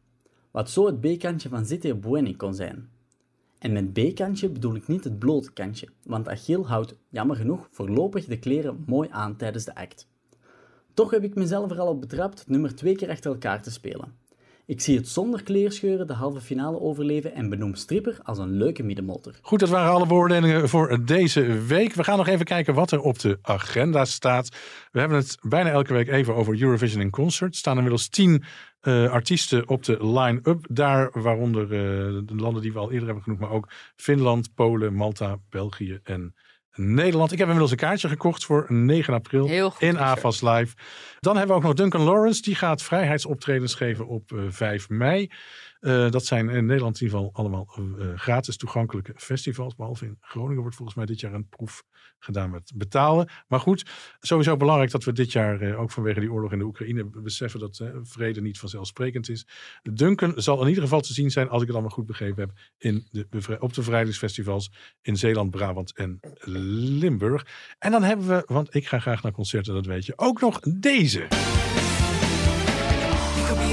wat 0.50 0.70
zo 0.70 0.86
het 0.86 1.00
B-kantje 1.00 1.48
van 1.48 1.66
Zitte 1.66 1.94
Bueni 1.94 2.36
kon 2.36 2.54
zijn. 2.54 2.88
En 3.58 3.72
met 3.72 3.92
B-kantje 3.92 4.50
bedoel 4.50 4.74
ik 4.74 4.86
niet 4.86 5.04
het 5.04 5.18
blote 5.18 5.52
kantje, 5.52 5.88
want 6.02 6.28
Achille 6.28 6.64
houdt, 6.64 6.94
jammer 7.08 7.36
genoeg, 7.36 7.68
voorlopig 7.70 8.26
de 8.26 8.38
kleren 8.38 8.84
mooi 8.86 9.08
aan 9.12 9.36
tijdens 9.36 9.64
de 9.64 9.74
act. 9.74 10.08
Toch 10.94 11.10
heb 11.10 11.24
ik 11.24 11.34
mezelf 11.34 11.70
er 11.70 11.80
al 11.80 11.88
op 11.88 12.00
betrapt 12.00 12.48
nummer 12.48 12.74
twee 12.74 12.96
keer 12.96 13.10
achter 13.10 13.30
elkaar 13.30 13.62
te 13.62 13.70
spelen. 13.70 14.14
Ik 14.66 14.80
zie 14.80 14.96
het 14.96 15.08
zonder 15.08 15.42
kleerscheuren 15.42 16.06
de 16.06 16.12
halve 16.12 16.40
finale 16.40 16.80
overleven 16.80 17.34
en 17.34 17.48
benoem 17.48 17.74
Stripper 17.74 18.18
als 18.22 18.38
een 18.38 18.56
leuke 18.56 18.82
middenmotor. 18.82 19.32
Goed, 19.42 19.58
dat 19.58 19.68
waren 19.68 19.92
alle 19.92 20.06
beoordelingen 20.06 20.68
voor 20.68 21.04
deze 21.04 21.42
week. 21.42 21.94
We 21.94 22.04
gaan 22.04 22.16
nog 22.16 22.28
even 22.28 22.44
kijken 22.44 22.74
wat 22.74 22.90
er 22.90 23.00
op 23.00 23.18
de 23.18 23.38
agenda 23.42 24.04
staat. 24.04 24.48
We 24.92 24.98
hebben 24.98 25.18
het 25.18 25.38
bijna 25.40 25.70
elke 25.70 25.92
week 25.92 26.08
even 26.08 26.34
over 26.34 26.62
Eurovision 26.62 27.00
in 27.00 27.10
Concert. 27.10 27.52
Er 27.52 27.58
staan 27.58 27.74
inmiddels 27.74 28.08
tien 28.08 28.44
eh, 28.80 29.10
artiesten 29.10 29.68
op 29.68 29.84
de 29.84 30.06
line-up 30.06 30.66
daar. 30.70 31.10
Waaronder 31.12 31.62
eh, 31.62 31.68
de 32.24 32.36
landen 32.36 32.62
die 32.62 32.72
we 32.72 32.78
al 32.78 32.90
eerder 32.90 33.06
hebben 33.06 33.22
genoemd. 33.22 33.40
Maar 33.40 33.50
ook 33.50 33.68
Finland, 33.96 34.54
Polen, 34.54 34.94
Malta, 34.94 35.38
België 35.50 36.00
en 36.02 36.34
Nederland. 36.74 37.32
Ik 37.32 37.38
heb 37.38 37.46
inmiddels 37.46 37.70
een 37.70 37.76
kaartje 37.76 38.08
gekocht 38.08 38.44
voor 38.44 38.66
9 38.68 39.14
april 39.14 39.46
Heel 39.46 39.70
goed, 39.70 39.82
in. 39.82 39.98
AFAS 39.98 40.40
Live. 40.40 40.74
Dan 41.20 41.36
hebben 41.36 41.56
we 41.56 41.62
ook 41.62 41.68
nog 41.68 41.76
Duncan 41.76 42.00
Lawrence. 42.00 42.42
Die 42.42 42.54
gaat 42.54 42.82
vrijheidsoptredens 42.82 43.74
geven 43.74 44.06
op 44.06 44.32
eh, 44.32 44.38
5 44.48 44.88
mei. 44.88 45.30
Eh, 45.84 46.10
dat 46.10 46.24
zijn 46.24 46.48
in 46.48 46.66
Nederland 46.66 47.00
in 47.00 47.06
ieder 47.06 47.18
geval 47.18 47.34
allemaal 47.34 47.68
eh, 47.76 48.06
gratis 48.14 48.56
toegankelijke 48.56 49.12
festivals. 49.16 49.74
Behalve 49.74 50.04
in 50.04 50.16
Groningen 50.20 50.60
wordt 50.60 50.76
volgens 50.76 50.96
mij 50.96 51.06
dit 51.06 51.20
jaar 51.20 51.34
een 51.34 51.48
proef 51.48 51.82
gedaan 52.24 52.50
met 52.50 52.72
betalen. 52.74 53.28
Maar 53.48 53.60
goed, 53.60 53.90
sowieso 54.20 54.56
belangrijk 54.56 54.90
dat 54.90 55.04
we 55.04 55.12
dit 55.12 55.32
jaar 55.32 55.60
eh, 55.60 55.80
ook 55.80 55.90
vanwege 55.90 56.20
die 56.20 56.32
oorlog 56.32 56.52
in 56.52 56.58
de 56.58 56.64
Oekraïne 56.64 57.04
beseffen 57.04 57.60
dat 57.60 57.78
eh, 57.78 57.88
vrede 58.02 58.40
niet 58.40 58.58
vanzelfsprekend 58.58 59.28
is. 59.28 59.46
Duncan 59.82 60.32
zal 60.36 60.62
in 60.62 60.68
ieder 60.68 60.82
geval 60.82 61.00
te 61.00 61.12
zien 61.12 61.30
zijn, 61.30 61.48
als 61.48 61.60
ik 61.60 61.66
het 61.66 61.76
allemaal 61.76 61.94
goed 61.94 62.06
begrepen 62.06 62.40
heb, 62.40 62.52
in 62.78 63.06
de, 63.10 63.26
op 63.58 63.74
de 63.74 63.80
bevrijdingsfestivals 63.80 64.70
in 65.02 65.16
Zeeland, 65.16 65.50
Brabant 65.50 65.94
en 65.96 66.20
Limburg. 66.98 67.46
En 67.78 67.90
dan 67.90 68.02
hebben 68.02 68.26
we, 68.26 68.42
want 68.46 68.74
ik 68.74 68.86
ga 68.86 68.98
graag 68.98 69.22
naar 69.22 69.32
concerten, 69.32 69.74
dat 69.74 69.86
weet 69.86 70.06
je, 70.06 70.12
ook 70.16 70.40
nog 70.40 70.60
deze. 70.60 71.26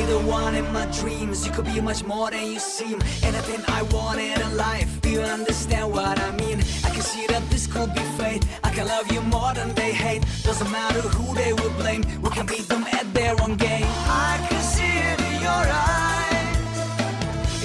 Be 0.02 0.08
the 0.08 0.20
one 0.42 0.56
in 0.56 0.66
my 0.74 0.88
dreams. 1.00 1.46
You 1.46 1.52
could 1.52 1.66
be 1.66 1.80
much 1.80 2.04
more 2.04 2.32
than 2.32 2.46
you 2.54 2.60
seem. 2.60 2.98
Anything 3.22 3.62
I 3.68 3.82
wanted 3.94 4.40
in 4.46 4.58
life. 4.58 4.90
Do 5.02 5.10
you 5.10 5.22
understand 5.22 5.92
what 5.92 6.18
I 6.20 6.32
mean? 6.42 6.58
I 6.88 6.90
can 6.96 7.04
see 7.14 7.28
that 7.28 7.44
this 7.52 7.68
could 7.68 7.94
be 7.94 8.02
fate. 8.18 8.44
I 8.64 8.72
can 8.72 8.88
love 8.88 9.12
you 9.12 9.22
more 9.22 9.54
than 9.54 9.70
they 9.76 9.92
hate. 9.94 10.24
Doesn't 10.44 10.72
matter 10.72 11.02
who 11.16 11.36
they 11.36 11.54
will 11.54 11.74
blame. 11.82 12.02
We 12.24 12.30
can 12.32 12.48
beat 12.48 12.68
them 12.68 12.84
at 13.00 13.06
their 13.14 13.36
own 13.44 13.58
game. 13.58 13.86
I 14.32 14.34
can 14.50 14.62
see 14.74 14.94
it 15.12 15.20
in 15.30 15.36
your 15.48 15.64
eyes. 15.70 16.78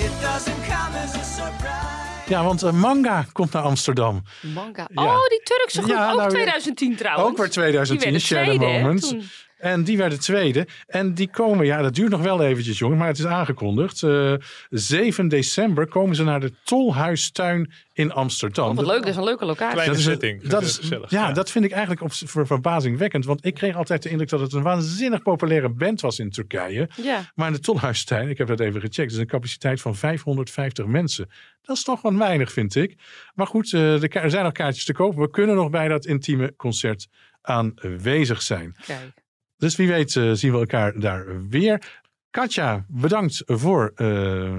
It 0.05 0.12
doesn't 0.20 0.61
come 0.72 0.93
as 1.05 1.14
a 1.16 1.24
surprise. 1.24 2.28
Ja, 2.28 2.45
want 2.45 2.62
eh, 2.62 2.72
Manga 2.72 3.24
komt 3.32 3.53
naar 3.53 3.62
Amsterdam. 3.62 4.22
Manga. 4.55 4.89
Ja. 4.95 5.03
Oh, 5.05 5.26
die 5.28 5.41
Turkse 5.43 5.82
groep. 5.82 5.91
Ja, 5.97 6.11
ook 6.11 6.16
nou, 6.18 6.30
2010 6.30 6.97
trouwens. 6.97 7.28
Ook 7.28 7.37
weer 7.37 7.51
2010, 7.51 8.11
Die 8.11 8.20
Share 8.20 8.45
werden 8.45 8.61
the 8.61 8.66
tweede, 8.66 8.78
hè, 8.78 8.84
Moment. 8.84 9.09
toen. 9.09 9.28
En 9.57 9.84
die 9.84 9.96
werden 9.96 10.20
tweede. 10.20 10.66
En 10.86 11.14
die 11.14 11.28
komen, 11.28 11.66
ja, 11.66 11.82
dat 11.82 11.94
duurt 11.94 12.11
nog 12.11 12.22
wel 12.22 12.42
eventjes, 12.42 12.78
jongen, 12.78 12.98
maar 12.98 13.09
het 13.09 13.18
is 13.18 13.26
aangekondigd. 13.26 14.02
Eh 14.02 14.34
7 14.70 15.28
december 15.28 15.88
komen 15.88 16.16
ze 16.16 16.24
naar 16.24 16.40
de 16.40 16.52
Tolhuistuin 16.64 17.72
in 17.92 18.12
Amsterdam. 18.12 18.70
Oh, 18.70 18.76
wat 18.76 18.86
leuk, 18.86 19.00
dat 19.00 19.09
is 19.09 19.16
een 19.16 19.24
leuke 19.24 19.44
locatie. 19.44 19.72
Kleine 19.72 19.92
Dat 19.92 20.00
is, 20.00 20.04
setting. 20.04 20.42
dat 20.42 20.62
is, 20.62 20.76
Gezellig, 20.76 21.11
ja, 21.11 21.28
ja. 21.28 21.32
dat 21.32 21.50
vind 21.50 21.64
ik 21.64 21.70
eigenlijk 21.70 22.02
op, 22.02 22.12
voor 22.12 22.46
verbazingwekkend. 22.46 23.24
Want 23.24 23.44
ik 23.44 23.54
kreeg 23.54 23.76
altijd 23.76 24.02
de 24.02 24.09
indruk 24.09 24.28
dat 24.28 24.40
het 24.40 24.52
een 24.52 24.62
waanzinnig 24.62 25.22
populaire 25.22 25.68
band 25.68 26.00
was 26.00 26.18
in 26.18 26.30
Turkije. 26.30 26.88
Ja. 27.02 27.32
Maar 27.34 27.46
in 27.46 27.52
de 27.52 27.61
Tolhuistuin, 27.61 28.28
ik 28.28 28.38
heb 28.38 28.48
dat 28.48 28.61
even 28.61 28.80
gecheckt, 28.80 29.12
is 29.12 29.18
een 29.18 29.26
capaciteit 29.26 29.80
van 29.80 29.96
550 29.96 30.86
mensen. 30.86 31.30
Dat 31.62 31.76
is 31.76 31.82
toch 31.82 32.02
wat 32.02 32.14
weinig, 32.14 32.52
vind 32.52 32.74
ik. 32.74 32.98
Maar 33.34 33.46
goed, 33.46 33.72
eh, 33.72 34.14
er 34.22 34.30
zijn 34.30 34.44
nog 34.44 34.52
kaartjes 34.52 34.84
te 34.84 34.92
kopen. 34.92 35.20
We 35.20 35.30
kunnen 35.30 35.57
nog 35.57 35.70
bij 35.70 35.88
dat 35.88 36.07
intieme 36.07 36.54
concert 36.57 37.09
aanwezig 37.42 38.42
zijn. 38.42 38.76
Kijk. 38.86 39.24
Dus 39.57 39.76
wie 39.76 39.88
weet 39.88 40.16
eh, 40.16 40.30
zien 40.32 40.52
we 40.52 40.59
elkaar 40.59 41.00
daar 41.00 41.48
weer. 41.48 41.82
Katja, 42.30 42.84
bedankt 42.88 43.42
voor 43.46 43.92
eh, 43.94 44.54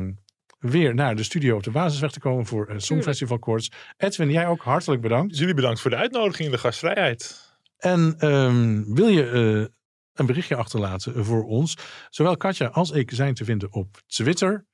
weer 0.59 0.93
naar 0.95 1.15
de 1.15 1.23
studio 1.23 1.55
op 1.55 1.63
de 1.63 1.71
Basisweg 1.71 2.11
te 2.11 2.19
komen 2.19 2.45
voor 2.45 2.69
uh, 2.69 2.75
Songfestival 2.79 3.39
Koorts. 3.39 3.71
Edwin, 3.97 4.31
jij 4.31 4.47
ook 4.47 4.61
hartelijk 4.61 5.01
bedankt. 5.01 5.37
Jullie 5.37 5.53
bedankt 5.53 5.79
voor 5.79 5.89
de 5.91 5.97
uitnodiging 5.97 6.45
en 6.47 6.53
de 6.55 6.61
gastvrijheid. 6.61 7.45
En 7.77 8.15
ehm, 8.19 8.83
wil 8.93 9.07
je 9.07 9.29
eh, 9.29 9.73
een 10.13 10.25
berichtje 10.25 10.55
achterlaten 10.55 11.25
voor 11.25 11.43
ons? 11.43 11.77
Zowel 12.09 12.37
Katja 12.37 12.67
als 12.67 12.91
ik 12.91 13.11
zijn 13.13 13.33
te 13.33 13.45
vinden 13.45 13.73
op 13.73 14.01
Twitter. 14.07 14.65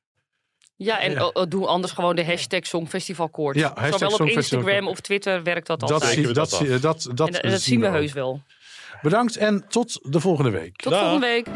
Ja, 0.76 1.00
en 1.00 1.12
Ja. 1.12 1.26
oh, 1.28 1.44
doe 1.50 1.68
anders 1.68 1.94
gewoon 1.94 2.16
de 2.16 2.26
hashtag 2.26 2.66
Songfestivalkoorts. 2.66 3.60
Ja, 3.60 3.72
hashtag 3.76 4.00
Zowel 4.12 4.28
op 4.28 4.28
Instagram 4.36 4.88
of 4.88 5.00
Twitter 5.00 5.44
werkt 5.44 5.68
dat 5.68 5.80
Dat, 5.80 5.92
altijd. 5.92 6.14
zie- 6.14 6.24
dat, 6.32 6.36
dat, 6.36 7.10
dat, 7.14 7.30
en, 7.30 7.52
dat 7.52 7.62
zien 7.62 7.80
we 7.80 7.88
heus 7.88 8.14
wel. 8.14 8.42
Bedankt 9.04 9.38
en 9.38 9.66
tot 9.68 10.00
de 10.12 10.20
volgende 10.20 10.50
week. 10.50 10.76
Tot 10.76 10.96
volgende 10.96 11.26
week. 11.28 11.48